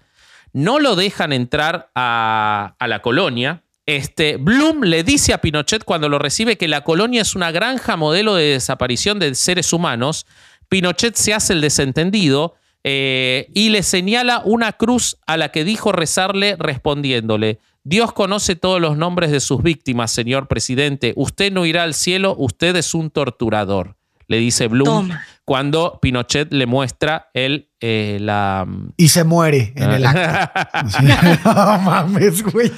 [0.53, 3.64] No lo dejan entrar a la colonia.
[3.85, 7.95] Este, Bloom le dice a Pinochet cuando lo recibe que la colonia es una granja
[7.95, 10.25] modelo de desaparición de seres humanos.
[10.69, 15.91] Pinochet se hace el desentendido eh, y le señala una cruz a la que dijo
[15.91, 21.13] rezarle respondiéndole, Dios conoce todos los nombres de sus víctimas, señor presidente.
[21.15, 23.95] Usted no irá al cielo, usted es un torturador,
[24.27, 25.25] le dice Bloom Toma.
[25.45, 28.65] cuando Pinochet le muestra el, eh, la...
[28.97, 30.89] Y se muere en el acto.
[30.89, 31.05] Sí.
[31.45, 32.71] No mames, güey.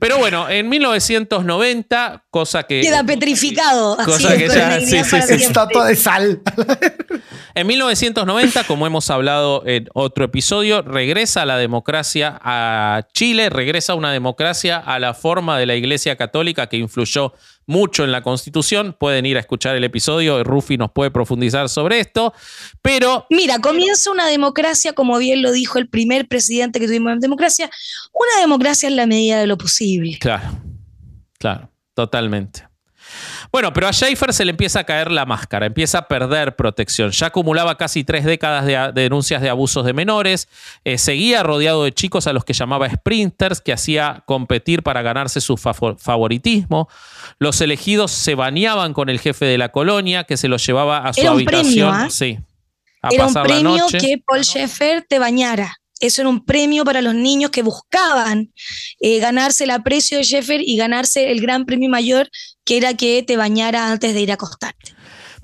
[0.00, 2.80] Pero bueno, en 1990, cosa que...
[2.80, 3.98] Queda petrificado.
[3.98, 5.34] así, Cosa que ya- sí, sí, sí.
[5.34, 6.40] Estatua de sal.
[7.54, 14.12] En 1990, como hemos hablado en otro episodio, regresa la democracia a Chile, regresa una
[14.12, 17.32] democracia a la forma de la Iglesia Católica que influyó
[17.70, 18.94] mucho en la Constitución.
[18.98, 22.34] Pueden ir a escuchar el episodio, Rufi nos puede profundizar sobre esto,
[22.82, 27.20] pero Mira, comienza una democracia, como bien lo dijo el primer presidente que tuvimos en
[27.20, 27.70] democracia,
[28.12, 30.18] una democracia en la medida de lo posible.
[30.20, 30.60] Claro,
[31.38, 32.69] claro, totalmente.
[33.52, 37.10] Bueno, pero a Schaefer se le empieza a caer la máscara, empieza a perder protección.
[37.10, 40.48] Ya acumulaba casi tres décadas de, denuncias de abusos de menores,
[40.84, 45.40] eh, seguía rodeado de chicos a los que llamaba sprinters, que hacía competir para ganarse
[45.40, 46.88] su favo- favoritismo.
[47.40, 51.12] Los elegidos se bañaban con el jefe de la colonia, que se los llevaba a
[51.12, 51.64] su Era un habitación.
[51.90, 52.08] premio, ¿ah?
[52.08, 52.38] Sí.
[53.02, 53.98] A Era un pasar la premio noche.
[53.98, 55.79] que Paul Schaeffer te bañara.
[56.00, 58.52] Eso era un premio para los niños que buscaban
[58.98, 62.28] eh, ganarse el aprecio de Schaeffer y ganarse el gran premio mayor,
[62.64, 64.94] que era que te bañara antes de ir a acostarte.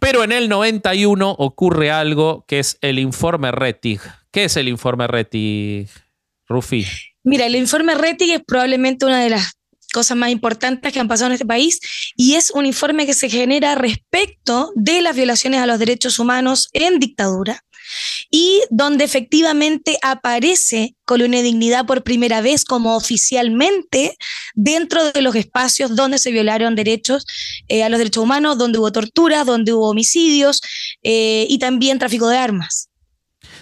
[0.00, 4.00] Pero en el 91 ocurre algo que es el informe Rettig.
[4.30, 5.88] ¿Qué es el informe Rettig,
[6.48, 6.86] Rufi?
[7.22, 9.56] Mira, el informe Rettig es probablemente una de las
[9.92, 11.80] cosas más importantes que han pasado en este país
[12.16, 16.68] y es un informe que se genera respecto de las violaciones a los derechos humanos
[16.72, 17.64] en dictadura
[18.30, 24.16] y donde efectivamente aparece Colonia Dignidad por primera vez como oficialmente
[24.54, 27.24] dentro de los espacios donde se violaron derechos
[27.68, 30.60] eh, a los derechos humanos, donde hubo torturas, donde hubo homicidios
[31.02, 32.88] eh, y también tráfico de armas.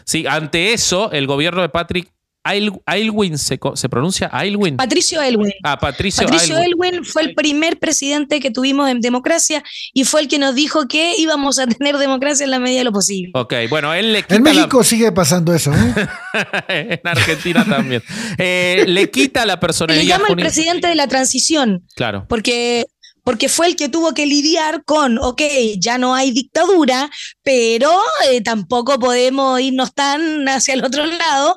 [0.05, 2.10] Sí, ante eso, el gobierno de Patrick
[2.44, 3.58] Ail- Aylwin, ¿se,
[3.88, 4.76] pronuncia Aylwin?
[4.76, 5.52] Patricio Elwin.
[5.62, 6.94] Ah, Patricio, Patricio Aylwin.
[6.94, 9.62] Elwin fue el primer presidente que tuvimos en democracia
[9.94, 12.84] y fue el que nos dijo que íbamos a tener democracia en la medida de
[12.84, 13.30] lo posible.
[13.34, 16.08] Ok, bueno, él le quita En la- México sigue pasando eso, ¿eh?
[16.68, 18.02] en Argentina también.
[18.38, 22.26] Eh, le quita la Se le personalidad llama el presidente de la transición Claro.
[22.28, 22.84] porque,
[23.22, 25.40] porque fue el que tuvo que lidiar con, ok,
[25.78, 27.10] ya no hay dictadura,
[27.42, 27.90] pero
[28.30, 31.56] eh, tampoco podemos irnos tan hacia el otro lado.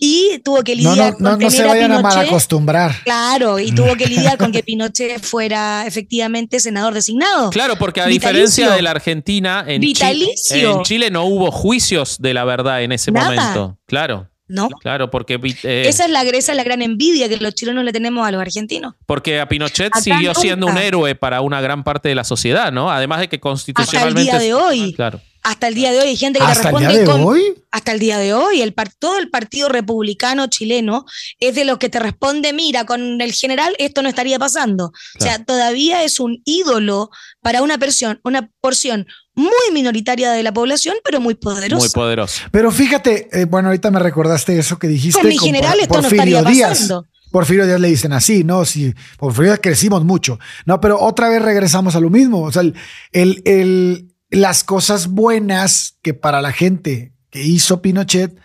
[0.00, 2.16] Y tuvo que lidiar no, no, con no se tener vayan a, Pinochet.
[2.18, 2.94] mal acostumbrar.
[3.02, 7.50] Claro, y tuvo que lidiar con que Pinochet fuera efectivamente senador designado.
[7.50, 8.28] Claro, porque a Vitalicio.
[8.30, 10.76] diferencia de la Argentina, en, Chi- Vitalicio.
[10.76, 13.26] en Chile no hubo juicios de la verdad en ese Nada.
[13.34, 13.78] momento.
[13.86, 14.68] Claro, ¿No?
[14.68, 15.34] claro, porque,
[15.64, 18.30] eh, Esa es la esa es la gran envidia que los chilenos le tenemos a
[18.30, 18.94] los argentinos.
[19.04, 20.40] porque a Pinochet Acá siguió nunca.
[20.40, 22.90] siendo un héroe para una gran parte de la sociedad, ¿no?
[22.90, 24.22] Además de que Hasta el constitucionalmente.
[24.22, 24.92] día de hoy.
[24.94, 25.20] Claro.
[25.42, 27.20] Hasta el día de hoy hay gente que le Hasta el responde día de con
[27.22, 27.42] hoy.
[27.70, 31.04] hasta el día de hoy, el todo el partido republicano chileno
[31.38, 34.86] es de los que te responde, mira, con el general esto no estaría pasando.
[35.18, 37.10] O sea, todavía es un ídolo
[37.40, 41.78] para una porción, una porción muy minoritaria de la población, pero muy poderosa.
[41.84, 42.42] Muy poderoso.
[42.50, 45.20] Pero fíjate, eh, bueno, ahorita me recordaste eso que dijiste.
[45.20, 46.68] Con mi con general Por- esto no Porfirio estaría Díaz.
[46.70, 47.06] pasando.
[47.30, 48.64] Porfirio Díaz le dicen así, ¿no?
[48.64, 50.38] Sí, Porfirio Díaz crecimos mucho.
[50.66, 52.42] No, pero otra vez regresamos a lo mismo.
[52.42, 52.74] O sea, el,
[53.12, 58.36] el- el- las cosas buenas que para la gente que hizo Pinochet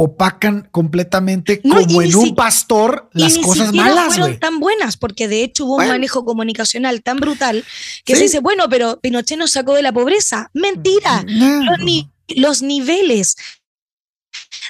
[0.00, 4.38] opacan completamente No, y como en un pastor Y las ni cosas siquiera malas, fueron
[4.38, 7.64] tan buenas, porque de hecho hubo un manejo comunicacional tan brutal
[8.04, 8.18] que Sí.
[8.18, 10.50] se dice, bueno, pero Pinochet nos sacó de la pobreza.
[10.54, 11.24] Mentira.
[11.26, 11.64] No.
[11.64, 13.36] Los, ni- los niveles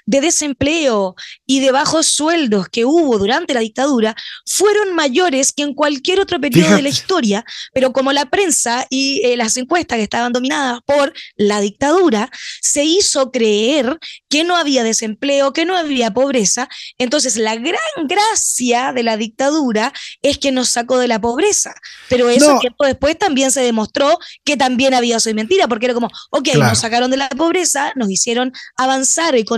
[0.06, 1.14] de desempleo
[1.46, 4.16] y de bajos sueldos que hubo durante la dictadura
[4.46, 9.20] fueron mayores que en cualquier otro periodo de la historia, pero como la prensa y
[9.24, 12.30] eh, las encuestas que estaban dominadas por la dictadura,
[12.62, 16.68] se hizo creer que no había desempleo, que no había pobreza.
[16.98, 17.76] Entonces, la gran
[18.06, 19.92] gracia de la dictadura
[20.22, 21.74] es que nos sacó de la pobreza,
[22.08, 22.60] pero eso No.
[22.60, 26.70] tiempo después también se demostró que también había sido mentira, porque era como, ok, Claro.
[26.70, 29.57] nos sacaron de la pobreza, nos hicieron avanzar económicamente,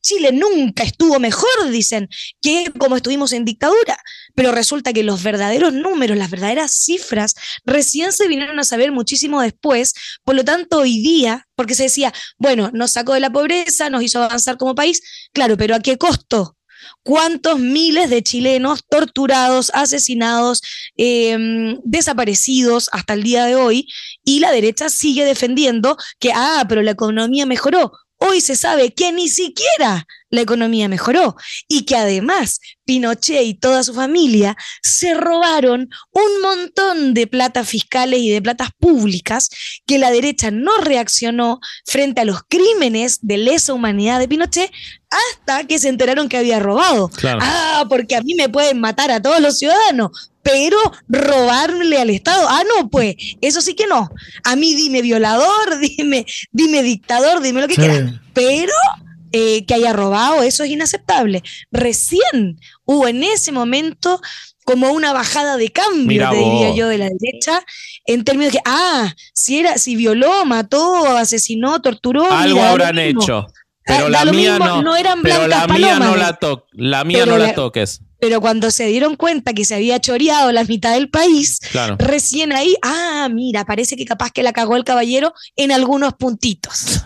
[0.00, 2.08] Chile nunca estuvo mejor, dicen,
[2.40, 3.98] que como estuvimos en dictadura,
[4.34, 9.40] pero resulta que los verdaderos números, las verdaderas cifras, recién se vinieron a saber muchísimo
[9.40, 9.94] después,
[10.24, 14.02] por lo tanto hoy día, porque se decía, bueno, nos sacó de la pobreza, nos
[14.02, 15.02] hizo avanzar como país,
[15.32, 16.56] claro, pero ¿a qué costo?
[17.04, 20.62] ¿Cuántos miles de chilenos torturados, asesinados,
[20.96, 23.88] eh, desaparecidos hasta el día de hoy?
[24.24, 27.92] Y la derecha sigue defendiendo que, ah, pero la economía mejoró.
[28.24, 31.34] Hoy se sabe que ni siquiera la economía mejoró
[31.66, 38.20] y que además Pinochet y toda su familia se robaron un montón de platas fiscales
[38.20, 39.50] y de platas públicas
[39.86, 44.70] que la derecha no reaccionó frente a los crímenes de lesa humanidad de Pinochet
[45.30, 47.08] hasta que se enteraron que había robado.
[47.08, 47.38] Claro.
[47.42, 50.76] Ah, porque a mí me pueden matar a todos los ciudadanos, pero
[51.08, 54.10] robarle al Estado, ah, no, pues, eso sí que no.
[54.44, 57.80] A mí dime violador, dime, dime dictador, dime lo que Sí.
[57.82, 58.72] quieras, pero
[59.32, 61.42] eh, que haya robado, eso es inaceptable.
[61.70, 64.20] Recién hubo en ese momento
[64.64, 67.64] como una bajada de cambio, te diría yo, de la derecha,
[68.06, 72.98] en términos de que, ah, si era, si violó, mató, asesinó, torturó, Algo mira, habrán
[72.98, 73.46] hecho.
[73.84, 74.82] Pero la mía mismo, no.
[74.82, 78.00] no eran pero la mía no la to la mía no la la- toques.
[78.20, 81.96] Pero cuando se dieron cuenta que se había choreado la mitad del país, Claro.
[81.98, 87.00] recién ahí, ah, mira, parece que capaz que la cagó el caballero en algunos puntitos.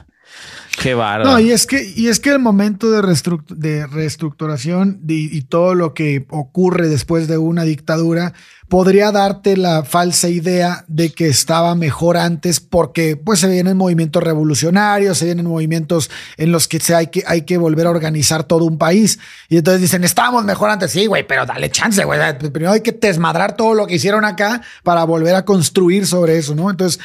[0.83, 1.31] Qué bárbaro.
[1.33, 5.75] No, y es que, y es que el momento de, reestruct- de reestructuración y todo
[5.75, 8.35] lo que ocurre después de una dictadura
[8.69, 14.23] podría darte la falsa idea de que estaba mejor antes porque pues se vienen movimientos
[14.23, 18.45] revolucionarios, se vienen movimientos en los que se hay que, hay que volver a organizar
[18.45, 19.19] todo un país.
[19.49, 20.91] Y entonces dicen, estábamos mejor antes.
[20.91, 22.19] Sí, güey, pero dale chance, güey.
[22.39, 26.55] Primero hay que desmadrar todo lo que hicieron acá para volver a construir sobre eso,
[26.57, 26.69] ¿no?
[26.69, 27.01] Entonces,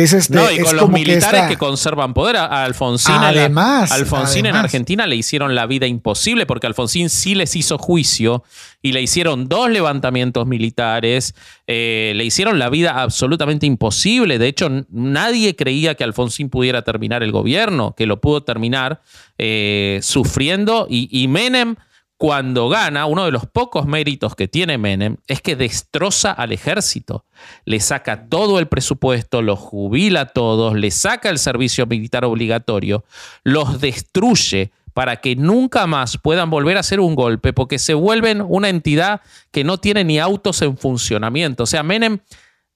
[0.00, 0.34] es este.
[0.34, 3.20] No, y es con los que militares esta- que conservan poder, a a Alfonsín, en
[3.20, 4.56] la- Además, Alfonsín en.
[4.56, 8.42] Argentina le hicieron la vida imposible porque Alfonsín sí les hizo juicio
[8.82, 11.34] y le hicieron dos levantamientos militares,
[11.66, 14.38] eh, le hicieron la vida absolutamente imposible.
[14.38, 19.00] De hecho, nadie creía que Alfonsín pudiera terminar el gobierno, que lo pudo terminar
[19.38, 21.76] eh, sufriendo y, y Menem
[22.16, 27.24] cuando gana, uno de los pocos méritos que tiene Menem es que destroza al ejército.
[27.64, 33.04] Le saca todo el presupuesto, los jubila a todos, le saca el servicio militar obligatorio,
[33.42, 38.42] los destruye para que nunca más puedan volver a hacer un golpe, porque se vuelven
[38.46, 39.20] una entidad
[39.50, 41.64] que no tiene ni autos en funcionamiento.
[41.64, 42.20] O sea, Menem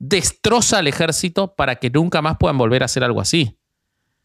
[0.01, 3.56] destroza al ejército para que nunca más puedan volver a hacer algo así.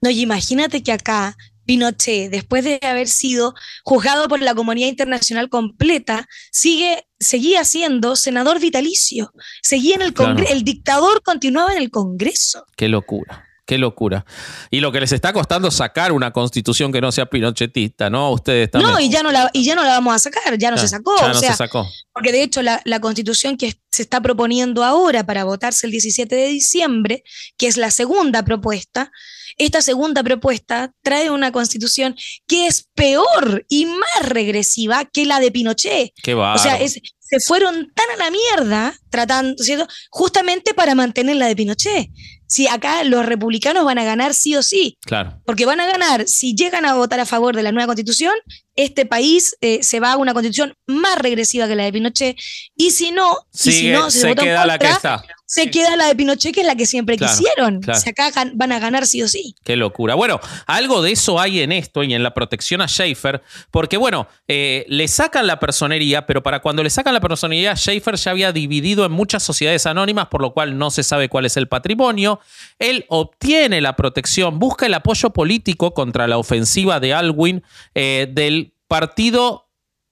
[0.01, 3.53] No, y imagínate que acá Pinochet, después de haber sido
[3.83, 9.31] juzgado por la comunidad internacional completa, sigue, seguía siendo senador vitalicio.
[9.61, 10.47] Seguía en el Congreso.
[10.47, 10.57] Claro.
[10.57, 12.65] El dictador continuaba en el Congreso.
[12.75, 13.47] Qué locura.
[13.65, 14.25] Qué locura.
[14.71, 18.31] Y lo que les está costando sacar una constitución que no sea pinochetista, ¿no?
[18.31, 18.91] Ustedes también.
[18.91, 20.89] No, y ya no la, y ya no la vamos a sacar, ya no se
[20.89, 21.15] sacó.
[21.17, 21.87] Ya no se sacó.
[22.11, 26.35] Porque de hecho la, la, constitución que se está proponiendo ahora para votarse el 17
[26.35, 27.23] de diciembre,
[27.57, 29.11] que es la segunda propuesta,
[29.57, 32.15] esta segunda propuesta trae una constitución
[32.47, 36.11] que es peor y más regresiva que la de Pinochet.
[36.21, 39.87] Qué o sea, se fueron tan a la mierda tratando, ¿cierto?
[40.09, 42.09] Justamente para mantener la de Pinochet
[42.53, 44.99] si acá los republicanos van a ganar sí o sí.
[45.01, 45.41] Claro.
[45.43, 48.33] Porque van a ganar, si llegan a votar a favor de la nueva constitución,
[48.75, 52.37] este país eh, se va a una constitución más regresiva que la de Pinochet.
[52.75, 56.51] Y si no, si no se, queda la que está se queda la de Pinochet,
[56.51, 57.79] que es la que siempre quisieron.
[57.87, 59.53] O sea, acá van a ganar sí o sí.
[59.63, 60.15] Qué locura.
[60.15, 64.27] Bueno, algo de eso hay en esto y en la protección a Schaefer, porque bueno,
[64.47, 68.51] eh, le sacan la personería, pero para cuando le sacan la personería, Schaefer ya había
[68.51, 72.39] dividido en muchas sociedades anónimas, por lo cual no se sabe cuál es el patrimonio.
[72.79, 77.61] Él obtiene la protección, busca el apoyo político contra la ofensiva de Alwin
[77.93, 79.62] eh, del partido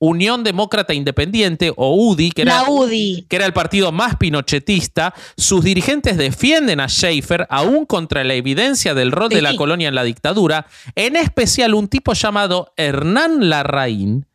[0.04, 2.64] Unión Demócrata Independiente, o UDI, que era,
[3.30, 8.96] que era el partido más pinochetista, sus dirigentes defienden a Schaefer aún contra la evidencia
[8.96, 10.66] del rol de la colonia en la dictadura,
[10.96, 14.26] en especial un tipo llamado Hernán Larraín,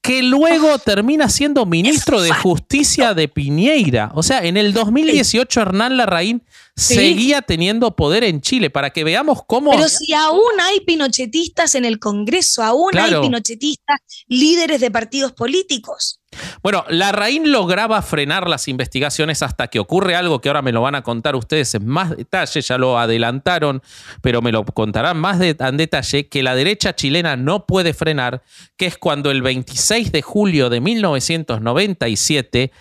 [0.00, 4.12] que luego termina siendo ministro de Justicia de Piñeira.
[4.14, 6.42] O sea, en el 2018 Hernán Larraín
[6.76, 9.70] seguía teniendo poder en Chile, para que veamos cómo...
[9.72, 16.19] Pero si aún hay pinochetistas en el Congreso, aún hay pinochetistas líderes de partidos políticos.
[16.62, 20.94] Bueno, Larraín lograba frenar las investigaciones hasta que ocurre algo que ahora me lo van
[20.94, 23.82] a contar ustedes en más detalle, ya lo adelantaron,
[24.20, 28.42] pero me lo contarán más en detalle, que la derecha chilena no puede frenar,
[28.76, 32.72] que es cuando el 26 de julio de 1997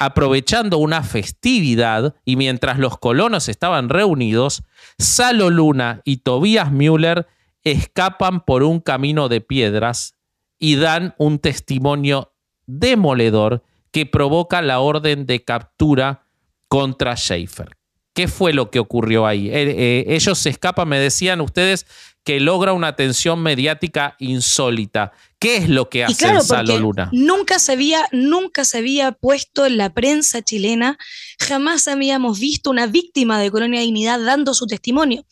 [0.00, 4.62] aprovechando una festividad y mientras los colonos estaban reunidos,
[4.96, 7.26] Salo Luna y Tobías Müller
[7.64, 10.14] escapan por un camino de piedras
[10.56, 12.32] y dan un testimonio
[12.68, 16.26] demoledor que provoca la orden de captura
[16.68, 17.74] contra Schaefer.
[18.14, 19.48] ¿Qué fue lo que ocurrió ahí?
[19.48, 21.86] Eh, eh, ellos se escapan, me decían ustedes,
[22.24, 25.12] que logra una atención mediática insólita.
[25.38, 27.08] ¿Qué es lo que hace el Salo Luna?
[27.12, 30.98] Nunca se, había, nunca se había puesto en la prensa chilena,
[31.38, 35.24] jamás habíamos visto una víctima de Colonia Dignidad dando su testimonio.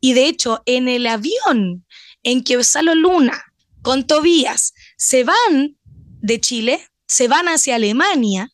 [0.00, 1.86] Y de hecho, en el avión
[2.24, 3.44] en que Salo Luna
[3.80, 5.76] con Tobías se van
[6.24, 8.50] de Chile, se van hacia Alemania,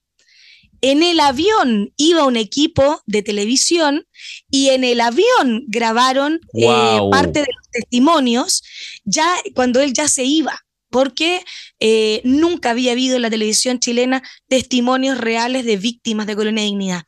[0.80, 4.06] en el avión iba un equipo de televisión
[4.50, 8.62] y en el avión grabaron eh, parte de los testimonios
[9.04, 11.42] ya cuando él ya se iba porque
[11.78, 16.68] eh, nunca había habido en la televisión chilena testimonios reales de víctimas de Colonia de
[16.68, 17.02] Dignidad.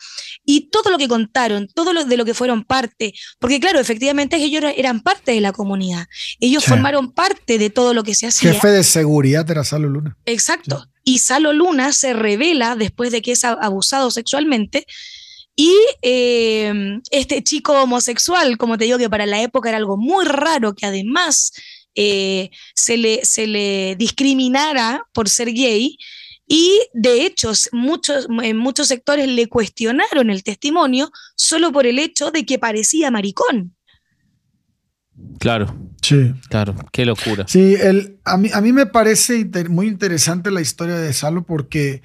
[0.44, 4.36] Y todo lo que contaron, todo lo de lo que fueron parte, porque claro, efectivamente
[4.36, 6.06] ellos eran parte de la comunidad,
[6.40, 8.52] ellos formaron parte de todo lo que se hacía.
[8.52, 10.16] Jefe de seguridad era Salo Luna.
[10.24, 14.86] Exacto y Salo Luna se revela después de que es abusado sexualmente.
[15.54, 16.72] Y eh,
[17.10, 20.86] este chico homosexual, como te digo que para la época era algo muy raro, que
[20.86, 21.52] además
[21.94, 25.96] eh, se, le, se le discriminara por ser gay,
[26.46, 32.30] y de hecho, muchos, en muchos sectores le cuestionaron el testimonio solo por el hecho
[32.30, 33.74] de que parecía maricón.
[35.38, 35.74] Claro.
[36.02, 36.34] Sí.
[36.48, 37.46] Claro, qué locura.
[37.48, 42.02] Sí, el, a, mí, a mí me parece muy interesante la historia de Salo porque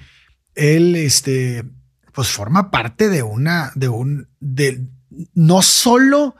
[0.54, 1.64] él, este,
[2.12, 4.86] pues forma parte de una, de un, de,
[5.34, 6.36] no solo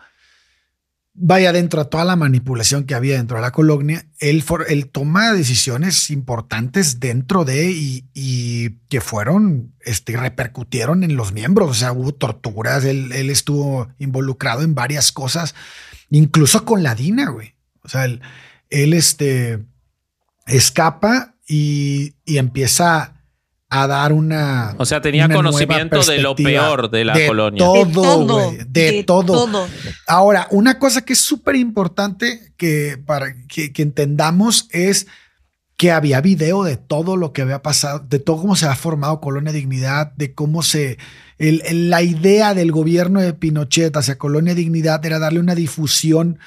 [1.21, 5.33] vaya dentro a toda la manipulación que había dentro de la colonia, él, él toma
[5.33, 12.13] decisiones importantes dentro de y, que fueron, este, repercutieron en los miembros, o sea, hubo
[12.13, 15.55] torturas, él, él estuvo involucrado en varias cosas
[16.11, 17.55] incluso con la Dina, güey.
[17.83, 18.21] O sea, él,
[18.93, 19.65] este,
[20.47, 23.15] escapa y, empieza
[23.71, 24.75] a dar una.
[24.79, 27.65] O sea, tenía conocimiento de lo peor de la colonia.
[27.65, 28.59] Todo, güey.
[28.67, 29.67] De, todo.
[30.07, 35.07] Ahora, una cosa que es súper importante que para que, que, entendamos es
[35.79, 39.21] que había video de todo lo que había pasado, de todo cómo se ha formado
[39.21, 40.99] Colonia Dignidad, de cómo se
[41.39, 46.41] la idea del gobierno de Pinochet hacia Colonia Dignidad era darle una difusión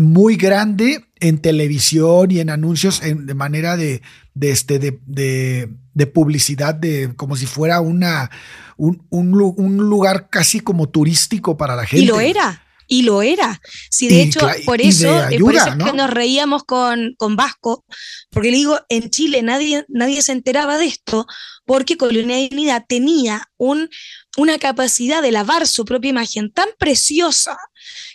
[0.00, 4.02] muy grande en televisión y en anuncios de manera de,
[4.40, 8.28] este, de, publicidad, de, como si fuera una,
[8.76, 12.04] un, lugar casi como turístico para la gente.
[12.04, 12.60] Y lo era.
[12.86, 13.60] Y lo era.
[13.90, 17.84] Si de hecho, por eso, es que nos reíamos con, con Vasco,
[18.30, 21.26] porque le digo, en Chile nadie, nadie se enteraba de esto,
[21.64, 23.88] porque Colonia Dignidad tenía un,
[24.36, 27.56] una capacidad de lavar su propia imagen tan preciosa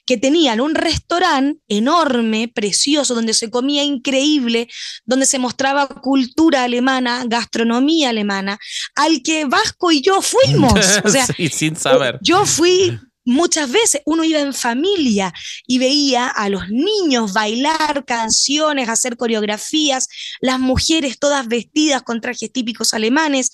[0.06, 4.68] que tenían un restaurante enorme, precioso, donde se comía increíble,
[5.06, 8.58] donde se mostraba cultura alemana, gastronomía alemana,
[8.96, 10.74] al que Vasco y yo fuimos.
[11.04, 12.20] O sea, sin saber.
[12.22, 15.34] Yo fui muchas veces uno iba en familia
[15.68, 20.07] y veía a los niños bailar canciones, hacer coreografías,
[20.41, 23.51] las mujeres todas vestidas con trajes típicos alemanes.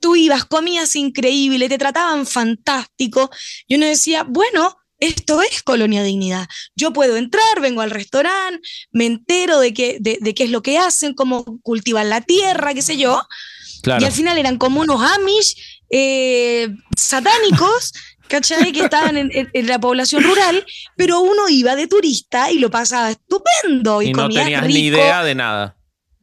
[0.00, 3.30] Tú ibas, comías increíble, te trataban fantástico.
[3.66, 6.48] Y uno decía, bueno, esto es Colonia Dignidad.
[6.74, 8.60] Yo puedo entrar, vengo al restaurante,
[8.92, 12.82] me entero de qué, de, qué es lo que hacen, cómo cultivan la tierra, qué
[12.82, 13.22] sé yo.
[13.84, 17.92] Y al final eran como unos Amish eh, satánicos
[18.30, 18.72] ¿cachai?
[18.72, 20.64] Que estaban en, la población rural,
[20.96, 24.00] pero uno iba de turista y lo pasaba estupendo.
[24.00, 25.76] Y, no tenías ni idea de nada.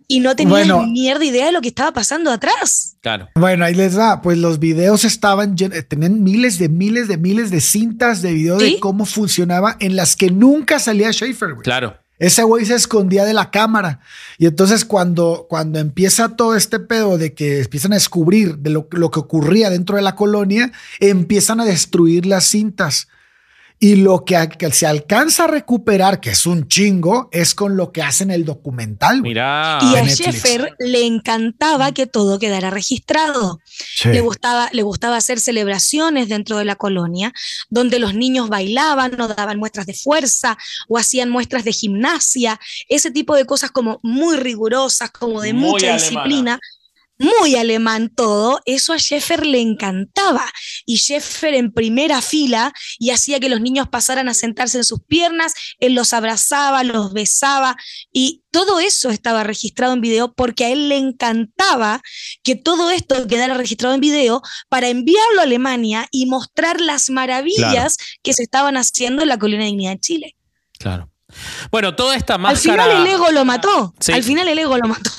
[0.07, 2.97] Y no tenías ni mierda idea de lo que estaba pasando atrás.
[3.01, 3.27] Claro.
[3.35, 4.21] Bueno, ahí les da.
[4.21, 8.79] Pues los videos estaban, tenían miles de miles de miles de cintas de video de
[8.79, 11.63] cómo funcionaba en las que nunca salía Schaefer, güey.
[11.63, 11.97] Claro.
[12.19, 13.99] Ese güey se escondía de la cámara.
[14.37, 18.87] Y entonces cuando, cuando empieza todo este pedo de que empiezan a descubrir de lo,
[18.91, 23.07] lo que ocurría dentro de la colonia, empiezan a destruir las cintas.
[23.79, 24.35] Y lo que,
[24.71, 29.21] se alcanza a recuperar, que es un chingo, es con lo que hacen el documental.
[29.21, 29.77] Mira.
[29.81, 33.59] Y a Sheffer le encantaba que todo quedara registrado.
[34.05, 37.33] Le, gustaba, le gustaba hacer celebraciones dentro de la colonia,
[37.69, 42.59] donde los niños bailaban o daban muestras de fuerza o hacían muestras de gimnasia,
[42.89, 46.59] ese tipo de cosas como muy rigurosas, como de mucha disciplina
[47.17, 50.45] muy alemán todo, eso a Sheffer le encantaba.
[50.85, 55.01] Y Sheffer en primera fila y hacía que los niños pasaran a sentarse en sus
[55.03, 57.75] piernas, él los abrazaba, los besaba
[58.11, 62.01] y todo eso estaba registrado en video porque a él le encantaba
[62.43, 67.97] que todo esto quedara registrado en video para enviarlo a Alemania y mostrar las maravillas
[68.23, 70.35] que se estaban haciendo en la Colina de Dignidad de Chile.
[70.79, 71.11] Claro.
[71.71, 72.83] Bueno, toda esta máscara...
[72.83, 73.93] Al final el ego lo mató.
[74.13, 75.11] Al final el ego lo mató.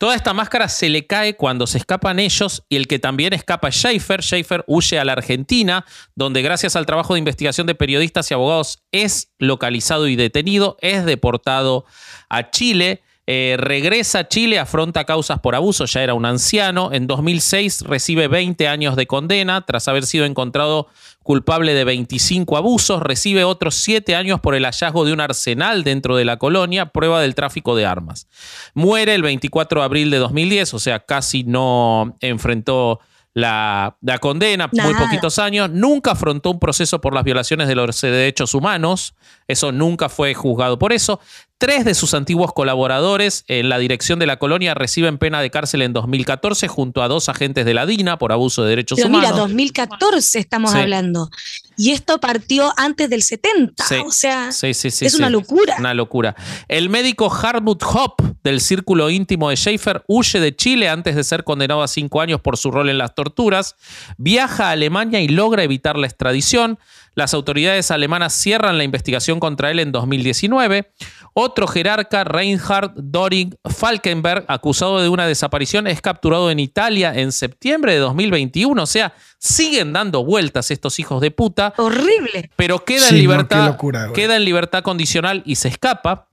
[0.00, 3.68] Toda esta máscara se le cae cuando se escapan ellos y el que también escapa
[3.68, 4.22] es Schaefer.
[4.22, 8.82] Schaefer huye a la Argentina, donde gracias al trabajo de investigación de periodistas y abogados
[8.92, 11.84] es localizado y detenido, es deportado
[12.30, 13.02] a Chile.
[13.32, 16.90] Eh, regresa a Chile, afronta causas por abuso, ya era un anciano.
[16.92, 20.88] En 2006 recibe 20 años de condena tras haber sido encontrado
[21.22, 26.16] culpable de 25 abusos, recibe otros 7 años por el hallazgo de un arsenal dentro
[26.16, 28.26] de la colonia, prueba del tráfico de armas.
[28.74, 32.98] Muere el 24 de abril de 2010, o sea, casi no enfrentó
[33.32, 38.54] la, condena, muy poquitos años, nunca afrontó un proceso por las violaciones de los derechos
[38.54, 39.14] humanos,
[39.46, 41.20] eso nunca fue juzgado por eso.
[41.60, 45.82] Tres de sus antiguos colaboradores en la dirección de la colonia reciben pena de cárcel
[45.82, 49.30] en 2014 junto a dos agentes de la DINA por abuso de derechos humanos.
[49.30, 51.28] Mira, 2014 estamos hablando.
[51.76, 53.84] Y esto partió antes del 70.
[54.06, 55.76] o sea, es una locura.
[55.78, 56.34] Una locura.
[56.66, 61.44] El médico Hartmut Hopp del círculo íntimo de Schaefer huye de Chile antes de ser
[61.44, 63.76] condenado a cinco años por su rol en las torturas.
[64.16, 66.78] Viaja a Alemania y logra evitar la extradición.
[67.14, 70.90] Las autoridades alemanas cierran la investigación contra él en 2019.
[71.34, 77.94] Otro jerarca, Reinhard Doring Falkenberg, acusado de una desaparición, es capturado en Italia en septiembre
[77.94, 78.82] de 2021.
[78.82, 81.74] O sea, siguen dando vueltas estos hijos de puta.
[81.76, 82.50] Horrible.
[82.56, 83.76] Pero queda en libertad.
[84.14, 86.28] queda en libertad condicional y se escapa.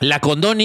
[0.00, 0.20] La,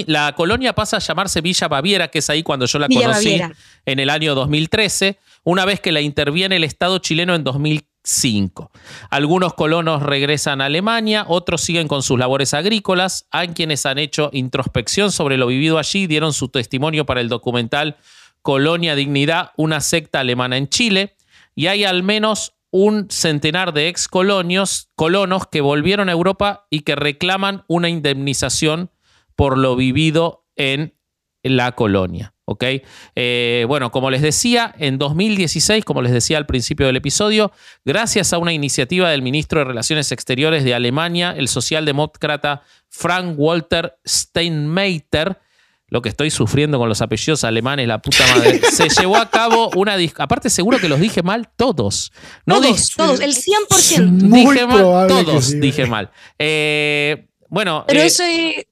[0.06, 3.40] la, colonia pasa a llamarse Villa Baviera, que es ahí cuando yo la conocí
[3.86, 8.70] en el año 2013, una vez que la interviene el Estado chileno en 2015 5.
[9.10, 13.26] Algunos colonos regresan a Alemania, otros siguen con sus labores agrícolas.
[13.30, 17.96] Hay quienes han hecho introspección sobre lo vivido allí, dieron su testimonio para el documental
[18.42, 21.16] Colonia Dignidad, una secta alemana en Chile.
[21.54, 24.88] Y hay al menos un centenar de ex colonos
[25.50, 28.90] que volvieron a Europa y que reclaman una indemnización
[29.36, 30.94] por lo vivido en
[31.42, 32.34] la colonia.
[32.50, 32.64] ¿Ok?
[33.14, 37.52] Eh, bueno, como les decía, en 2016, como les decía al principio del episodio,
[37.84, 43.94] gracias a una iniciativa del ministro de Relaciones Exteriores de Alemania, el socialdemócrata Frank Walter
[44.04, 45.38] Steinmeier,
[45.86, 48.60] lo que estoy sufriendo con los apellidos alemanes, la puta madre.
[48.72, 49.96] Se llevó a cabo una.
[50.18, 52.10] Aparte, seguro que los dije mal todos.
[52.46, 54.08] No todos, todos, el 100%.
[54.10, 56.10] dije mal, todos dije mal.
[56.36, 58.22] Eh, bueno, pero eh, eso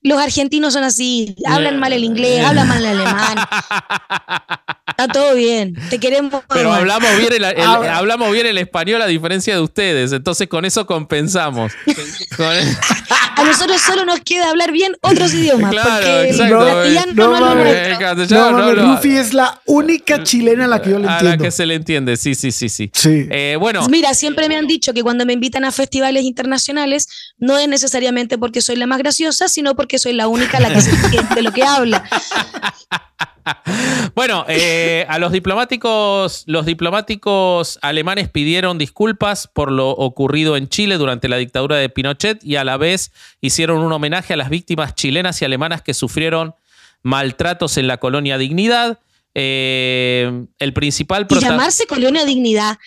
[0.02, 3.36] los argentinos son así, hablan mal el inglés, hablan mal el alemán.
[4.88, 5.76] Está todo bien.
[5.90, 6.42] Te queremos.
[6.48, 10.12] Pero hablamos bien el, hablamos bien el español a diferencia de ustedes.
[10.12, 11.72] Entonces con eso compensamos.
[12.36, 15.70] Con- A nosotros solo nos queda hablar bien otros idiomas.
[15.70, 16.69] Claro, porque exacto.
[16.69, 18.39] el castellano No no, es nuestro.
[18.39, 21.19] No, no lo- Rufi es la única chilena a la que yo le a la
[21.19, 21.44] entiendo.
[21.44, 22.90] que se le entiende, sí, sí, sí, sí.
[22.93, 23.27] Sí.
[23.31, 27.09] Eh, bueno, Mira, siempre me han dicho que cuando me invitan a festivales internacionales
[27.39, 30.73] no es necesariamente porque soy la más graciosa, sino porque soy la única a la
[30.73, 32.05] que se entiende lo que habla.
[34.14, 40.96] Bueno, eh, a los diplomáticos, los diplomáticos alemanes pidieron disculpas por lo ocurrido en Chile
[40.96, 44.94] durante la dictadura de Pinochet y a la vez hicieron un homenaje a las víctimas
[44.94, 46.54] chilenas y alemanas que sufrieron
[47.02, 48.98] maltratos en la colonia Dignidad.
[49.34, 52.78] Eh, el principal Y llamarse Colonia Dignidad.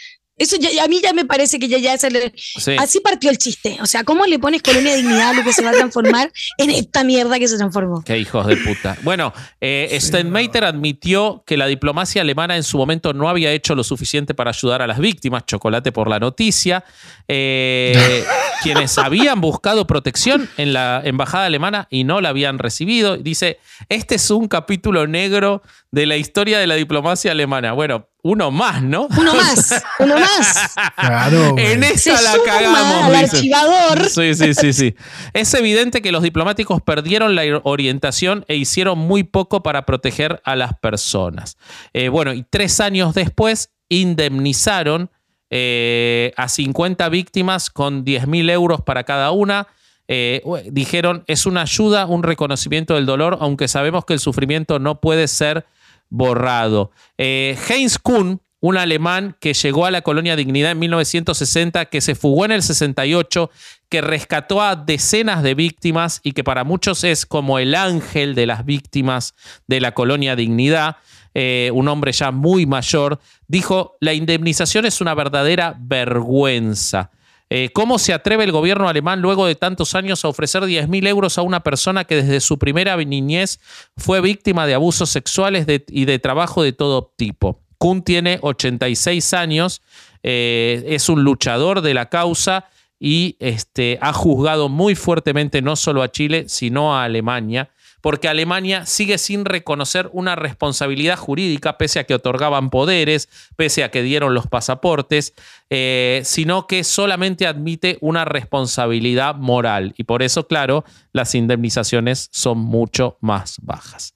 [0.41, 2.75] Eso ya, a mí ya me parece que ya, ya le- Sí.
[2.79, 3.77] así partió el chiste.
[3.81, 6.69] O sea, ¿cómo le pones Colonia Dignidad a lo que se va a transformar en
[6.71, 8.03] esta mierda que se transformó?
[8.03, 8.97] Qué hijos de puta.
[9.03, 13.83] Bueno, eh, Steinmeier admitió que la diplomacia alemana en su momento no había hecho lo
[13.83, 15.45] suficiente para ayudar a las víctimas.
[15.45, 16.83] Chocolate por la noticia.
[17.27, 18.23] Eh,
[18.63, 23.17] quienes habían buscado protección en la embajada alemana y no la habían recibido.
[23.17, 23.59] Dice:
[23.89, 25.61] Este es un capítulo negro
[25.91, 27.73] de la historia de la diplomacia alemana.
[27.73, 29.07] Bueno, uno más, ¿no?
[29.17, 30.75] Uno más, uno más.
[30.95, 31.51] Claro.
[31.51, 31.73] güey.
[31.73, 33.03] En Se esta la suma cagamos.
[33.03, 34.09] al archivador.
[34.09, 34.95] Sí, sí, sí, sí.
[35.33, 40.55] Es evidente que los diplomáticos perdieron la orientación e hicieron muy poco para proteger a
[40.55, 41.57] las personas.
[41.93, 45.09] Eh, bueno, y tres años después indemnizaron
[45.49, 49.67] eh, a 50 víctimas con 10 mil euros para cada una.
[50.07, 50.41] Eh,
[50.71, 55.27] dijeron, es una ayuda, un reconocimiento del dolor, aunque sabemos que el sufrimiento no puede
[55.27, 55.65] ser
[56.11, 56.91] borrado.
[57.17, 62.13] Eh, Heinz Kuhn, un alemán que llegó a la colonia Dignidad en 1960, que se
[62.13, 63.49] fugó en el 68,
[63.89, 68.45] que rescató a decenas de víctimas y que para muchos es como el ángel de
[68.45, 69.33] las víctimas
[69.65, 70.97] de la colonia Dignidad,
[71.33, 77.09] eh, un hombre ya muy mayor, dijo, la indemnización es una verdadera vergüenza.
[77.53, 81.37] Eh, ¿Cómo se atreve el gobierno alemán luego de tantos años a ofrecer 10.000 euros
[81.37, 83.59] a una persona que desde su primera niñez
[83.97, 87.59] fue víctima de abusos sexuales y de trabajo de todo tipo?
[87.77, 89.81] Kuhn tiene 86 años,
[90.23, 96.03] eh, es un luchador de la causa y este, ha juzgado muy fuertemente no solo
[96.03, 97.69] a Chile, sino a Alemania,
[98.01, 103.91] porque Alemania sigue sin reconocer una responsabilidad jurídica, pese a que otorgaban poderes, pese a
[103.91, 105.33] que dieron los pasaportes,
[105.69, 109.93] eh, sino que solamente admite una responsabilidad moral.
[109.97, 110.83] Y por eso, claro,
[111.13, 114.15] las indemnizaciones son mucho más bajas.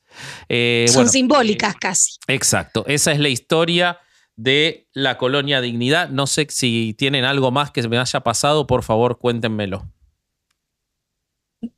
[0.50, 2.14] Eh, Son bueno, simbólicas casi.
[2.28, 4.00] Exacto, esa es la historia
[4.36, 6.10] de la colonia Dignidad.
[6.10, 9.88] No sé si tienen algo más que me haya pasado, por favor cuéntenmelo.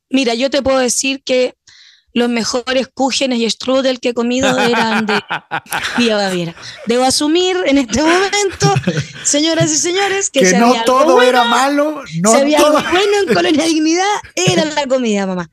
[0.09, 1.55] Mira, yo te puedo decir que
[2.17, 5.21] los mejores cúgenes y strudel que he comido eran de
[5.99, 6.55] Villa Baviera.
[6.87, 8.73] Debo asumir en este momento,
[9.23, 12.37] señoras y señores, que, que si no había algo todo bueno, era malo, no si
[12.37, 12.77] había todo.
[12.77, 15.47] algo bueno en Colonia Dignidad, era la comida, mamá.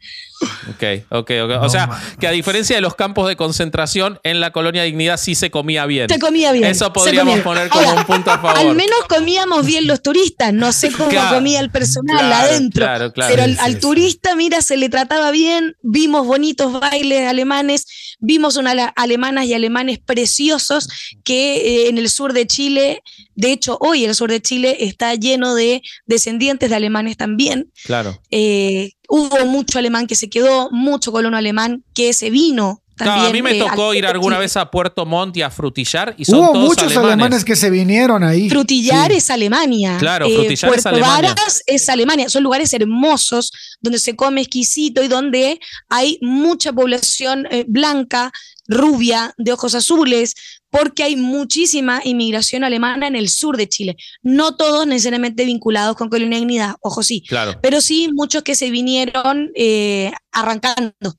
[0.71, 1.63] Ok, ok, ok.
[1.63, 2.01] o sea, man.
[2.21, 5.87] que a diferencia de los campos de concentración, en la colonia Dignidad sí se comía
[5.87, 6.09] bien.
[6.09, 6.65] Se comía bien.
[6.65, 8.59] Eso podríamos poner como Ahora, un punto a favor.
[8.59, 12.85] Al menos comíamos bien los turistas, no sé cómo Claro, comía el personal claro, adentro.
[12.85, 13.31] claro, claro.
[13.33, 18.14] pero al, Sí, al sí, turista, mira, se le trataba bien, vimos bonitos bailes alemanes,
[18.25, 20.89] vimos unas alemanas y alemanes preciosos
[21.25, 23.03] que eh, en el sur de Chile,
[23.35, 27.71] de hecho hoy el sur de Chile está lleno de descendientes de alemanes también.
[27.85, 28.19] Claro.
[28.31, 32.83] Eh, hubo mucho alemán que se quedó, mucho colono alemán que se vino.
[32.97, 35.43] También, Claro, a mí me eh, tocó al- ir alguna vez a Puerto Montt y
[35.43, 37.45] a frutillar y son Hubo todos muchos alemanes.
[37.45, 38.49] que se vinieron ahí.
[38.49, 39.17] Frutillar Sí.
[39.19, 39.97] es Alemania.
[39.99, 41.35] Claro, Eh, Frutillar es Puerto Alemania.
[41.35, 42.29] Varas es Alemania.
[42.29, 43.51] Son lugares hermosos
[43.81, 45.59] donde se come exquisito y donde
[45.89, 48.31] hay mucha población eh, blanca,
[48.69, 50.35] rubia, de ojos azules,
[50.71, 53.97] porque hay muchísima inmigración alemana en el sur de Chile.
[54.23, 58.71] No todos necesariamente vinculados con Colonia Dignidad, ojo sí, Claro, pero sí muchos que se
[58.71, 61.15] vinieron eh, arrancando.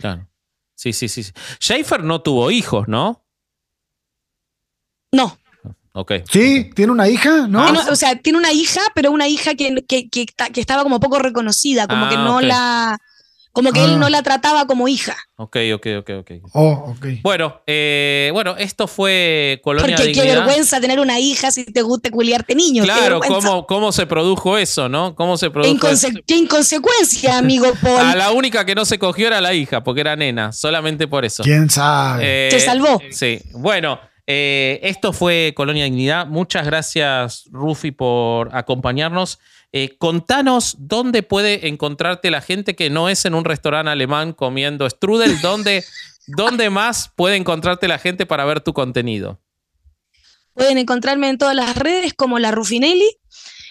[0.00, 0.26] claro.
[0.78, 1.24] Sí, sí, sí.
[1.24, 1.32] sí.
[1.60, 3.24] Schaefer no tuvo hijos, ¿no?
[5.12, 5.36] No,
[5.92, 6.12] Ok.
[6.30, 7.60] Sí, tiene una hija, ¿no?
[7.60, 10.60] Ah, Tiene- o sea, tiene una hija, pero una hija que, que, que, ta- que
[10.60, 12.42] estaba como poco reconocida, como Ah, que no ok.
[12.42, 12.98] la.
[13.52, 13.84] Como que Ah.
[13.86, 15.16] él no la trataba como hija.
[15.36, 16.30] Ok, ok, ok, ok.
[16.52, 17.06] Oh, ok.
[17.22, 22.10] Bueno, eh, bueno, esto fue Colonia Porque qué vergüenza tener una hija si te gusta
[22.10, 22.84] culiarte niños.
[22.86, 23.20] Claro.
[23.26, 25.14] ¿cómo, ¿cómo se produjo eso, no?
[25.16, 26.08] ¿Cómo se produjo eso?
[26.08, 28.00] inconse- qué inconsecuencia, amigo Paul.
[28.00, 31.24] A la única que no se cogió era la hija, porque era nena, solamente por
[31.24, 31.42] eso.
[31.42, 32.48] ¿Quién sabe?
[32.48, 33.00] Eh, Se salvó.
[33.10, 33.40] Sí.
[33.52, 33.98] Bueno,
[34.30, 36.26] eh, esto fue Colonia Dignidad.
[36.26, 39.38] Muchas gracias, Rufi, por acompañarnos.
[39.72, 44.88] Eh, contanos dónde puede encontrarte la gente que no es en un restaurante alemán comiendo
[44.90, 45.82] strudel, dónde,
[46.26, 49.40] ¿dónde más puede encontrarte la gente para ver tu contenido?
[50.52, 53.16] Pueden encontrarme en todas las redes como la Rufinelli.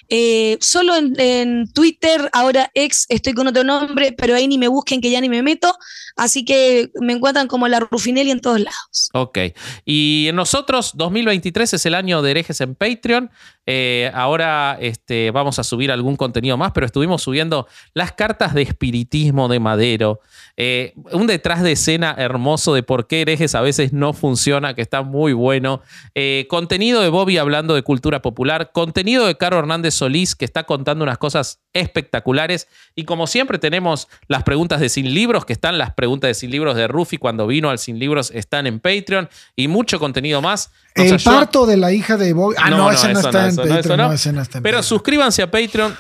[0.10, 5.02] Eh, solo en, Twitter, ahora ex, estoy con otro nombre, pero ahí ni me busquen
[5.02, 5.78] que ya ni me meto.
[6.18, 9.10] Así que me encuentran como la Rufinelli en todos lados.
[9.14, 9.38] Ok.
[9.86, 13.30] Y nosotros, 2023 es el año de herejes en Patreon.
[13.70, 18.62] Eh, ahora este, vamos a subir algún contenido más, pero estuvimos subiendo las cartas de
[18.62, 20.22] espiritismo de Madero.
[20.56, 24.82] Eh, un detrás de escena hermoso de por qué herejes a veces no funciona, que
[24.82, 25.82] está muy bueno.
[26.16, 28.72] Eh, contenido de Bobby hablando de cultura popular.
[28.72, 32.68] Contenido de Caro Hernández Solís, que está contando unas cosas espectaculares.
[32.96, 36.52] Y como siempre tenemos las preguntas de Sin Libros, que están las preguntas de Sin
[36.52, 39.30] Libros de Rufi cuando vino al Sin Libros, están en Patreon.
[39.56, 40.72] Y mucho contenido más.
[40.96, 42.56] el parto de la hija de Bobby.
[42.60, 45.96] Ah, no, no, ese no, está en pero suscríbanse a Patreon,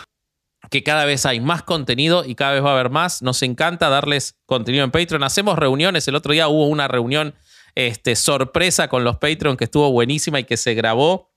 [0.69, 3.21] que cada vez hay más contenido y cada vez va a haber más.
[3.21, 5.23] Nos encanta darles contenido en Patreon.
[5.23, 6.07] Hacemos reuniones.
[6.07, 7.35] El otro día hubo una reunión
[7.75, 11.31] este, sorpresa con los Patreon que estuvo buenísima y que se grabó.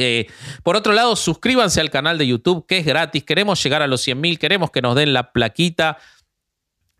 [0.00, 0.26] Eh,
[0.62, 3.24] por otro lado, suscríbanse al canal de YouTube, que es gratis.
[3.24, 5.98] Queremos llegar a los 100.000, queremos que nos den la plaquita.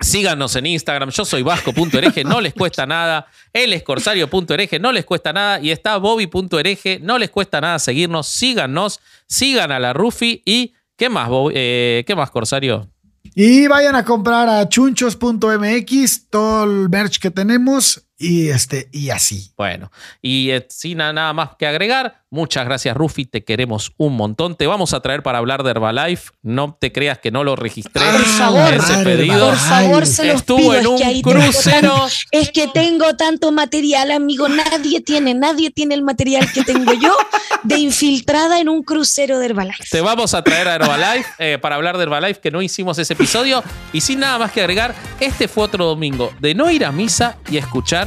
[0.01, 3.27] Síganos en Instagram, yo soy vasco.hereje, no les cuesta nada.
[3.52, 5.60] Él es corsario.hereje, no les cuesta nada.
[5.60, 8.27] Y está bobby.hereje, no les cuesta nada seguirnos.
[8.27, 10.43] Síganos, sigan a la Rufi.
[10.47, 12.89] ¿Y qué más, eh, qué más, Corsario?
[13.35, 19.52] Y vayan a comprar a chunchos.mx todo el merch que tenemos y, este, y así.
[19.56, 19.90] Bueno,
[20.22, 23.24] y eh, sin nada más que agregar, Muchas gracias, Rufi.
[23.24, 24.55] Te queremos un montón.
[24.55, 26.30] Te vamos a traer para hablar de Herbalife.
[26.42, 28.05] No te creas que no lo registré.
[28.05, 29.48] Por favor, ese pedido.
[29.48, 32.06] Por favor, se los Estuvo en un crucero.
[32.30, 34.48] es que tengo tanto material, amigo.
[34.48, 37.16] Nadie tiene, nadie tiene el material que tengo yo
[37.64, 39.82] de infiltrada en un crucero de Herbalife.
[39.90, 43.14] Te vamos a traer a Herbalife eh, para hablar de Herbalife, que no hicimos ese
[43.14, 43.64] episodio.
[43.92, 47.38] Y sin nada más que agregar, este fue otro domingo de no ir a misa
[47.51, 47.56] y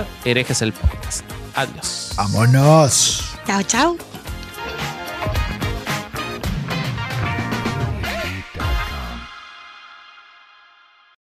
[0.03, 1.23] escuchar herejes el podcast.
[1.55, 2.13] Adiós.
[2.15, 3.23] Vámonos.
[3.45, 4.12] Chao, chao.